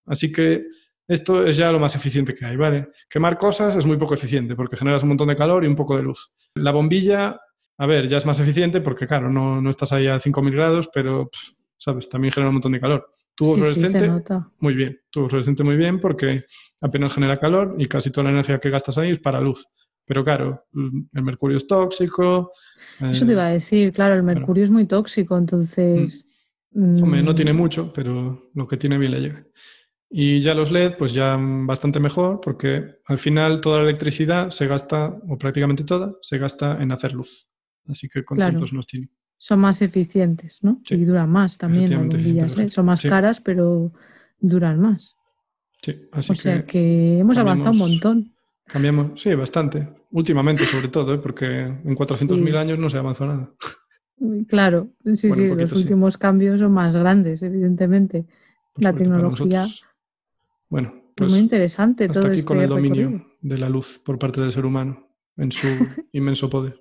Así 0.07 0.33
que 0.33 0.65
esto 1.07 1.45
es 1.45 1.59
ya 1.59 1.71
lo 1.71 1.79
más 1.79 1.95
eficiente 1.95 2.35
que 2.35 2.47
hay, 2.47 2.57
¿vale? 2.57 2.89
Quemar 3.11 3.37
cosas 3.37 3.77
es 3.77 3.85
muy 3.85 3.99
poco 3.99 4.15
eficiente 4.15 4.57
porque 4.57 4.79
generas 4.79 5.03
un 5.03 5.11
montón 5.11 5.29
de 5.29 5.37
calor 5.37 5.65
y 5.65 5.67
un 5.67 5.75
poco 5.75 5.99
de 5.99 6.03
luz. 6.03 6.33
La 6.55 6.73
bombilla, 6.73 7.39
a 7.77 7.87
ver, 7.87 8.09
ya 8.09 8.17
es 8.17 8.25
más 8.25 8.41
eficiente 8.41 8.81
porque, 8.81 9.07
claro, 9.07 9.31
no, 9.31 9.69
estás 9.69 9.93
ahí 9.93 10.07
a 10.07 10.17
5.000 10.19 10.51
grados, 10.51 10.89
pero, 10.95 11.29
¿sabes? 11.77 12.09
También 12.09 12.33
genera 12.33 12.49
un 12.49 12.55
montón 12.55 12.73
de 12.73 12.81
calor. 12.81 13.13
Tubo 13.35 13.57
fluorescente, 13.57 14.11
muy 14.61 14.73
bien. 14.73 14.99
Tubo 15.11 15.29
fluorescente 15.29 15.63
muy 15.63 15.77
bien 15.77 16.01
porque 16.01 16.47
apenas 16.81 17.13
genera 17.13 17.39
calor 17.39 17.75
y 17.77 17.85
casi 17.85 18.11
toda 18.11 18.25
la 18.25 18.31
energía 18.31 18.59
que 18.59 18.71
gastas 18.71 18.97
ahí 18.97 19.11
es 19.11 19.19
para 19.19 19.43
luz. 19.43 19.69
Pero 20.07 20.25
claro, 20.25 20.65
el 20.73 21.23
mercurio 21.23 21.57
es 21.57 21.67
tóxico. 21.67 22.53
Eso 23.01 23.27
te 23.27 23.33
iba 23.33 23.47
a 23.47 23.51
decir, 23.51 23.93
claro, 23.93 24.15
el 24.15 24.23
mercurio 24.23 24.65
es 24.65 24.71
muy 24.71 24.87
tóxico, 24.87 25.37
entonces... 25.37 26.27
Mm. 26.71 27.03
Hombre, 27.03 27.23
no 27.23 27.35
tiene 27.35 27.53
mucho, 27.53 27.93
pero 27.93 28.51
lo 28.55 28.67
que 28.69 28.77
tiene 28.77 28.99
bien 28.99 29.13
le 29.13 29.21
llega. 29.21 29.47
Y 30.09 30.41
ya 30.41 30.55
los 30.55 30.71
LED, 30.71 30.97
pues 30.97 31.13
ya 31.13 31.37
bastante 31.41 31.99
mejor, 31.99 32.41
porque 32.41 32.99
al 33.07 33.19
final 33.19 33.61
toda 33.61 33.79
la 33.79 33.85
electricidad 33.85 34.51
se 34.51 34.69
gasta, 34.69 35.19
o 35.29 35.37
prácticamente 35.37 35.83
toda, 35.83 36.15
se 36.23 36.39
gasta 36.39 36.81
en 36.81 36.93
hacer 36.93 37.13
luz. 37.13 37.51
Así 37.89 38.09
que 38.09 38.25
contentos 38.25 38.73
nos 38.73 38.87
tiene. 38.87 39.09
Son 39.39 39.59
más 39.59 39.83
eficientes, 39.83 40.61
¿no? 40.63 40.81
y 40.89 41.05
duran 41.05 41.29
más 41.29 41.59
también 41.59 41.91
las 41.91 41.99
bombillas 41.99 42.57
LED. 42.57 42.71
Son 42.71 42.87
más 42.87 43.03
caras, 43.03 43.41
pero 43.41 43.93
duran 44.39 44.81
más. 44.81 45.15
Sí, 45.83 45.95
así 46.13 46.33
o 46.33 46.35
sea 46.35 46.65
que 46.65 47.19
hemos 47.19 47.37
avanzado 47.37 47.73
un 47.73 47.79
montón. 47.79 48.36
Cambiamos, 48.67 49.21
sí, 49.21 49.35
bastante. 49.35 49.89
Últimamente, 50.11 50.67
sobre 50.67 50.89
todo, 50.89 51.15
¿eh? 51.15 51.19
porque 51.19 51.47
en 51.47 51.97
400.000 51.97 52.57
años 52.57 52.79
no 52.79 52.91
se 52.91 52.99
avanzó 52.99 53.27
nada. 53.27 53.51
Claro, 54.49 54.89
sí, 55.05 55.31
sí, 55.31 55.47
los 55.49 55.73
últimos 55.73 56.17
cambios 56.17 56.59
son 56.59 56.73
más 56.73 56.95
grandes, 56.97 57.43
evidentemente. 57.43 58.27
la 58.77 58.93
tecnología. 58.93 59.67
Bueno, 60.69 60.95
pues. 61.15 61.33
Muy 61.33 61.41
interesante 61.41 62.05
hasta 62.05 62.21
todo 62.21 62.29
aquí 62.29 62.41
este 62.41 62.49
con 62.49 62.61
el 62.61 62.69
dominio 62.69 63.27
de 63.41 63.59
la 63.59 63.69
luz 63.69 63.99
por 64.05 64.19
parte 64.19 64.41
del 64.41 64.53
ser 64.53 64.67
humano 64.67 65.09
en 65.37 65.53
su 65.53 65.67
inmenso 66.13 66.51
poder. 66.51 66.81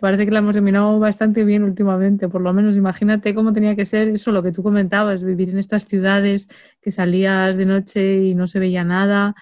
Parece 0.00 0.24
que 0.24 0.30
la 0.30 0.38
hemos 0.38 0.54
dominado 0.54 0.98
bastante 0.98 1.44
bien 1.44 1.64
últimamente, 1.64 2.28
por 2.28 2.40
lo 2.40 2.52
menos 2.52 2.76
imagínate 2.76 3.34
cómo 3.34 3.52
tenía 3.52 3.76
que 3.76 3.84
ser 3.84 4.08
eso, 4.08 4.32
lo 4.32 4.42
que 4.42 4.52
tú 4.52 4.62
comentabas, 4.62 5.22
vivir 5.22 5.50
en 5.50 5.58
estas 5.58 5.84
ciudades 5.86 6.48
que 6.80 6.92
salías 6.92 7.56
de 7.56 7.66
noche 7.66 8.22
y 8.22 8.34
no 8.34 8.48
se 8.48 8.58
veía 8.58 8.84
nada, 8.84 9.34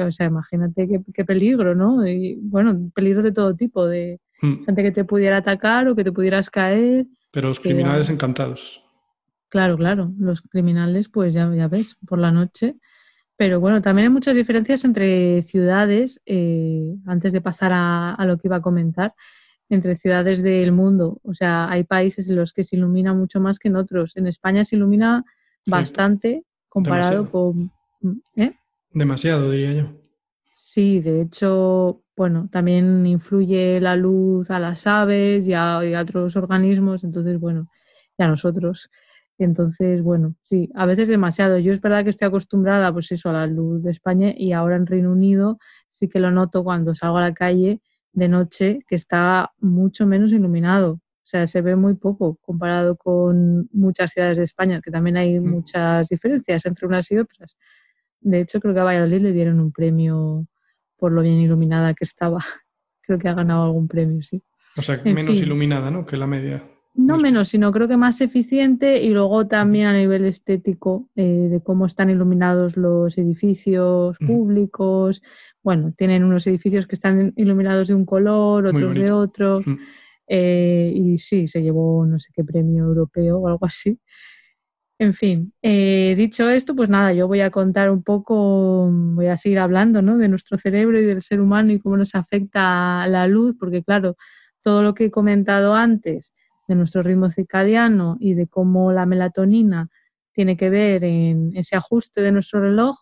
o 0.00 0.12
sea, 0.12 0.26
imagínate 0.26 0.88
qué, 1.12 1.24
peligro, 1.24 1.74
¿no? 1.74 2.06
Y 2.06 2.38
bueno, 2.40 2.90
peligro 2.94 3.22
de 3.22 3.32
todo 3.32 3.54
tipo, 3.54 3.86
de 3.86 4.20
hmm. 4.40 4.64
gente 4.64 4.82
que 4.82 4.92
te 4.92 5.04
pudiera 5.04 5.38
atacar 5.38 5.88
o 5.88 5.94
que 5.94 6.04
te 6.04 6.12
pudieras 6.12 6.50
caer. 6.50 7.06
Pero 7.30 7.48
los 7.48 7.60
criminales 7.60 8.08
encantados. 8.08 8.82
Claro, 9.48 9.76
claro, 9.76 10.12
los 10.18 10.40
criminales, 10.40 11.10
pues 11.10 11.34
ya, 11.34 11.52
ya 11.54 11.68
ves, 11.68 11.96
por 12.06 12.18
la 12.18 12.32
noche. 12.32 12.76
Pero 13.36 13.60
bueno, 13.60 13.82
también 13.82 14.06
hay 14.06 14.12
muchas 14.12 14.36
diferencias 14.36 14.84
entre 14.84 15.42
ciudades, 15.42 16.22
eh, 16.26 16.94
antes 17.06 17.32
de 17.32 17.40
pasar 17.40 17.72
a, 17.74 18.24
lo 18.24 18.38
que 18.38 18.48
iba 18.48 18.56
a 18.56 18.62
comentar, 18.62 19.14
entre 19.68 19.96
ciudades 19.96 20.42
del 20.42 20.72
mundo. 20.72 21.20
O 21.22 21.34
sea, 21.34 21.68
hay 21.70 21.84
países 21.84 22.28
en 22.28 22.36
los 22.36 22.52
que 22.52 22.62
se 22.62 22.76
ilumina 22.76 23.12
mucho 23.14 23.40
más 23.40 23.58
que 23.58 23.68
en 23.68 23.76
otros. 23.76 24.16
En 24.16 24.26
España 24.26 24.64
se 24.64 24.76
ilumina 24.76 25.24
bastante 25.66 26.44
comparado 26.68 27.30
con... 27.30 27.70
¿eh? 28.36 28.54
Demasiado, 28.94 29.50
diría 29.50 29.72
yo. 29.72 30.02
Sí, 30.48 31.00
de 31.00 31.22
hecho, 31.22 32.02
bueno, 32.16 32.48
también 32.50 33.06
influye 33.06 33.80
la 33.80 33.96
luz 33.96 34.50
a 34.50 34.58
las 34.58 34.86
aves 34.86 35.46
y 35.46 35.54
a, 35.54 35.80
otros 36.00 36.36
organismos, 36.36 37.04
entonces, 37.04 37.38
bueno, 37.38 37.68
y 38.18 38.22
a 38.22 38.28
nosotros. 38.28 38.90
Entonces, 39.38 40.02
bueno, 40.02 40.36
sí, 40.42 40.70
a 40.74 40.86
veces 40.86 41.08
demasiado. 41.08 41.58
Yo 41.58 41.72
es 41.72 41.80
verdad 41.80 42.04
que 42.04 42.10
estoy 42.10 42.28
acostumbrada, 42.28 42.92
pues 42.92 43.10
eso, 43.12 43.30
a 43.30 43.32
la 43.32 43.46
luz 43.46 43.82
de 43.82 43.90
España 43.90 44.32
y 44.36 44.52
ahora 44.52 44.76
en 44.76 44.86
Reino 44.86 45.12
Unido 45.12 45.58
sí 45.88 46.08
que 46.08 46.20
lo 46.20 46.30
noto 46.30 46.64
cuando 46.64 46.94
salgo 46.94 47.18
a 47.18 47.22
la 47.22 47.34
calle 47.34 47.80
de 48.12 48.28
noche 48.28 48.80
que 48.86 48.96
está 48.96 49.52
mucho 49.58 50.06
menos 50.06 50.32
iluminado. 50.32 50.92
O 50.92 51.26
sea, 51.26 51.46
se 51.46 51.62
ve 51.62 51.76
muy 51.76 51.94
poco 51.94 52.36
comparado 52.42 52.96
con 52.96 53.68
muchas 53.72 54.12
ciudades 54.12 54.38
de 54.38 54.44
España, 54.44 54.80
que 54.82 54.90
también 54.90 55.16
hay 55.16 55.40
Mm. 55.40 55.50
muchas 55.50 56.08
diferencias 56.08 56.66
entre 56.66 56.86
unas 56.86 57.10
y 57.10 57.18
otras. 57.18 57.56
De 58.22 58.40
hecho, 58.40 58.60
creo 58.60 58.74
que 58.74 58.80
a 58.80 58.84
Valladolid 58.84 59.20
le 59.20 59.32
dieron 59.32 59.60
un 59.60 59.72
premio 59.72 60.46
por 60.96 61.12
lo 61.12 61.22
bien 61.22 61.40
iluminada 61.40 61.94
que 61.94 62.04
estaba. 62.04 62.38
Creo 63.04 63.18
que 63.18 63.28
ha 63.28 63.34
ganado 63.34 63.64
algún 63.64 63.88
premio, 63.88 64.22
sí. 64.22 64.40
O 64.76 64.82
sea, 64.82 65.00
En 65.04 65.14
menos 65.14 65.34
fin. 65.34 65.42
iluminada, 65.44 65.90
¿no? 65.90 66.06
Que 66.06 66.16
la 66.16 66.28
media. 66.28 66.62
No 66.94 67.16
menos, 67.18 67.48
sino 67.48 67.72
creo 67.72 67.88
que 67.88 67.96
más 67.96 68.20
eficiente 68.20 69.02
y 69.02 69.08
luego 69.08 69.46
también 69.48 69.86
a 69.86 69.96
nivel 69.96 70.26
estético 70.26 71.08
eh, 71.16 71.48
de 71.50 71.60
cómo 71.62 71.86
están 71.86 72.10
iluminados 72.10 72.76
los 72.76 73.16
edificios 73.16 74.18
públicos. 74.18 75.22
Bueno, 75.62 75.94
tienen 75.96 76.22
unos 76.22 76.46
edificios 76.46 76.86
que 76.86 76.94
están 76.94 77.32
iluminados 77.36 77.88
de 77.88 77.94
un 77.94 78.04
color, 78.04 78.66
otros 78.66 78.94
de 78.94 79.10
otro. 79.10 79.62
Eh, 80.28 80.92
y 80.94 81.18
sí, 81.18 81.48
se 81.48 81.62
llevó 81.62 82.04
no 82.06 82.18
sé 82.18 82.30
qué 82.34 82.44
premio 82.44 82.84
europeo 82.84 83.38
o 83.38 83.48
algo 83.48 83.64
así. 83.64 83.98
En 85.02 85.14
fin, 85.14 85.52
eh, 85.62 86.14
dicho 86.16 86.48
esto, 86.48 86.76
pues 86.76 86.88
nada, 86.88 87.12
yo 87.12 87.26
voy 87.26 87.40
a 87.40 87.50
contar 87.50 87.90
un 87.90 88.04
poco, 88.04 88.88
voy 88.88 89.26
a 89.26 89.36
seguir 89.36 89.58
hablando 89.58 90.00
¿no? 90.00 90.16
de 90.16 90.28
nuestro 90.28 90.56
cerebro 90.56 90.96
y 91.00 91.04
del 91.04 91.22
ser 91.22 91.40
humano 91.40 91.72
y 91.72 91.80
cómo 91.80 91.96
nos 91.96 92.14
afecta 92.14 93.04
la 93.08 93.26
luz, 93.26 93.56
porque 93.58 93.82
claro, 93.82 94.16
todo 94.62 94.84
lo 94.84 94.94
que 94.94 95.06
he 95.06 95.10
comentado 95.10 95.74
antes 95.74 96.32
de 96.68 96.76
nuestro 96.76 97.02
ritmo 97.02 97.30
circadiano 97.30 98.16
y 98.20 98.34
de 98.34 98.46
cómo 98.46 98.92
la 98.92 99.04
melatonina 99.04 99.88
tiene 100.30 100.56
que 100.56 100.70
ver 100.70 101.02
en 101.02 101.50
ese 101.56 101.74
ajuste 101.74 102.20
de 102.20 102.30
nuestro 102.30 102.60
reloj, 102.60 102.96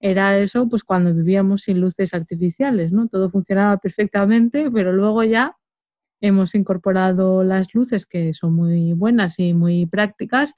era 0.00 0.36
eso 0.36 0.68
pues 0.68 0.82
cuando 0.82 1.14
vivíamos 1.14 1.62
sin 1.62 1.80
luces 1.80 2.14
artificiales, 2.14 2.90
¿no? 2.90 3.06
Todo 3.06 3.30
funcionaba 3.30 3.76
perfectamente, 3.76 4.72
pero 4.72 4.92
luego 4.92 5.22
ya 5.22 5.56
hemos 6.20 6.56
incorporado 6.56 7.44
las 7.44 7.74
luces 7.74 8.06
que 8.06 8.32
son 8.32 8.54
muy 8.54 8.92
buenas 8.92 9.38
y 9.38 9.54
muy 9.54 9.86
prácticas, 9.86 10.54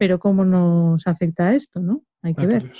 pero 0.00 0.18
cómo 0.18 0.46
nos 0.46 1.06
afecta 1.06 1.54
esto, 1.54 1.78
¿no? 1.78 2.02
Hay 2.22 2.34
que 2.34 2.46
ver. 2.46 2.72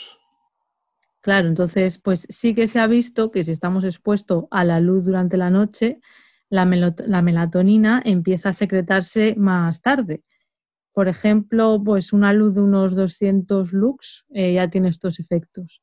Claro, 1.21 1.49
entonces, 1.49 1.99
pues 1.99 2.27
sí 2.31 2.55
que 2.55 2.67
se 2.67 2.79
ha 2.79 2.87
visto 2.87 3.31
que 3.31 3.45
si 3.45 3.53
estamos 3.53 3.85
expuestos 3.85 4.45
a 4.51 4.65
la 4.65 4.81
luz 4.81 5.05
durante 5.05 5.37
la 5.37 5.51
noche, 5.51 6.01
la, 6.49 6.65
melatonina 6.65 8.01
empieza 8.07 8.49
a 8.49 8.53
secretarse 8.55 9.35
más 9.37 9.83
tarde. 9.83 10.23
Por 10.95 11.09
ejemplo, 11.09 11.79
pues 11.85 12.15
una 12.15 12.33
luz 12.33 12.55
de 12.55 12.63
unos 12.63 12.97
200 12.97 13.75
lux 13.75 14.25
eh, 14.31 14.55
ya 14.55 14.71
tiene 14.71 14.89
estos 14.89 15.21
efectos. 15.21 15.83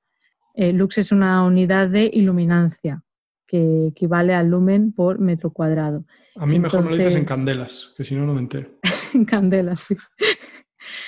Eh, 0.56 0.74
lux 0.74 0.98
es 0.98 1.12
una 1.12 1.44
unidad 1.44 1.88
de 1.88 2.10
iluminancia 2.12 3.04
que 3.46 3.90
equivale 3.90 4.34
al 4.34 4.48
lumen 4.48 4.92
por 4.92 5.20
metro 5.20 5.52
cuadrado. 5.52 6.04
A 6.36 6.48
mí 6.48 6.58
mejor 6.58 6.84
me 6.84 6.90
lo 6.90 6.98
dices 6.98 7.14
en 7.14 7.20
Entonces- 7.22 7.28
candelas, 7.28 7.94
que 7.96 8.04
si 8.04 8.16
no, 8.16 8.26
no 8.26 8.34
me 8.34 8.40
entero. 8.40 8.72
en 9.14 9.24
candela, 9.24 9.78
sí. 9.78 9.96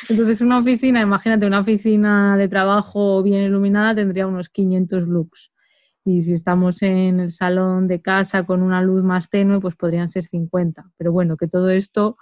Entonces, 0.09 0.41
una 0.41 0.59
oficina, 0.59 1.01
imagínate, 1.01 1.45
una 1.45 1.59
oficina 1.59 2.37
de 2.37 2.47
trabajo 2.47 3.23
bien 3.23 3.43
iluminada 3.43 3.95
tendría 3.95 4.27
unos 4.27 4.49
500 4.49 5.07
lux. 5.07 5.51
Y 6.05 6.23
si 6.23 6.33
estamos 6.33 6.81
en 6.81 7.19
el 7.19 7.31
salón 7.31 7.87
de 7.87 8.01
casa 8.01 8.45
con 8.45 8.61
una 8.63 8.81
luz 8.81 9.03
más 9.03 9.29
tenue, 9.29 9.59
pues 9.59 9.75
podrían 9.75 10.09
ser 10.09 10.25
50. 10.25 10.91
Pero 10.97 11.11
bueno, 11.11 11.37
que 11.37 11.47
todo 11.47 11.69
esto 11.69 12.17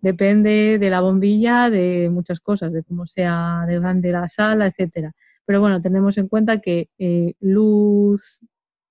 depende 0.00 0.78
de 0.78 0.90
la 0.90 1.00
bombilla, 1.00 1.70
de 1.70 2.08
muchas 2.10 2.40
cosas, 2.40 2.72
de 2.72 2.82
cómo 2.84 3.06
sea 3.06 3.64
de 3.66 3.78
grande 3.78 4.12
la 4.12 4.28
sala, 4.28 4.66
etcétera. 4.66 5.12
Pero 5.44 5.60
bueno, 5.60 5.80
tenemos 5.80 6.18
en 6.18 6.28
cuenta 6.28 6.60
que 6.60 6.90
eh, 6.98 7.34
luz 7.40 8.40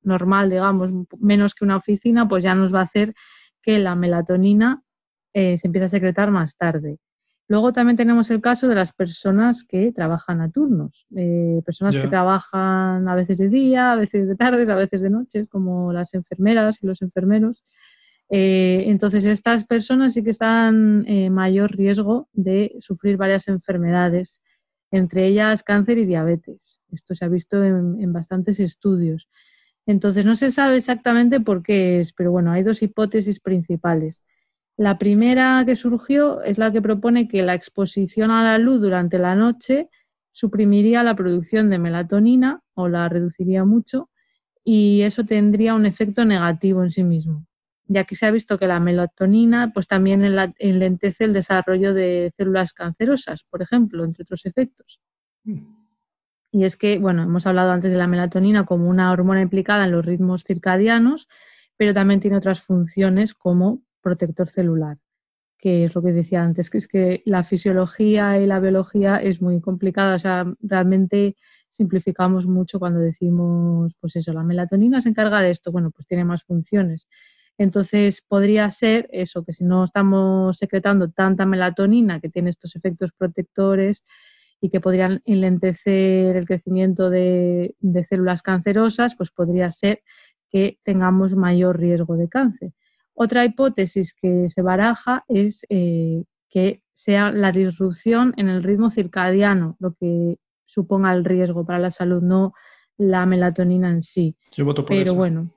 normal, 0.02 0.50
digamos, 0.50 0.90
menos 1.20 1.54
que 1.54 1.66
una 1.66 1.78
oficina, 1.78 2.28
pues 2.28 2.44
ya 2.44 2.56
nos 2.56 2.74
va 2.74 2.80
a 2.82 2.84
hacer 2.84 3.14
que 3.62 3.80
la 3.80 3.96
melatonina 3.96 4.82
eh, 5.34 5.58
se 5.58 5.68
empieza 5.68 5.86
a 5.86 5.90
secretar 5.90 6.32
más 6.32 6.56
tarde. 6.58 6.98
Luego 7.50 7.72
también 7.72 7.96
tenemos 7.96 8.30
el 8.30 8.42
caso 8.42 8.68
de 8.68 8.76
las 8.76 8.92
personas 8.92 9.64
que 9.64 9.94
trabajan 9.94 10.42
a 10.42 10.52
turnos, 10.52 11.08
eh, 11.16 11.62
personas 11.66 11.96
que 11.96 12.08
trabajan 12.08 13.08
a 13.08 13.16
veces 13.16 13.38
de 13.38 13.48
día, 13.48 13.94
a 13.94 13.96
veces 13.96 14.28
de 14.28 14.36
tardes, 14.36 14.68
a 14.68 14.76
veces 14.76 15.02
de 15.02 15.10
noches, 15.10 15.48
como 15.48 15.94
las 15.94 16.14
enfermeras 16.14 16.84
y 16.84 16.88
los 16.88 17.02
enfermeros. 17.02 17.64
Eh, 18.30 18.84
entonces, 18.88 19.24
estas 19.24 19.66
personas 19.66 20.14
sí 20.14 20.24
que 20.24 20.32
están 20.32 21.06
en 21.08 21.34
mayor 21.34 21.72
riesgo 21.72 22.28
de 22.34 22.76
sufrir 22.80 23.16
varias 23.16 23.48
enfermedades, 23.48 24.42
entre 24.92 25.28
ellas 25.28 25.64
cáncer 25.64 25.98
y 26.00 26.06
diabetes. 26.06 26.82
Esto 26.92 27.16
se 27.16 27.24
ha 27.24 27.30
visto 27.30 27.64
en, 27.64 28.02
en 28.02 28.12
bastantes 28.12 28.60
estudios. 28.60 29.30
Entonces, 29.86 30.26
no 30.26 30.36
se 30.36 30.52
sabe 30.52 30.76
exactamente 30.76 31.40
por 31.40 31.64
qué 31.64 32.02
es, 32.02 32.12
pero 32.12 32.32
bueno, 32.32 32.52
hay 32.52 32.64
dos 32.64 32.82
hipótesis 32.82 33.40
principales. 33.40 34.22
La 34.78 35.00
primera 35.00 35.64
que 35.66 35.76
surgió 35.76 36.44
es 36.44 36.60
la 36.60 36.72
que 36.72 36.84
propone 36.84 37.28
que 37.28 37.42
la 37.42 37.56
exposición 37.56 38.30
a 38.30 38.44
la 38.44 38.60
luz 38.60 38.80
durante 38.80 39.18
la 39.18 39.34
noche 39.36 39.90
suprimiría 40.32 41.02
la 41.02 41.16
producción 41.16 41.72
de 41.72 41.80
melatonina 41.80 42.62
o 42.76 42.88
la 42.88 43.10
reduciría 43.10 43.66
mucho 43.66 44.12
y 44.64 45.02
eso 45.02 45.26
tendría 45.26 45.74
un 45.74 45.88
efecto 45.88 46.26
negativo 46.26 46.84
en 46.84 46.92
sí 46.92 47.04
mismo, 47.04 47.48
ya 47.86 48.04
que 48.04 48.16
se 48.16 48.28
ha 48.28 48.32
visto 48.32 48.60
que 48.60 48.68
la 48.68 48.80
melatonina 48.80 49.72
pues 49.74 49.88
también 49.88 50.22
enlentece 50.60 51.24
el 51.24 51.34
desarrollo 51.34 51.96
de 51.96 52.32
células 52.38 52.74
cancerosas, 52.74 53.46
por 53.50 53.64
ejemplo, 53.64 54.06
entre 54.06 54.24
otros 54.24 54.46
efectos. 54.46 55.00
Y 56.52 56.66
es 56.66 56.78
que, 56.78 57.00
bueno, 57.00 57.24
hemos 57.24 57.48
hablado 57.48 57.72
antes 57.72 57.92
de 57.92 57.98
la 57.98 58.06
melatonina 58.06 58.64
como 58.64 58.90
una 58.90 59.12
hormona 59.12 59.42
implicada 59.42 59.86
en 59.86 59.92
los 59.92 60.06
ritmos 60.06 60.44
circadianos, 60.44 61.28
pero 61.78 61.96
también 61.96 62.20
tiene 62.20 62.38
otras 62.38 62.62
funciones 62.62 63.34
como 63.34 63.87
protector 64.08 64.50
celular, 64.50 64.98
que 65.60 65.86
es 65.86 65.96
lo 65.96 66.02
que 66.02 66.14
decía 66.14 66.44
antes, 66.44 66.70
que 66.70 66.78
es 66.80 66.88
que 66.88 67.22
la 67.26 67.44
fisiología 67.44 68.40
y 68.40 68.46
la 68.48 68.60
biología 68.60 69.18
es 69.18 69.42
muy 69.42 69.62
complicada, 69.62 70.16
o 70.16 70.20
sea, 70.20 70.46
realmente 70.62 71.36
simplificamos 71.70 72.48
mucho 72.48 72.80
cuando 72.80 73.00
decimos, 73.00 73.94
pues 74.00 74.16
eso, 74.16 74.34
la 74.34 74.44
melatonina 74.44 75.02
se 75.02 75.10
encarga 75.10 75.42
de 75.42 75.52
esto, 75.52 75.72
bueno, 75.72 75.92
pues 75.92 76.08
tiene 76.08 76.26
más 76.26 76.44
funciones. 76.44 77.08
Entonces, 77.58 78.24
podría 78.28 78.70
ser 78.72 79.10
eso, 79.12 79.44
que 79.44 79.54
si 79.54 79.64
no 79.66 79.84
estamos 79.84 80.58
secretando 80.58 81.10
tanta 81.10 81.46
melatonina 81.46 82.20
que 82.22 82.30
tiene 82.30 82.52
estos 82.52 82.76
efectos 82.76 83.12
protectores, 83.18 84.04
y 84.62 84.70
que 84.70 84.82
podrían 84.82 85.22
enlentecer 85.26 86.36
el 86.36 86.46
crecimiento 86.46 87.10
de, 87.10 87.76
de 87.80 88.04
células 88.06 88.42
cancerosas, 88.42 89.16
pues 89.16 89.30
podría 89.32 89.72
ser 89.72 90.02
que 90.50 90.80
tengamos 90.84 91.36
mayor 91.36 91.80
riesgo 91.80 92.18
de 92.18 92.30
cáncer. 92.30 92.72
Otra 93.20 93.44
hipótesis 93.46 94.14
que 94.14 94.48
se 94.48 94.62
baraja 94.62 95.26
es 95.28 95.66
eh, 95.70 96.24
que 96.50 96.84
sea 96.94 97.32
la 97.32 97.52
disrupción 97.52 98.32
en 98.38 98.48
el 98.48 98.62
ritmo 98.62 98.92
circadiano 98.92 99.76
lo 99.80 99.96
que 99.96 100.38
suponga 100.66 101.12
el 101.14 101.26
riesgo 101.26 101.66
para 101.66 101.80
la 101.80 101.90
salud, 101.90 102.22
no 102.22 102.54
la 102.96 103.26
melatonina 103.26 103.90
en 103.90 104.04
sí. 104.04 104.36
Yo 104.52 104.66
voto 104.66 104.84
por 104.86 104.90
Pero 104.96 105.12
esa. 105.12 105.18
bueno, 105.18 105.50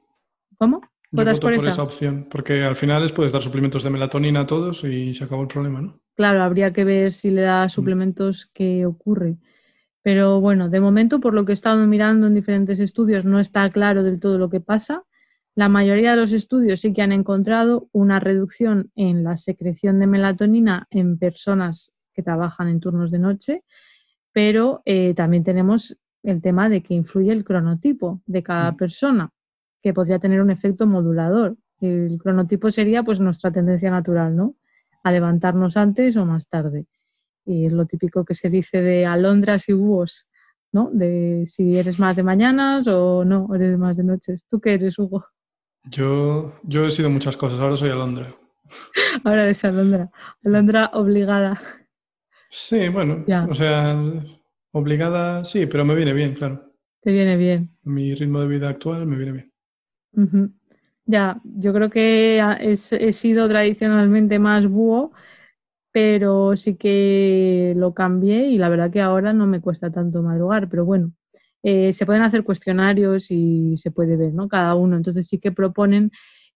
¿cómo? 0.56 0.80
Yo 0.80 0.88
¿Votas 1.18 1.34
voto 1.38 1.46
por 1.48 1.54
por, 1.56 1.60
esa? 1.60 1.68
esa 1.68 1.82
opción, 1.82 2.28
porque 2.30 2.62
al 2.64 2.76
final 2.76 3.02
les 3.02 3.12
puedes 3.12 3.30
dar 3.30 3.42
suplementos 3.42 3.82
de 3.82 3.90
melatonina 3.90 4.40
a 4.40 4.46
todos 4.46 4.82
y 4.84 5.14
se 5.14 5.24
acabó 5.24 5.42
el 5.42 5.48
problema, 5.48 5.82
¿no? 5.82 6.00
Claro, 6.16 6.42
habría 6.42 6.72
que 6.72 6.84
ver 6.84 7.12
si 7.12 7.30
le 7.30 7.42
da 7.42 7.68
suplementos 7.68 8.50
qué 8.54 8.86
ocurre. 8.86 9.36
Pero 10.02 10.40
bueno, 10.40 10.70
de 10.70 10.80
momento, 10.80 11.20
por 11.20 11.34
lo 11.34 11.44
que 11.44 11.52
he 11.52 11.54
estado 11.54 11.86
mirando 11.86 12.26
en 12.26 12.34
diferentes 12.34 12.80
estudios, 12.80 13.26
no 13.26 13.38
está 13.38 13.68
claro 13.70 14.02
del 14.02 14.18
todo 14.18 14.38
lo 14.38 14.48
que 14.48 14.60
pasa. 14.60 15.02
La 15.56 15.68
mayoría 15.68 16.12
de 16.12 16.16
los 16.16 16.32
estudios 16.32 16.80
sí 16.80 16.92
que 16.92 17.02
han 17.02 17.12
encontrado 17.12 17.88
una 17.92 18.20
reducción 18.20 18.90
en 18.94 19.24
la 19.24 19.36
secreción 19.36 19.98
de 19.98 20.06
melatonina 20.06 20.86
en 20.90 21.18
personas 21.18 21.92
que 22.14 22.22
trabajan 22.22 22.68
en 22.68 22.80
turnos 22.80 23.10
de 23.10 23.18
noche, 23.18 23.64
pero 24.32 24.82
eh, 24.84 25.12
también 25.14 25.44
tenemos 25.44 25.96
el 26.22 26.40
tema 26.40 26.68
de 26.68 26.82
que 26.82 26.94
influye 26.94 27.32
el 27.32 27.44
cronotipo 27.44 28.22
de 28.26 28.42
cada 28.42 28.72
Mm. 28.72 28.76
persona, 28.76 29.30
que 29.82 29.92
podría 29.92 30.18
tener 30.18 30.40
un 30.40 30.50
efecto 30.50 30.86
modulador. 30.86 31.56
El 31.80 32.18
cronotipo 32.22 32.70
sería 32.70 33.02
pues 33.02 33.20
nuestra 33.20 33.50
tendencia 33.50 33.90
natural, 33.90 34.36
¿no? 34.36 34.54
A 35.02 35.10
levantarnos 35.10 35.76
antes 35.76 36.16
o 36.16 36.26
más 36.26 36.48
tarde. 36.48 36.86
Y 37.46 37.66
es 37.66 37.72
lo 37.72 37.86
típico 37.86 38.24
que 38.24 38.34
se 38.34 38.50
dice 38.50 38.82
de 38.82 39.06
alondras 39.06 39.68
y 39.68 39.72
búhos, 39.72 40.26
¿no? 40.72 40.90
De 40.92 41.44
si 41.48 41.76
eres 41.76 41.98
más 41.98 42.16
de 42.16 42.22
mañanas 42.22 42.86
o 42.88 43.24
no, 43.24 43.52
eres 43.54 43.78
más 43.78 43.96
de 43.96 44.04
noches. 44.04 44.44
¿Tú 44.48 44.60
qué 44.60 44.74
eres, 44.74 44.98
Hugo? 44.98 45.24
Yo, 45.84 46.54
yo 46.62 46.86
he 46.86 46.90
sido 46.90 47.10
muchas 47.10 47.36
cosas, 47.36 47.60
ahora 47.60 47.76
soy 47.76 47.90
alondra. 47.90 48.32
Ahora 49.24 49.44
eres 49.44 49.64
alondra. 49.64 50.10
Alondra 50.44 50.90
obligada. 50.94 51.60
Sí, 52.50 52.88
bueno, 52.88 53.24
Ya. 53.26 53.46
o 53.48 53.54
sea, 53.54 53.96
obligada, 54.72 55.44
sí, 55.44 55.66
pero 55.66 55.84
me 55.84 55.94
viene 55.94 56.12
bien, 56.12 56.34
claro. 56.34 56.72
Te 57.02 57.12
viene 57.12 57.36
bien. 57.36 57.70
Mi 57.84 58.14
ritmo 58.14 58.40
de 58.40 58.46
vida 58.46 58.70
actual 58.70 59.04
me 59.06 59.16
viene 59.16 59.32
bien. 59.32 59.52
Ya, 61.06 61.40
yo 61.44 61.72
creo 61.72 61.90
que 61.90 62.40
es- 62.60 62.92
he 62.92 63.12
sido 63.12 63.48
tradicionalmente 63.48 64.38
más 64.38 64.66
búho 64.68 65.12
pero 65.92 66.56
sí 66.56 66.76
que 66.76 67.74
lo 67.76 67.94
cambié 67.94 68.48
y 68.48 68.58
la 68.58 68.68
verdad 68.68 68.90
que 68.92 69.00
ahora 69.02 69.32
no 69.34 69.46
me 69.46 69.60
cuesta 69.62 69.90
tanto 69.92 70.22
madrugar, 70.22 70.68
pero 70.70 70.84
bueno, 70.84 71.12
eh, 71.62 71.92
se 71.92 72.06
pueden 72.06 72.22
hacer 72.22 72.42
cuestionarios 72.42 73.30
y 73.30 73.76
se 73.76 73.90
puede 73.90 74.16
ver, 74.16 74.32
¿no? 74.32 74.48
Cada 74.48 74.74
uno. 74.74 74.96
Entonces 74.96 75.26
sí 75.26 75.38
que 75.38 75.52
proponen 75.52 76.10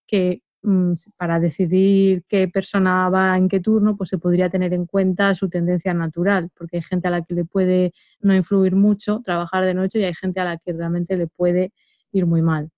que 0.07 0.41
mm, 0.63 0.93
para 1.17 1.39
decidir 1.39 2.23
qué 2.27 2.47
persona 2.47 3.09
va 3.09 3.37
en 3.37 3.47
qué 3.47 3.59
turno, 3.59 3.95
pues 3.95 4.09
se 4.09 4.17
podría 4.17 4.49
tener 4.49 4.73
en 4.73 4.85
cuenta 4.85 5.35
su 5.35 5.49
tendencia 5.49 5.93
natural, 5.93 6.49
porque 6.57 6.77
hay 6.77 6.83
gente 6.83 7.07
a 7.07 7.11
la 7.11 7.21
que 7.21 7.35
le 7.35 7.45
puede 7.45 7.93
no 8.19 8.35
influir 8.35 8.75
mucho 8.75 9.21
trabajar 9.23 9.63
de 9.65 9.73
noche 9.73 9.99
y 9.99 10.03
hay 10.05 10.13
gente 10.13 10.39
a 10.39 10.45
la 10.45 10.57
que 10.57 10.73
realmente 10.73 11.17
le 11.17 11.27
puede 11.27 11.71
ir 12.11 12.25
muy 12.25 12.41
mal. 12.41 12.69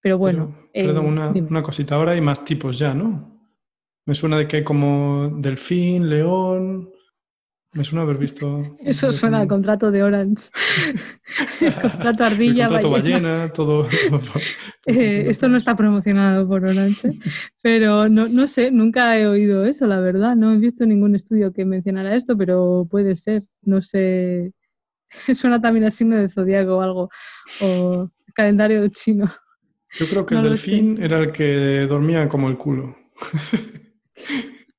Pero 0.00 0.18
bueno. 0.18 0.54
Eh, 0.72 0.88
una, 0.90 1.30
una, 1.30 1.62
cosita, 1.62 1.96
ahora 1.96 2.12
hay 2.12 2.20
más 2.20 2.44
tipos 2.44 2.78
ya, 2.78 2.94
¿no? 2.94 3.36
Me 4.06 4.14
suena 4.14 4.38
de 4.38 4.48
que 4.48 4.58
hay 4.58 4.64
como 4.64 5.28
delfín, 5.38 6.08
león, 6.08 6.90
me 7.78 7.84
suena 7.84 8.02
haber 8.02 8.18
visto. 8.18 8.76
Eso 8.80 9.12
suena 9.12 9.38
al 9.38 9.46
contrato 9.46 9.92
de 9.92 10.02
Orange. 10.02 10.50
contrato 11.80 12.24
ardilla. 12.24 12.64
El 12.64 12.68
contrato 12.70 12.90
ballena, 12.90 13.52
todo. 13.52 13.86
Eh, 14.86 15.26
esto 15.28 15.48
no 15.50 15.58
está 15.58 15.76
promocionado 15.76 16.48
por 16.48 16.64
Orange, 16.64 17.12
pero 17.60 18.08
no, 18.08 18.26
no, 18.26 18.46
sé, 18.46 18.70
nunca 18.70 19.18
he 19.18 19.26
oído 19.26 19.66
eso, 19.66 19.86
la 19.86 20.00
verdad. 20.00 20.34
No 20.34 20.52
he 20.52 20.56
visto 20.56 20.86
ningún 20.86 21.14
estudio 21.14 21.52
que 21.52 21.66
mencionara 21.66 22.14
esto, 22.16 22.36
pero 22.36 22.88
puede 22.90 23.14
ser. 23.14 23.44
No 23.62 23.80
sé. 23.80 24.52
Suena 25.34 25.60
también 25.60 25.84
a 25.84 25.90
signo 25.90 26.16
de 26.16 26.28
zodiaco 26.28 26.78
o 26.78 26.80
algo, 26.80 27.10
o 27.60 28.10
calendario 28.34 28.88
chino. 28.88 29.30
Yo 29.98 30.08
creo 30.08 30.26
que 30.26 30.34
el 30.34 30.42
delfín 30.42 31.02
era 31.02 31.18
el 31.18 31.32
que 31.32 31.86
dormía 31.88 32.28
como 32.28 32.48
el 32.48 32.56
culo. 32.56 32.96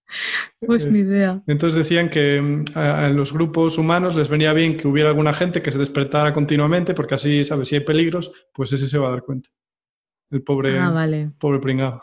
Pues 0.66 0.86
ni 0.86 1.00
idea. 1.00 1.42
Entonces 1.48 1.78
decían 1.78 2.10
que 2.10 2.42
mm, 2.42 2.78
a, 2.78 3.10
los 3.10 3.34
grupos 3.34 3.78
humanos 3.78 4.16
les 4.16 4.30
venía 4.30 4.54
bien 4.54 4.78
que 4.78 4.88
hubiera 4.88 5.10
alguna 5.10 5.34
gente 5.34 5.62
que 5.62 5.72
se 5.72 5.80
despertara 5.80 6.34
continuamente, 6.34 6.94
porque 6.94 7.16
así, 7.16 7.46
¿sabes? 7.46 7.70
Si 7.70 7.76
hay 7.76 7.82
peligros, 7.82 8.32
pues 8.54 8.74
ese 8.74 8.88
se 8.88 8.98
va 8.98 9.08
a 9.08 9.12
dar 9.12 9.24
cuenta. 9.24 9.50
El 10.32 10.44
pobre, 10.44 10.78
ah, 10.78 10.90
vale. 10.90 11.32
pobre 11.40 11.60
pringado. 11.60 12.02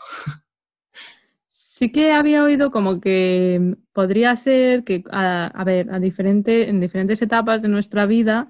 Sí 1.49 1.93
que 1.93 2.13
había 2.13 2.43
oído 2.43 2.71
como 2.71 3.01
que 3.01 3.59
mm, 3.61 3.73
podría 3.93 4.35
ser 4.37 4.85
que, 4.85 5.05
a, 5.11 5.63
ver, 5.65 5.91
a 5.93 6.01
diferente, 6.01 6.69
en 6.69 6.81
diferentes 6.81 7.21
etapas 7.21 7.61
de 7.61 7.69
nuestra 7.69 8.07
vida 8.07 8.49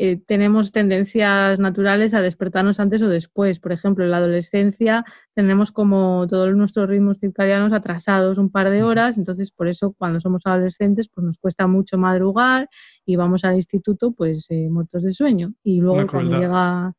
eh, 0.00 0.16
tenemos 0.24 0.70
tendencias 0.70 1.58
naturales 1.58 2.14
a 2.14 2.22
despertarnos 2.22 2.78
antes 2.78 3.02
o 3.02 3.08
después. 3.08 3.58
Por 3.58 3.72
ejemplo, 3.72 4.04
en 4.04 4.12
la 4.12 4.18
adolescencia 4.18 5.04
tenemos 5.34 5.72
como 5.72 6.24
todos 6.28 6.54
nuestros 6.54 6.88
ritmos 6.88 7.18
circadianos 7.18 7.72
atrasados 7.72 8.38
un 8.38 8.48
par 8.48 8.70
de 8.70 8.84
horas, 8.84 9.18
entonces 9.18 9.50
por 9.50 9.66
eso 9.66 9.92
cuando 9.98 10.20
somos 10.20 10.42
adolescentes 10.46 11.08
pues 11.08 11.24
nos 11.26 11.38
cuesta 11.38 11.66
mucho 11.66 11.98
madrugar 11.98 12.68
y 13.04 13.16
vamos 13.16 13.44
al 13.44 13.56
instituto 13.56 14.12
pues 14.12 14.46
eh, 14.50 14.68
muertos 14.70 15.02
de 15.02 15.12
sueño. 15.12 15.54
Y 15.64 15.80
luego 15.80 16.06
cuando 16.06 16.38
llega... 16.38 16.92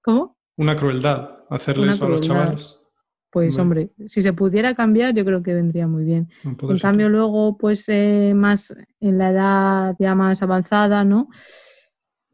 ¿Cómo? 0.00 0.36
Una 0.56 0.76
crueldad 0.76 1.38
hacerle 1.50 1.90
eso 1.90 2.06
a 2.06 2.08
los 2.10 2.20
chavales. 2.20 2.80
Pues 3.30 3.58
hombre, 3.58 3.90
si 4.06 4.22
se 4.22 4.32
pudiera 4.32 4.74
cambiar, 4.74 5.12
yo 5.12 5.24
creo 5.24 5.42
que 5.42 5.54
vendría 5.54 5.88
muy 5.88 6.04
bien. 6.04 6.28
En 6.44 6.78
cambio, 6.78 7.08
luego, 7.08 7.58
pues 7.58 7.88
eh, 7.88 8.32
más 8.32 8.72
en 9.00 9.18
la 9.18 9.30
edad 9.30 9.96
ya 9.98 10.14
más 10.14 10.40
avanzada, 10.40 11.02
¿no? 11.02 11.28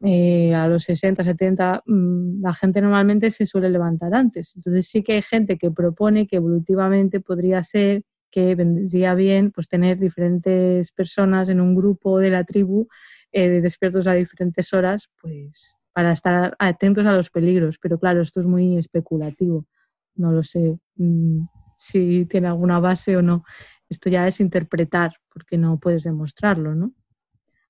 Eh, 0.03 0.55
a 0.55 0.67
los 0.67 0.83
60, 0.85 1.23
70, 1.23 1.83
mm, 1.85 2.41
la 2.41 2.53
gente 2.53 2.81
normalmente 2.81 3.29
se 3.29 3.45
suele 3.45 3.69
levantar 3.69 4.13
antes. 4.15 4.53
Entonces 4.55 4.87
sí 4.87 5.03
que 5.03 5.13
hay 5.13 5.21
gente 5.21 5.57
que 5.57 5.69
propone 5.71 6.25
que 6.27 6.37
evolutivamente 6.37 7.19
podría 7.19 7.63
ser 7.63 8.03
que 8.31 8.55
vendría 8.55 9.13
bien 9.13 9.51
pues 9.51 9.67
tener 9.67 9.99
diferentes 9.99 10.91
personas 10.93 11.49
en 11.49 11.59
un 11.61 11.75
grupo 11.75 12.17
de 12.17 12.29
la 12.29 12.45
tribu 12.45 12.87
eh, 13.31 13.61
despiertos 13.61 14.07
a 14.07 14.13
diferentes 14.13 14.73
horas, 14.73 15.09
pues 15.21 15.75
para 15.93 16.13
estar 16.13 16.55
atentos 16.57 17.05
a 17.05 17.13
los 17.13 17.29
peligros. 17.29 17.77
Pero 17.79 17.99
claro, 17.99 18.21
esto 18.21 18.39
es 18.39 18.45
muy 18.47 18.77
especulativo. 18.77 19.67
No 20.15 20.31
lo 20.31 20.43
sé 20.43 20.79
mm, 20.95 21.41
si 21.77 22.25
tiene 22.25 22.47
alguna 22.47 22.79
base 22.79 23.17
o 23.17 23.21
no. 23.21 23.43
Esto 23.89 24.09
ya 24.09 24.27
es 24.27 24.39
interpretar, 24.39 25.13
porque 25.33 25.57
no 25.57 25.79
puedes 25.79 26.03
demostrarlo, 26.03 26.73
¿no? 26.75 26.93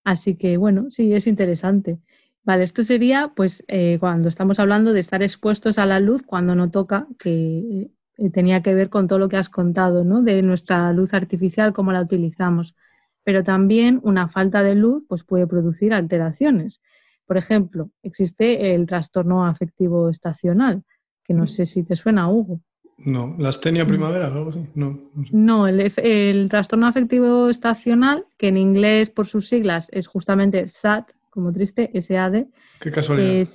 Así 0.03 0.35
que 0.35 0.57
bueno, 0.57 0.87
sí, 0.89 1.13
es 1.13 1.27
interesante. 1.27 1.99
Vale, 2.43 2.63
esto 2.63 2.83
sería 2.83 3.31
pues 3.35 3.63
eh, 3.67 3.97
cuando 3.99 4.27
estamos 4.27 4.59
hablando 4.59 4.93
de 4.93 4.99
estar 4.99 5.21
expuestos 5.21 5.77
a 5.77 5.85
la 5.85 5.99
luz 5.99 6.23
cuando 6.23 6.55
no 6.55 6.71
toca, 6.71 7.07
que 7.19 7.91
eh, 8.17 8.29
tenía 8.31 8.61
que 8.61 8.73
ver 8.73 8.89
con 8.89 9.07
todo 9.07 9.19
lo 9.19 9.29
que 9.29 9.37
has 9.37 9.49
contado, 9.49 10.03
¿no? 10.03 10.23
De 10.23 10.41
nuestra 10.41 10.91
luz 10.91 11.13
artificial, 11.13 11.73
cómo 11.73 11.91
la 11.91 12.01
utilizamos. 12.01 12.75
Pero 13.23 13.43
también 13.43 13.99
una 14.03 14.27
falta 14.27 14.63
de 14.63 14.73
luz 14.73 15.03
pues, 15.07 15.23
puede 15.23 15.45
producir 15.45 15.93
alteraciones. 15.93 16.81
Por 17.27 17.37
ejemplo, 17.37 17.91
existe 18.01 18.73
el 18.73 18.87
trastorno 18.87 19.45
afectivo 19.45 20.09
estacional, 20.09 20.83
que 21.23 21.35
no 21.35 21.45
sé 21.45 21.67
si 21.67 21.83
te 21.83 21.95
suena, 21.95 22.27
Hugo. 22.27 22.59
No, 22.97 23.35
la 23.37 23.49
astenia 23.49 23.85
mm. 23.85 23.87
primavera 23.87 24.29
o 24.29 24.33
algo 24.33 24.49
así. 24.49 24.65
No, 24.75 24.99
no, 25.31 25.67
el, 25.67 25.91
el, 25.97 26.49
trastorno 26.49 26.87
afectivo 26.87 27.49
estacional, 27.49 28.25
que 28.37 28.47
en 28.47 28.57
inglés 28.57 29.11
por 29.11 29.27
sus 29.27 29.47
siglas 29.47 29.87
es 29.91 30.07
justamente 30.07 30.67
SAT, 30.67 31.11
como 31.31 31.51
triste, 31.51 31.89
SAD. 31.99 32.45
Qué 32.79 32.91
casualidad. 32.91 33.47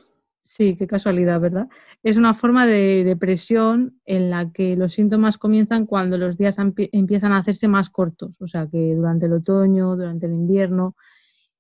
sí, 0.43 0.75
qué 0.77 0.87
casualidad, 0.89 1.41
¿verdad? 1.41 1.69
Es 2.03 2.17
una 2.17 2.35
forma 2.35 2.67
de 2.67 3.05
depresión 3.05 4.01
en 4.05 4.31
la 4.31 4.51
que 4.51 4.75
los 4.75 4.95
síntomas 4.95 5.39
comienzan 5.39 5.87
cuando 5.87 6.19
los 6.19 6.37
días 6.37 6.57
empiezan 6.59 7.33
a 7.33 7.39
hacerse 7.39 7.69
más 7.69 7.91
cortos, 7.91 8.41
o 8.41 8.49
sea 8.49 8.67
que 8.67 8.95
durante 8.97 9.27
el 9.27 9.35
otoño, 9.35 9.95
durante 9.95 10.27
el 10.27 10.33
invierno, 10.33 10.97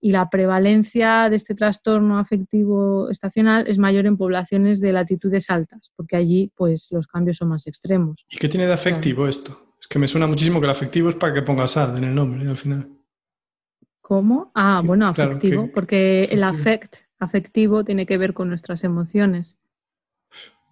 y 0.00 0.12
la 0.12 0.28
prevalencia 0.28 1.28
de 1.30 1.36
este 1.36 1.54
trastorno 1.54 2.18
afectivo 2.18 3.10
estacional 3.10 3.66
es 3.66 3.78
mayor 3.78 4.06
en 4.06 4.16
poblaciones 4.16 4.80
de 4.80 4.92
latitudes 4.92 5.50
altas, 5.50 5.90
porque 5.96 6.16
allí 6.16 6.52
pues 6.54 6.88
los 6.90 7.06
cambios 7.06 7.38
son 7.38 7.48
más 7.48 7.66
extremos. 7.66 8.24
¿Y 8.28 8.36
qué 8.36 8.48
tiene 8.48 8.66
de 8.66 8.72
afectivo 8.72 9.26
esto? 9.26 9.74
Es 9.80 9.88
que 9.88 9.98
me 9.98 10.08
suena 10.08 10.26
muchísimo 10.26 10.60
que 10.60 10.66
el 10.66 10.70
afectivo 10.70 11.08
es 11.08 11.16
para 11.16 11.32
que 11.32 11.42
ponga 11.42 11.66
sal 11.66 11.96
en 11.96 12.04
el 12.04 12.14
nombre 12.14 12.48
al 12.48 12.56
final. 12.56 12.88
¿Cómo? 14.06 14.52
Ah, 14.54 14.82
bueno, 14.84 15.08
afectivo, 15.08 15.68
porque 15.74 16.28
el 16.30 16.44
afect, 16.44 16.98
afectivo 17.18 17.82
tiene 17.82 18.06
que 18.06 18.16
ver 18.16 18.34
con 18.34 18.48
nuestras 18.48 18.84
emociones. 18.84 19.58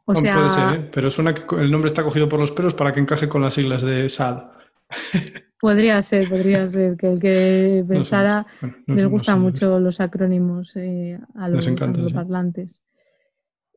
O 0.05 0.15
sea, 0.15 0.35
puede 0.35 0.51
ser, 0.51 0.75
¿eh? 0.75 0.91
pero 0.93 1.11
suena 1.11 1.35
que 1.35 1.43
el 1.57 1.69
nombre 1.69 1.89
está 1.89 2.05
cogido 2.05 2.29
por 2.29 2.39
los 2.39 2.53
pelos 2.53 2.75
para 2.75 2.95
que 2.95 3.01
encaje 3.01 3.29
con 3.29 3.43
las 3.43 3.55
siglas 3.55 3.83
de 3.83 4.09
SAD. 4.09 4.45
Podría 5.61 6.01
ser, 6.05 6.29
podría 6.29 6.69
ser 6.69 6.97
que 6.97 7.11
el 7.11 7.19
que 7.19 7.85
pensara 7.89 8.47
les 8.87 9.07
gustan 9.09 9.41
mucho 9.41 9.81
los 9.81 9.99
acrónimos 9.99 10.77
eh, 10.77 11.19
a 11.35 11.49
los, 11.49 11.67
parlantes. 12.13 12.83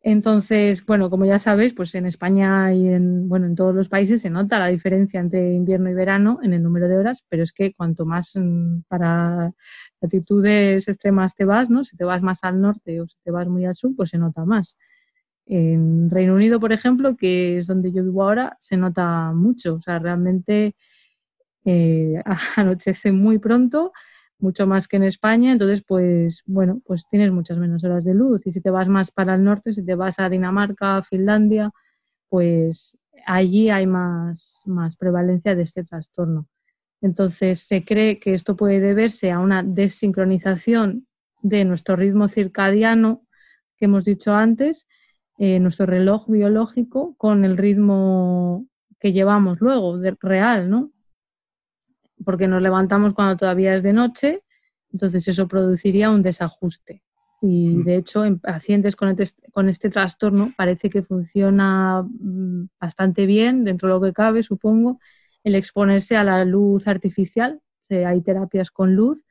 Entonces, 0.09 0.85
bueno, 0.85 1.09
como 1.09 1.25
ya 1.25 1.37
sabéis, 1.37 1.73
pues 1.73 1.93
en 1.93 2.05
España 2.05 2.73
y 2.73 2.87
en, 2.87 3.27
bueno, 3.27 3.45
en 3.45 3.55
todos 3.55 3.75
los 3.75 3.89
países 3.89 4.21
se 4.21 4.29
nota 4.29 4.57
la 4.57 4.67
diferencia 4.67 5.19
entre 5.19 5.51
invierno 5.53 5.89
y 5.89 5.93
verano 5.93 6.39
en 6.41 6.53
el 6.53 6.63
número 6.63 6.87
de 6.87 6.97
horas, 6.97 7.25
pero 7.27 7.43
es 7.43 7.51
que 7.51 7.73
cuanto 7.73 8.05
más 8.05 8.31
mm, 8.35 8.83
para 8.87 9.51
latitudes 9.99 10.87
extremas 10.87 11.35
te 11.35 11.43
vas, 11.43 11.69
¿no? 11.69 11.83
Si 11.83 11.97
te 11.97 12.05
vas 12.05 12.21
más 12.21 12.41
al 12.45 12.61
norte 12.61 13.01
o 13.01 13.07
si 13.07 13.17
te 13.21 13.31
vas 13.31 13.49
muy 13.49 13.65
al 13.65 13.75
sur, 13.75 13.97
pues 13.97 14.11
se 14.11 14.17
nota 14.17 14.45
más. 14.45 14.77
En 15.45 16.09
Reino 16.09 16.35
Unido, 16.35 16.61
por 16.61 16.71
ejemplo, 16.71 17.17
que 17.17 17.57
es 17.57 17.67
donde 17.67 17.91
yo 17.91 18.01
vivo 18.03 18.23
ahora, 18.23 18.55
se 18.61 18.77
nota 18.77 19.33
mucho. 19.33 19.75
O 19.75 19.81
sea, 19.81 19.99
realmente 19.99 20.73
eh, 21.65 22.21
anochece 22.55 23.11
muy 23.11 23.39
pronto 23.39 23.91
mucho 24.39 24.67
más 24.67 24.87
que 24.87 24.97
en 24.97 25.03
España, 25.03 25.51
entonces 25.51 25.83
pues 25.87 26.43
bueno, 26.45 26.81
pues 26.85 27.05
tienes 27.09 27.31
muchas 27.31 27.57
menos 27.57 27.83
horas 27.83 28.05
de 28.05 28.13
luz 28.13 28.41
y 28.45 28.51
si 28.51 28.61
te 28.61 28.69
vas 28.69 28.87
más 28.87 29.11
para 29.11 29.35
el 29.35 29.43
norte, 29.43 29.73
si 29.73 29.83
te 29.85 29.95
vas 29.95 30.19
a 30.19 30.29
Dinamarca, 30.29 31.01
Finlandia, 31.03 31.71
pues 32.29 32.97
allí 33.25 33.69
hay 33.69 33.87
más, 33.87 34.63
más 34.67 34.95
prevalencia 34.97 35.55
de 35.55 35.63
este 35.63 35.83
trastorno. 35.83 36.47
Entonces 37.01 37.59
se 37.61 37.85
cree 37.85 38.19
que 38.19 38.33
esto 38.33 38.55
puede 38.55 38.79
deberse 38.79 39.31
a 39.31 39.39
una 39.39 39.63
desincronización 39.63 41.07
de 41.41 41.65
nuestro 41.65 41.95
ritmo 41.95 42.27
circadiano 42.27 43.23
que 43.77 43.85
hemos 43.85 44.05
dicho 44.05 44.33
antes, 44.33 44.87
eh, 45.37 45.59
nuestro 45.59 45.85
reloj 45.85 46.27
biológico 46.27 47.15
con 47.17 47.45
el 47.45 47.57
ritmo 47.57 48.65
que 48.99 49.13
llevamos 49.13 49.61
luego, 49.61 49.99
real, 50.21 50.69
¿no? 50.69 50.91
Porque 52.23 52.47
nos 52.47 52.61
levantamos 52.61 53.13
cuando 53.13 53.37
todavía 53.37 53.75
es 53.75 53.83
de 53.83 53.93
noche, 53.93 54.43
entonces 54.91 55.27
eso 55.27 55.47
produciría 55.47 56.09
un 56.09 56.21
desajuste. 56.21 57.03
Y 57.41 57.75
mm. 57.75 57.83
de 57.83 57.95
hecho, 57.97 58.25
en 58.25 58.39
pacientes 58.39 58.95
con 58.95 59.09
este, 59.09 59.51
con 59.51 59.69
este 59.69 59.89
trastorno 59.89 60.53
parece 60.57 60.89
que 60.89 61.03
funciona 61.03 62.03
mm, 62.03 62.69
bastante 62.79 63.25
bien, 63.25 63.63
dentro 63.63 63.87
de 63.87 63.95
lo 63.95 64.01
que 64.01 64.13
cabe, 64.13 64.43
supongo, 64.43 64.99
el 65.43 65.55
exponerse 65.55 66.17
a 66.17 66.23
la 66.23 66.43
luz 66.45 66.87
artificial. 66.87 67.61
hay 67.89 68.21
terapias 68.21 68.71
con 68.71 68.95
luz 68.95 69.23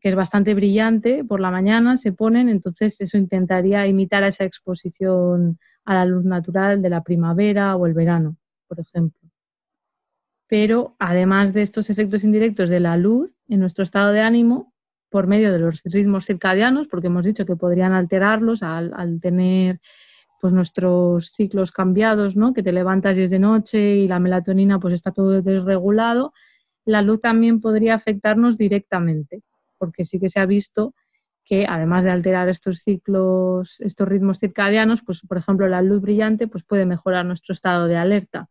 que 0.00 0.08
es 0.10 0.14
bastante 0.14 0.54
brillante, 0.54 1.24
por 1.24 1.40
la 1.40 1.50
mañana 1.50 1.96
se 1.96 2.12
ponen, 2.12 2.48
entonces 2.48 3.00
eso 3.00 3.18
intentaría 3.18 3.86
imitar 3.86 4.22
esa 4.22 4.44
exposición 4.44 5.58
a 5.84 5.94
la 5.94 6.04
luz 6.04 6.24
natural 6.24 6.82
de 6.82 6.90
la 6.90 7.02
primavera 7.02 7.74
o 7.76 7.86
el 7.86 7.94
verano, 7.94 8.36
por 8.68 8.80
ejemplo. 8.80 9.27
Pero 10.48 10.96
además 10.98 11.52
de 11.52 11.62
estos 11.62 11.90
efectos 11.90 12.24
indirectos 12.24 12.70
de 12.70 12.80
la 12.80 12.96
luz 12.96 13.36
en 13.48 13.60
nuestro 13.60 13.84
estado 13.84 14.12
de 14.12 14.20
ánimo, 14.20 14.72
por 15.10 15.26
medio 15.26 15.52
de 15.52 15.58
los 15.58 15.82
ritmos 15.84 16.26
circadianos, 16.26 16.88
porque 16.88 17.06
hemos 17.06 17.24
dicho 17.24 17.46
que 17.46 17.56
podrían 17.56 17.92
alterarlos 17.92 18.62
al, 18.62 19.20
tener 19.20 19.80
pues 20.40 20.52
nuestros 20.52 21.32
ciclos 21.32 21.72
cambiados, 21.72 22.36
¿no? 22.36 22.52
que 22.54 22.62
te 22.62 22.72
levantas 22.72 23.16
y 23.16 23.22
es 23.22 23.30
de 23.30 23.38
noche 23.38 23.96
y 23.96 24.08
la 24.08 24.20
melatonina 24.20 24.78
pues 24.78 24.94
está 24.94 25.12
todo 25.12 25.42
desregulado, 25.42 26.32
la 26.84 27.02
luz 27.02 27.20
también 27.20 27.60
podría 27.60 27.94
afectarnos 27.94 28.56
directamente, 28.56 29.42
porque 29.78 30.04
sí 30.04 30.20
que 30.20 30.30
se 30.30 30.40
ha 30.40 30.46
visto 30.46 30.94
que 31.44 31.66
además 31.66 32.04
de 32.04 32.10
alterar 32.10 32.48
estos 32.48 32.80
ciclos, 32.80 33.80
estos 33.80 34.06
ritmos 34.06 34.38
circadianos, 34.38 35.02
pues 35.02 35.22
por 35.26 35.38
ejemplo 35.38 35.66
la 35.66 35.82
luz 35.82 36.02
brillante 36.02 36.46
pues 36.46 36.62
puede 36.62 36.86
mejorar 36.86 37.26
nuestro 37.26 37.52
estado 37.52 37.86
de 37.86 37.96
alerta 37.96 38.48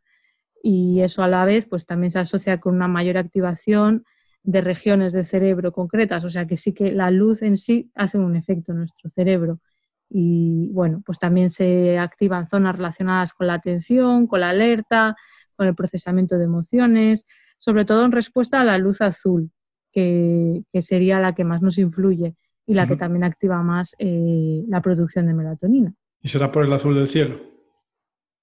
y 0.70 1.00
eso 1.00 1.24
a 1.24 1.30
la 1.30 1.46
vez 1.46 1.66
pues 1.66 1.86
también 1.86 2.12
se 2.12 2.20
asocia 2.20 2.60
con 2.60 2.76
una 2.76 2.90
mayor 2.90 3.18
activación 3.18 4.04
de 4.44 4.60
regiones 4.60 5.14
del 5.14 5.26
cerebro 5.26 5.72
concretas, 5.72 6.26
o 6.26 6.30
sea 6.30 6.46
que 6.46 6.58
sí 6.58 6.74
que 6.74 6.92
la 6.92 7.10
luz 7.10 7.42
en 7.42 7.58
sí 7.58 7.90
hace 7.96 8.18
un 8.18 8.36
efecto 8.36 8.74
en 8.74 8.80
nuestro 8.80 9.10
cerebro 9.12 9.62
y 10.10 10.70
bueno, 10.74 11.02
pues 11.06 11.20
también 11.20 11.52
se 11.52 11.98
activan 11.98 12.50
zonas 12.50 12.76
relacionadas 12.76 13.34
con 13.34 13.48
la 13.48 13.54
atención, 13.54 14.28
con 14.28 14.42
la 14.42 14.50
alerta, 14.50 15.16
con 15.56 15.68
el 15.68 15.76
procesamiento 15.76 16.38
de 16.38 16.44
emociones, 16.44 17.26
sobre 17.60 17.86
todo 17.86 18.04
en 18.04 18.12
respuesta 18.12 18.60
a 18.60 18.66
la 18.66 18.78
luz 18.78 19.00
azul, 19.00 19.50
que, 19.94 20.64
que 20.74 20.82
sería 20.82 21.22
la 21.22 21.34
que 21.34 21.46
más 21.46 21.62
nos 21.62 21.78
influye 21.78 22.36
y 22.66 22.74
la 22.74 22.88
que 22.88 22.98
también 22.98 23.24
activa 23.24 23.64
más 23.64 23.96
eh, 24.00 24.66
la 24.68 24.82
producción 24.82 25.28
de 25.28 25.34
melatonina. 25.34 25.94
¿Y 26.22 26.28
será 26.28 26.52
por 26.52 26.66
el 26.66 26.74
azul 26.74 26.94
del 26.94 27.08
cielo? 27.08 27.40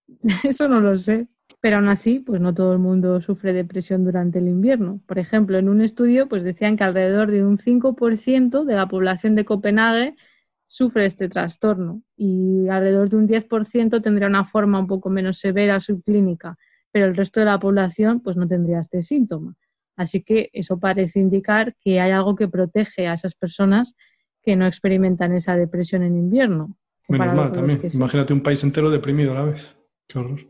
Eso 0.43 0.69
no 0.69 0.81
lo 0.81 0.97
sé, 0.97 1.29
pero 1.65 1.77
aún 1.77 1.89
así, 1.89 2.21
pues 2.21 2.43
no 2.43 2.53
todo 2.53 2.75
el 2.75 2.79
mundo 2.79 3.23
sufre 3.23 3.55
depresión 3.55 4.05
durante 4.05 4.39
el 4.39 4.49
invierno. 4.49 5.01
Por 5.07 5.19
ejemplo, 5.19 5.57
en 5.57 5.71
un 5.71 5.81
estudio, 5.81 6.29
pues 6.29 6.45
decían 6.45 6.77
que 6.77 6.85
alrededor 6.85 7.31
de 7.31 7.43
un 7.43 7.57
5% 7.57 8.67
de 8.67 8.75
la 8.75 8.87
población 8.87 9.35
de 9.35 9.47
Copenhague 9.47 10.15
sufre 10.67 11.07
este 11.07 11.31
trastorno 11.31 12.03
y 12.19 12.69
alrededor 12.69 13.09
de 13.09 13.17
un 13.17 13.27
10% 13.27 14.03
tendría 14.03 14.29
una 14.29 14.45
forma 14.45 14.79
un 14.79 14.87
poco 14.87 15.09
menos 15.09 15.39
severa 15.39 15.81
subclínica, 15.81 16.59
pero 16.93 17.07
el 17.07 17.17
resto 17.17 17.41
de 17.41 17.47
la 17.47 17.59
población 17.59 18.21
pues 18.21 18.37
no 18.37 18.47
tendría 18.47 18.81
este 18.81 19.03
síntoma. 19.03 19.57
Así 19.97 20.23
que 20.23 20.51
eso 20.53 20.79
parece 20.79 21.19
indicar 21.19 21.75
que 21.81 21.99
hay 21.99 22.11
algo 22.11 22.35
que 22.35 22.47
protege 22.47 23.09
a 23.09 23.15
esas 23.15 23.35
personas 23.35 23.97
que 24.43 24.55
no 24.55 24.67
experimentan 24.67 25.33
esa 25.33 25.57
depresión 25.57 26.03
en 26.03 26.15
invierno. 26.15 26.77
Menos 27.09 27.35
mal 27.35 27.53
también. 27.53 27.81
Imagínate 27.91 28.35
un 28.35 28.43
país 28.43 28.63
entero 28.65 28.91
deprimido 28.91 29.33
a 29.33 29.37
la 29.37 29.45
vez. 29.45 29.79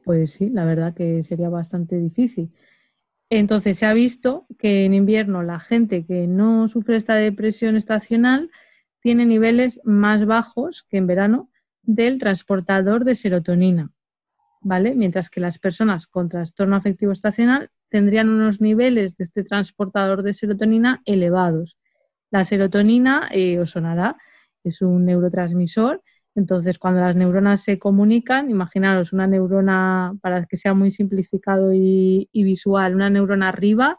Pues 0.04 0.32
sí, 0.32 0.50
la 0.50 0.64
verdad 0.64 0.94
que 0.94 1.22
sería 1.22 1.48
bastante 1.48 1.96
difícil. 1.96 2.52
Entonces 3.30 3.78
se 3.78 3.86
ha 3.86 3.94
visto 3.94 4.46
que 4.58 4.84
en 4.84 4.94
invierno 4.94 5.42
la 5.42 5.60
gente 5.60 6.04
que 6.04 6.26
no 6.26 6.68
sufre 6.68 6.96
esta 6.96 7.14
depresión 7.14 7.76
estacional 7.76 8.50
tiene 9.00 9.26
niveles 9.26 9.80
más 9.84 10.26
bajos 10.26 10.84
que 10.88 10.98
en 10.98 11.06
verano 11.06 11.50
del 11.82 12.18
transportador 12.18 13.04
de 13.04 13.14
serotonina, 13.14 13.90
¿vale? 14.60 14.94
Mientras 14.94 15.30
que 15.30 15.40
las 15.40 15.58
personas 15.58 16.06
con 16.06 16.28
trastorno 16.28 16.76
afectivo 16.76 17.12
estacional 17.12 17.70
tendrían 17.90 18.28
unos 18.28 18.60
niveles 18.60 19.16
de 19.16 19.24
este 19.24 19.44
transportador 19.44 20.22
de 20.22 20.34
serotonina 20.34 21.02
elevados. 21.04 21.78
La 22.30 22.44
serotonina, 22.44 23.28
eh, 23.30 23.58
os 23.60 23.70
sonará, 23.70 24.16
es 24.64 24.82
un 24.82 25.04
neurotransmisor. 25.04 26.02
Entonces, 26.35 26.79
cuando 26.79 27.01
las 27.01 27.16
neuronas 27.16 27.62
se 27.62 27.79
comunican, 27.79 28.51
imaginaros 28.51 29.12
una 29.12 29.27
neurona, 29.27 30.14
para 30.20 30.44
que 30.47 30.57
sea 30.57 30.75
muy 30.75 30.90
simplificado 30.90 31.73
y, 31.73 32.29
visual, 32.33 32.94
una 32.94 33.11
neurona 33.11 33.49
arriba 33.49 33.99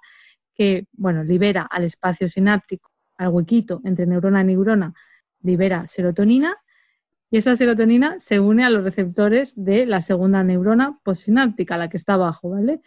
que, 0.53 0.87
bueno, 0.93 1.23
libera 1.23 1.63
al 1.63 1.83
espacio 1.85 2.29
sináptico, 2.29 2.91
al 3.17 3.29
huequito 3.29 3.81
entre 3.85 4.05
neurona 4.05 4.41
y 4.41 4.45
neurona, 4.45 4.93
libera 5.41 5.87
serotonina 5.87 6.57
y 7.31 7.37
esa 7.37 7.55
serotonina 7.55 8.19
se 8.19 8.39
une 8.39 8.63
a 8.63 8.69
los 8.69 8.83
receptores 8.83 9.53
de 9.55 9.85
la 9.85 10.01
segunda 10.01 10.43
neurona 10.43 10.99
postsináptica, 11.03 11.77
la 11.77 11.89
que 11.89 11.97
está 11.97 12.13
abajo, 12.13 12.51
¿vale? 12.51 12.81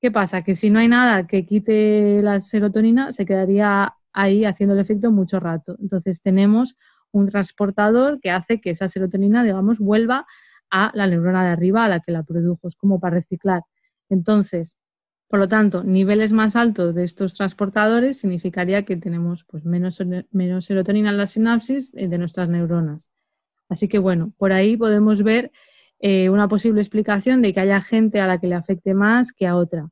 ¿Qué 0.00 0.10
pasa? 0.10 0.42
Que 0.42 0.54
si 0.54 0.70
no 0.70 0.78
hay 0.78 0.88
nada 0.88 1.26
que 1.26 1.44
quite 1.46 2.22
la 2.22 2.40
serotonina, 2.40 3.12
se 3.12 3.26
quedaría 3.26 3.94
ahí 4.12 4.44
haciendo 4.44 4.74
el 4.74 4.80
efecto 4.80 5.10
mucho 5.10 5.40
rato. 5.40 5.76
Entonces 5.80 6.22
tenemos 6.22 6.76
un 7.12 7.28
transportador 7.28 8.20
que 8.20 8.30
hace 8.30 8.60
que 8.60 8.70
esa 8.70 8.88
serotonina, 8.88 9.42
digamos, 9.44 9.78
vuelva 9.78 10.26
a 10.70 10.90
la 10.94 11.06
neurona 11.06 11.44
de 11.44 11.50
arriba 11.50 11.84
a 11.84 11.88
la 11.88 12.00
que 12.00 12.12
la 12.12 12.22
produjo, 12.22 12.68
es 12.68 12.76
como 12.76 13.00
para 13.00 13.16
reciclar. 13.16 13.62
Entonces, 14.08 14.76
por 15.28 15.38
lo 15.38 15.48
tanto, 15.48 15.84
niveles 15.84 16.32
más 16.32 16.56
altos 16.56 16.94
de 16.94 17.04
estos 17.04 17.34
transportadores 17.36 18.18
significaría 18.18 18.84
que 18.84 18.96
tenemos 18.96 19.44
pues, 19.44 19.64
menos, 19.64 20.02
menos 20.32 20.64
serotonina 20.64 21.10
en 21.10 21.18
la 21.18 21.26
sinapsis 21.26 21.92
de 21.92 22.18
nuestras 22.18 22.48
neuronas. 22.48 23.12
Así 23.68 23.86
que 23.86 23.98
bueno, 23.98 24.32
por 24.36 24.52
ahí 24.52 24.76
podemos 24.76 25.22
ver 25.22 25.52
eh, 26.00 26.30
una 26.30 26.48
posible 26.48 26.80
explicación 26.80 27.42
de 27.42 27.54
que 27.54 27.60
haya 27.60 27.80
gente 27.80 28.20
a 28.20 28.26
la 28.26 28.38
que 28.40 28.48
le 28.48 28.56
afecte 28.56 28.94
más 28.94 29.32
que 29.32 29.46
a 29.46 29.54
otra. 29.54 29.88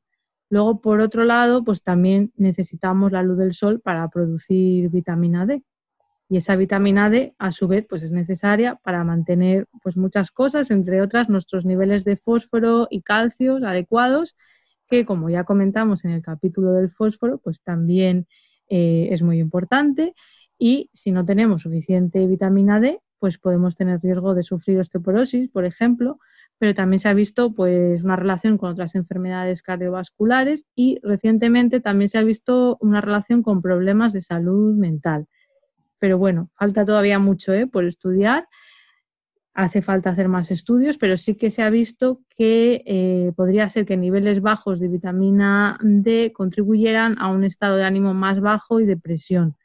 Luego, 0.49 0.81
por 0.81 0.99
otro 0.99 1.23
lado, 1.23 1.63
pues 1.63 1.83
también 1.83 2.33
necesitamos 2.35 3.11
la 3.11 3.23
luz 3.23 3.37
del 3.37 3.53
sol 3.53 3.79
para 3.79 4.09
producir 4.09 4.89
vitamina 4.89 5.45
D. 5.45 5.63
Y 6.29 6.37
esa 6.37 6.55
vitamina 6.55 7.09
D, 7.09 7.33
a 7.39 7.51
su 7.51 7.67
vez, 7.67 7.87
pues 7.89 8.03
es 8.03 8.11
necesaria 8.11 8.75
para 8.83 9.03
mantener 9.03 9.67
pues 9.81 9.97
muchas 9.97 10.29
cosas, 10.29 10.69
entre 10.69 11.01
otras 11.01 11.27
nuestros 11.27 11.65
niveles 11.65 12.05
de 12.05 12.17
fósforo 12.17 12.87
y 12.91 13.01
calcio 13.01 13.57
adecuados, 13.57 14.35
que 14.87 15.05
como 15.05 15.29
ya 15.31 15.43
comentamos 15.43 16.05
en 16.05 16.11
el 16.11 16.21
capítulo 16.21 16.73
del 16.73 16.91
fósforo, 16.91 17.39
pues 17.39 17.63
también 17.63 18.27
eh, 18.69 19.09
es 19.11 19.23
muy 19.23 19.39
importante. 19.39 20.13
Y 20.59 20.91
si 20.93 21.11
no 21.11 21.25
tenemos 21.25 21.63
suficiente 21.63 22.25
vitamina 22.27 22.79
D, 22.79 22.99
pues 23.17 23.39
podemos 23.39 23.75
tener 23.75 23.99
riesgo 23.99 24.35
de 24.35 24.43
sufrir 24.43 24.79
osteoporosis, 24.79 25.49
por 25.49 25.65
ejemplo, 25.65 26.19
pero 26.59 26.75
también 26.75 26.99
se 26.99 27.09
ha 27.09 27.13
visto 27.13 27.53
pues, 27.55 28.03
una 28.03 28.17
relación 28.17 28.57
con 28.57 28.71
otras 28.71 28.93
enfermedades 28.93 29.63
cardiovasculares 29.63 30.65
y 30.75 30.99
recientemente 31.01 31.79
también 31.79 32.09
se 32.09 32.19
ha 32.19 32.23
visto 32.23 32.77
una 32.81 33.01
relación 33.01 33.41
con 33.41 33.61
problemas 33.61 34.13
de 34.13 34.21
salud 34.21 34.75
mental. 34.75 35.27
Pero 35.99 36.17
bueno, 36.17 36.49
falta 36.55 36.85
todavía 36.85 37.19
mucho 37.19 37.53
¿eh? 37.53 37.67
por 37.67 37.85
estudiar, 37.85 38.47
hace 39.53 39.81
falta 39.81 40.11
hacer 40.11 40.29
más 40.29 40.51
estudios, 40.51 40.97
pero 40.97 41.17
sí 41.17 41.35
que 41.35 41.51
se 41.51 41.61
ha 41.61 41.69
visto 41.69 42.21
que 42.29 42.81
eh, 42.85 43.33
podría 43.35 43.67
ser 43.69 43.85
que 43.85 43.97
niveles 43.97 44.41
bajos 44.41 44.79
de 44.79 44.87
vitamina 44.87 45.77
D 45.81 46.31
contribuyeran 46.33 47.17
a 47.19 47.29
un 47.29 47.43
estado 47.43 47.75
de 47.75 47.83
ánimo 47.83 48.13
más 48.13 48.39
bajo 48.39 48.79
y 48.79 48.85
depresión. 48.85 49.57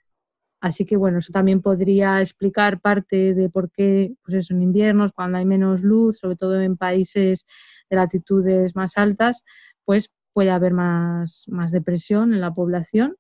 Así 0.61 0.87
que 0.87 0.97
bueno, 0.97 1.19
eso 1.19 1.31
también 1.33 1.61
podría 1.61 2.21
explicar 2.23 2.81
parte 2.81 3.35
de 3.35 3.51
por 3.51 3.71
qué, 3.71 4.15
pues 4.25 4.39
eso, 4.39 4.55
en 4.55 4.63
inviernos, 4.63 5.13
cuando 5.13 5.39
hay 5.39 5.45
menos 5.45 5.83
luz, 5.83 6.19
sobre 6.19 6.37
todo 6.37 6.61
en 6.61 6.77
países 6.79 7.47
de 7.91 7.97
latitudes 7.97 8.75
más 8.75 8.97
altas, 8.97 9.45
pues 9.85 10.11
puede 10.33 10.51
haber 10.51 10.73
más, 10.73 11.45
más 11.49 11.71
depresión 11.71 12.33
en 12.33 12.41
la 12.41 12.55
población. 12.55 13.17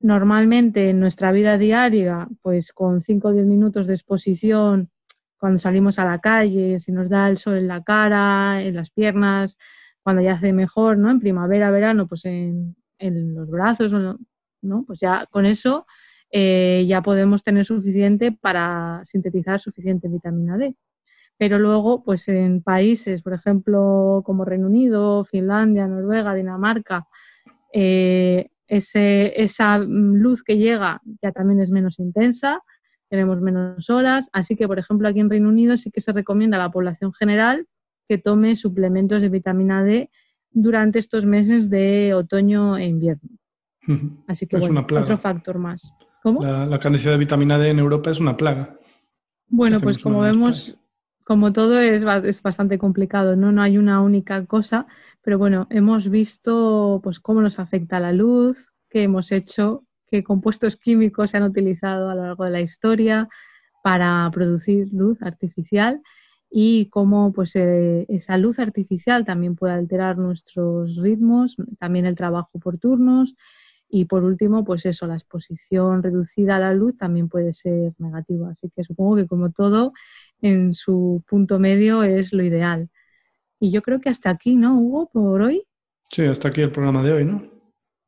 Normalmente 0.00 0.90
en 0.90 1.00
nuestra 1.00 1.32
vida 1.32 1.58
diaria, 1.58 2.28
pues 2.42 2.72
con 2.72 3.00
5 3.00 3.28
o 3.28 3.32
10 3.32 3.46
minutos 3.46 3.86
de 3.86 3.94
exposición, 3.94 4.90
cuando 5.38 5.58
salimos 5.58 5.98
a 5.98 6.04
la 6.04 6.18
calle, 6.20 6.80
si 6.80 6.92
nos 6.92 7.08
da 7.08 7.28
el 7.28 7.38
sol 7.38 7.58
en 7.58 7.68
la 7.68 7.82
cara, 7.82 8.62
en 8.62 8.76
las 8.76 8.90
piernas, 8.90 9.58
cuando 10.02 10.22
ya 10.22 10.32
hace 10.32 10.52
mejor, 10.52 10.98
¿no? 10.98 11.10
En 11.10 11.20
primavera, 11.20 11.70
verano, 11.70 12.06
pues 12.06 12.24
en, 12.24 12.76
en 12.98 13.34
los 13.34 13.48
brazos, 13.50 13.92
¿no? 14.62 14.84
Pues 14.86 15.00
ya 15.00 15.26
con 15.30 15.46
eso 15.46 15.86
eh, 16.30 16.84
ya 16.88 17.02
podemos 17.02 17.42
tener 17.42 17.64
suficiente 17.64 18.32
para 18.32 19.00
sintetizar 19.04 19.60
suficiente 19.60 20.08
vitamina 20.08 20.56
D. 20.56 20.76
Pero 21.38 21.58
luego, 21.58 22.02
pues 22.02 22.28
en 22.28 22.62
países, 22.62 23.22
por 23.22 23.34
ejemplo, 23.34 24.22
como 24.24 24.44
Reino 24.44 24.66
Unido, 24.66 25.24
Finlandia, 25.24 25.86
Noruega, 25.86 26.34
Dinamarca, 26.34 27.06
eh, 27.72 28.48
esa 28.68 29.78
luz 29.78 30.42
que 30.42 30.56
llega 30.56 31.00
ya 31.22 31.32
también 31.32 31.60
es 31.60 31.70
menos 31.70 31.98
intensa, 31.98 32.60
tenemos 33.08 33.40
menos 33.40 33.88
horas, 33.90 34.28
así 34.32 34.56
que, 34.56 34.66
por 34.66 34.78
ejemplo, 34.78 35.08
aquí 35.08 35.20
en 35.20 35.30
Reino 35.30 35.48
Unido 35.48 35.76
sí 35.76 35.90
que 35.90 36.00
se 36.00 36.12
recomienda 36.12 36.56
a 36.56 36.60
la 36.60 36.70
población 36.70 37.12
general 37.12 37.66
que 38.08 38.18
tome 38.18 38.56
suplementos 38.56 39.22
de 39.22 39.28
vitamina 39.28 39.82
D 39.82 40.10
durante 40.50 40.98
estos 40.98 41.24
meses 41.24 41.70
de 41.70 42.14
otoño 42.14 42.76
e 42.76 42.86
invierno. 42.86 43.30
Así 44.26 44.46
que, 44.46 44.56
bueno, 44.56 44.80
otro 44.80 45.16
factor 45.16 45.58
más. 45.58 45.92
La, 46.24 46.66
la, 46.66 46.78
carencia 46.80 47.12
de 47.12 47.18
vitamina 47.18 47.56
D 47.56 47.70
en 47.70 47.78
Europa 47.78 48.10
es 48.10 48.18
una 48.18 48.36
plaga. 48.36 48.76
Bueno, 49.48 49.78
pues 49.80 49.98
como 49.98 50.20
vemos, 50.20 50.76
como 51.26 51.52
todo 51.52 51.80
es, 51.80 52.04
es, 52.24 52.40
bastante 52.42 52.78
complicado, 52.78 53.34
¿no? 53.34 53.50
No 53.50 53.60
hay 53.60 53.78
una 53.78 54.00
única 54.00 54.46
cosa, 54.46 54.86
pero 55.22 55.38
bueno, 55.38 55.66
hemos 55.70 56.08
visto 56.08 57.00
pues 57.02 57.18
cómo 57.18 57.42
nos 57.42 57.58
afecta 57.58 57.98
la 57.98 58.12
luz, 58.12 58.70
qué 58.88 59.02
hemos 59.02 59.32
hecho, 59.32 59.84
qué 60.06 60.22
compuestos 60.22 60.76
químicos 60.76 61.32
se 61.32 61.38
han 61.38 61.42
utilizado 61.42 62.10
a 62.10 62.14
lo 62.14 62.22
largo 62.22 62.44
de 62.44 62.50
la 62.50 62.60
historia 62.60 63.28
para 63.82 64.30
producir 64.32 64.86
luz 64.92 65.20
artificial 65.20 66.00
y 66.48 66.86
cómo 66.90 67.32
pues, 67.32 67.56
eh, 67.56 68.06
esa 68.08 68.38
luz 68.38 68.60
artificial 68.60 69.24
también 69.24 69.56
puede 69.56 69.74
alterar 69.74 70.18
nuestros 70.18 70.94
ritmos, 70.94 71.56
también 71.80 72.06
el 72.06 72.14
trabajo 72.14 72.60
por 72.60 72.78
turnos 72.78 73.34
y 73.88 74.06
por 74.06 74.24
último, 74.24 74.64
pues 74.64 74.84
eso, 74.86 75.06
la 75.06 75.14
exposición 75.14 76.02
reducida 76.02 76.56
a 76.56 76.60
la 76.60 76.74
luz 76.74 76.96
también 76.96 77.28
puede 77.28 77.52
ser 77.52 77.92
negativa. 77.98 78.50
Así 78.50 78.70
que 78.74 78.82
supongo 78.84 79.16
que 79.16 79.26
como 79.26 79.52
todo, 79.52 79.92
en 80.40 80.74
su 80.74 81.22
punto 81.28 81.58
medio 81.58 82.02
es 82.02 82.32
lo 82.32 82.42
ideal. 82.42 82.90
Y 83.60 83.70
yo 83.70 83.82
creo 83.82 84.00
que 84.00 84.08
hasta 84.08 84.30
aquí, 84.30 84.56
¿no, 84.56 84.78
Hugo, 84.78 85.08
por 85.12 85.42
hoy? 85.42 85.64
Sí, 86.10 86.24
hasta 86.24 86.48
aquí 86.48 86.60
el 86.60 86.72
programa 86.72 87.02
de 87.02 87.12
hoy, 87.12 87.24
¿no? 87.24 87.42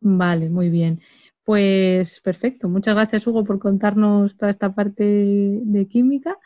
Vale, 0.00 0.50
muy 0.50 0.68
bien. 0.68 1.00
Pues 1.44 2.20
perfecto. 2.20 2.68
Muchas 2.68 2.94
gracias, 2.94 3.26
Hugo, 3.26 3.44
por 3.44 3.58
contarnos 3.58 4.36
toda 4.36 4.50
esta 4.50 4.74
parte 4.74 5.02
de 5.04 5.88
química. 5.88 6.36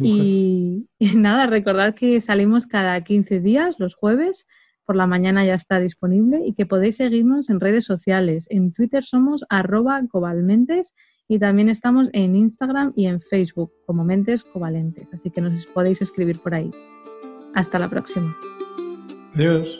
y, 0.00 0.86
nada, 1.14 1.46
recordad 1.46 1.94
que 1.94 2.20
salimos 2.20 2.66
cada 2.66 3.02
15 3.02 3.40
días, 3.40 3.78
los 3.78 3.94
jueves, 3.94 4.46
por 4.86 4.96
la 4.96 5.06
mañana 5.06 5.44
ya 5.44 5.54
está 5.54 5.80
disponible 5.80 6.40
y 6.46 6.54
que 6.54 6.64
podéis 6.64 6.96
seguirnos 6.96 7.50
en 7.50 7.60
redes 7.60 7.84
sociales. 7.84 8.46
En 8.50 8.72
Twitter 8.72 9.04
somos 9.04 9.44
arroba 9.48 10.00
cobalmentes 10.08 10.94
y 11.28 11.38
también 11.38 11.68
estamos 11.68 12.08
en 12.12 12.36
Instagram 12.36 12.92
y 12.94 13.06
en 13.06 13.20
Facebook 13.20 13.72
como 13.84 14.04
Mentes 14.04 14.44
Covalentes, 14.44 15.12
así 15.12 15.30
que 15.30 15.40
nos 15.40 15.66
podéis 15.66 16.00
escribir 16.00 16.38
por 16.40 16.54
ahí. 16.54 16.70
Hasta 17.54 17.78
la 17.78 17.90
próxima. 17.90 18.36
Adiós. 19.34 19.78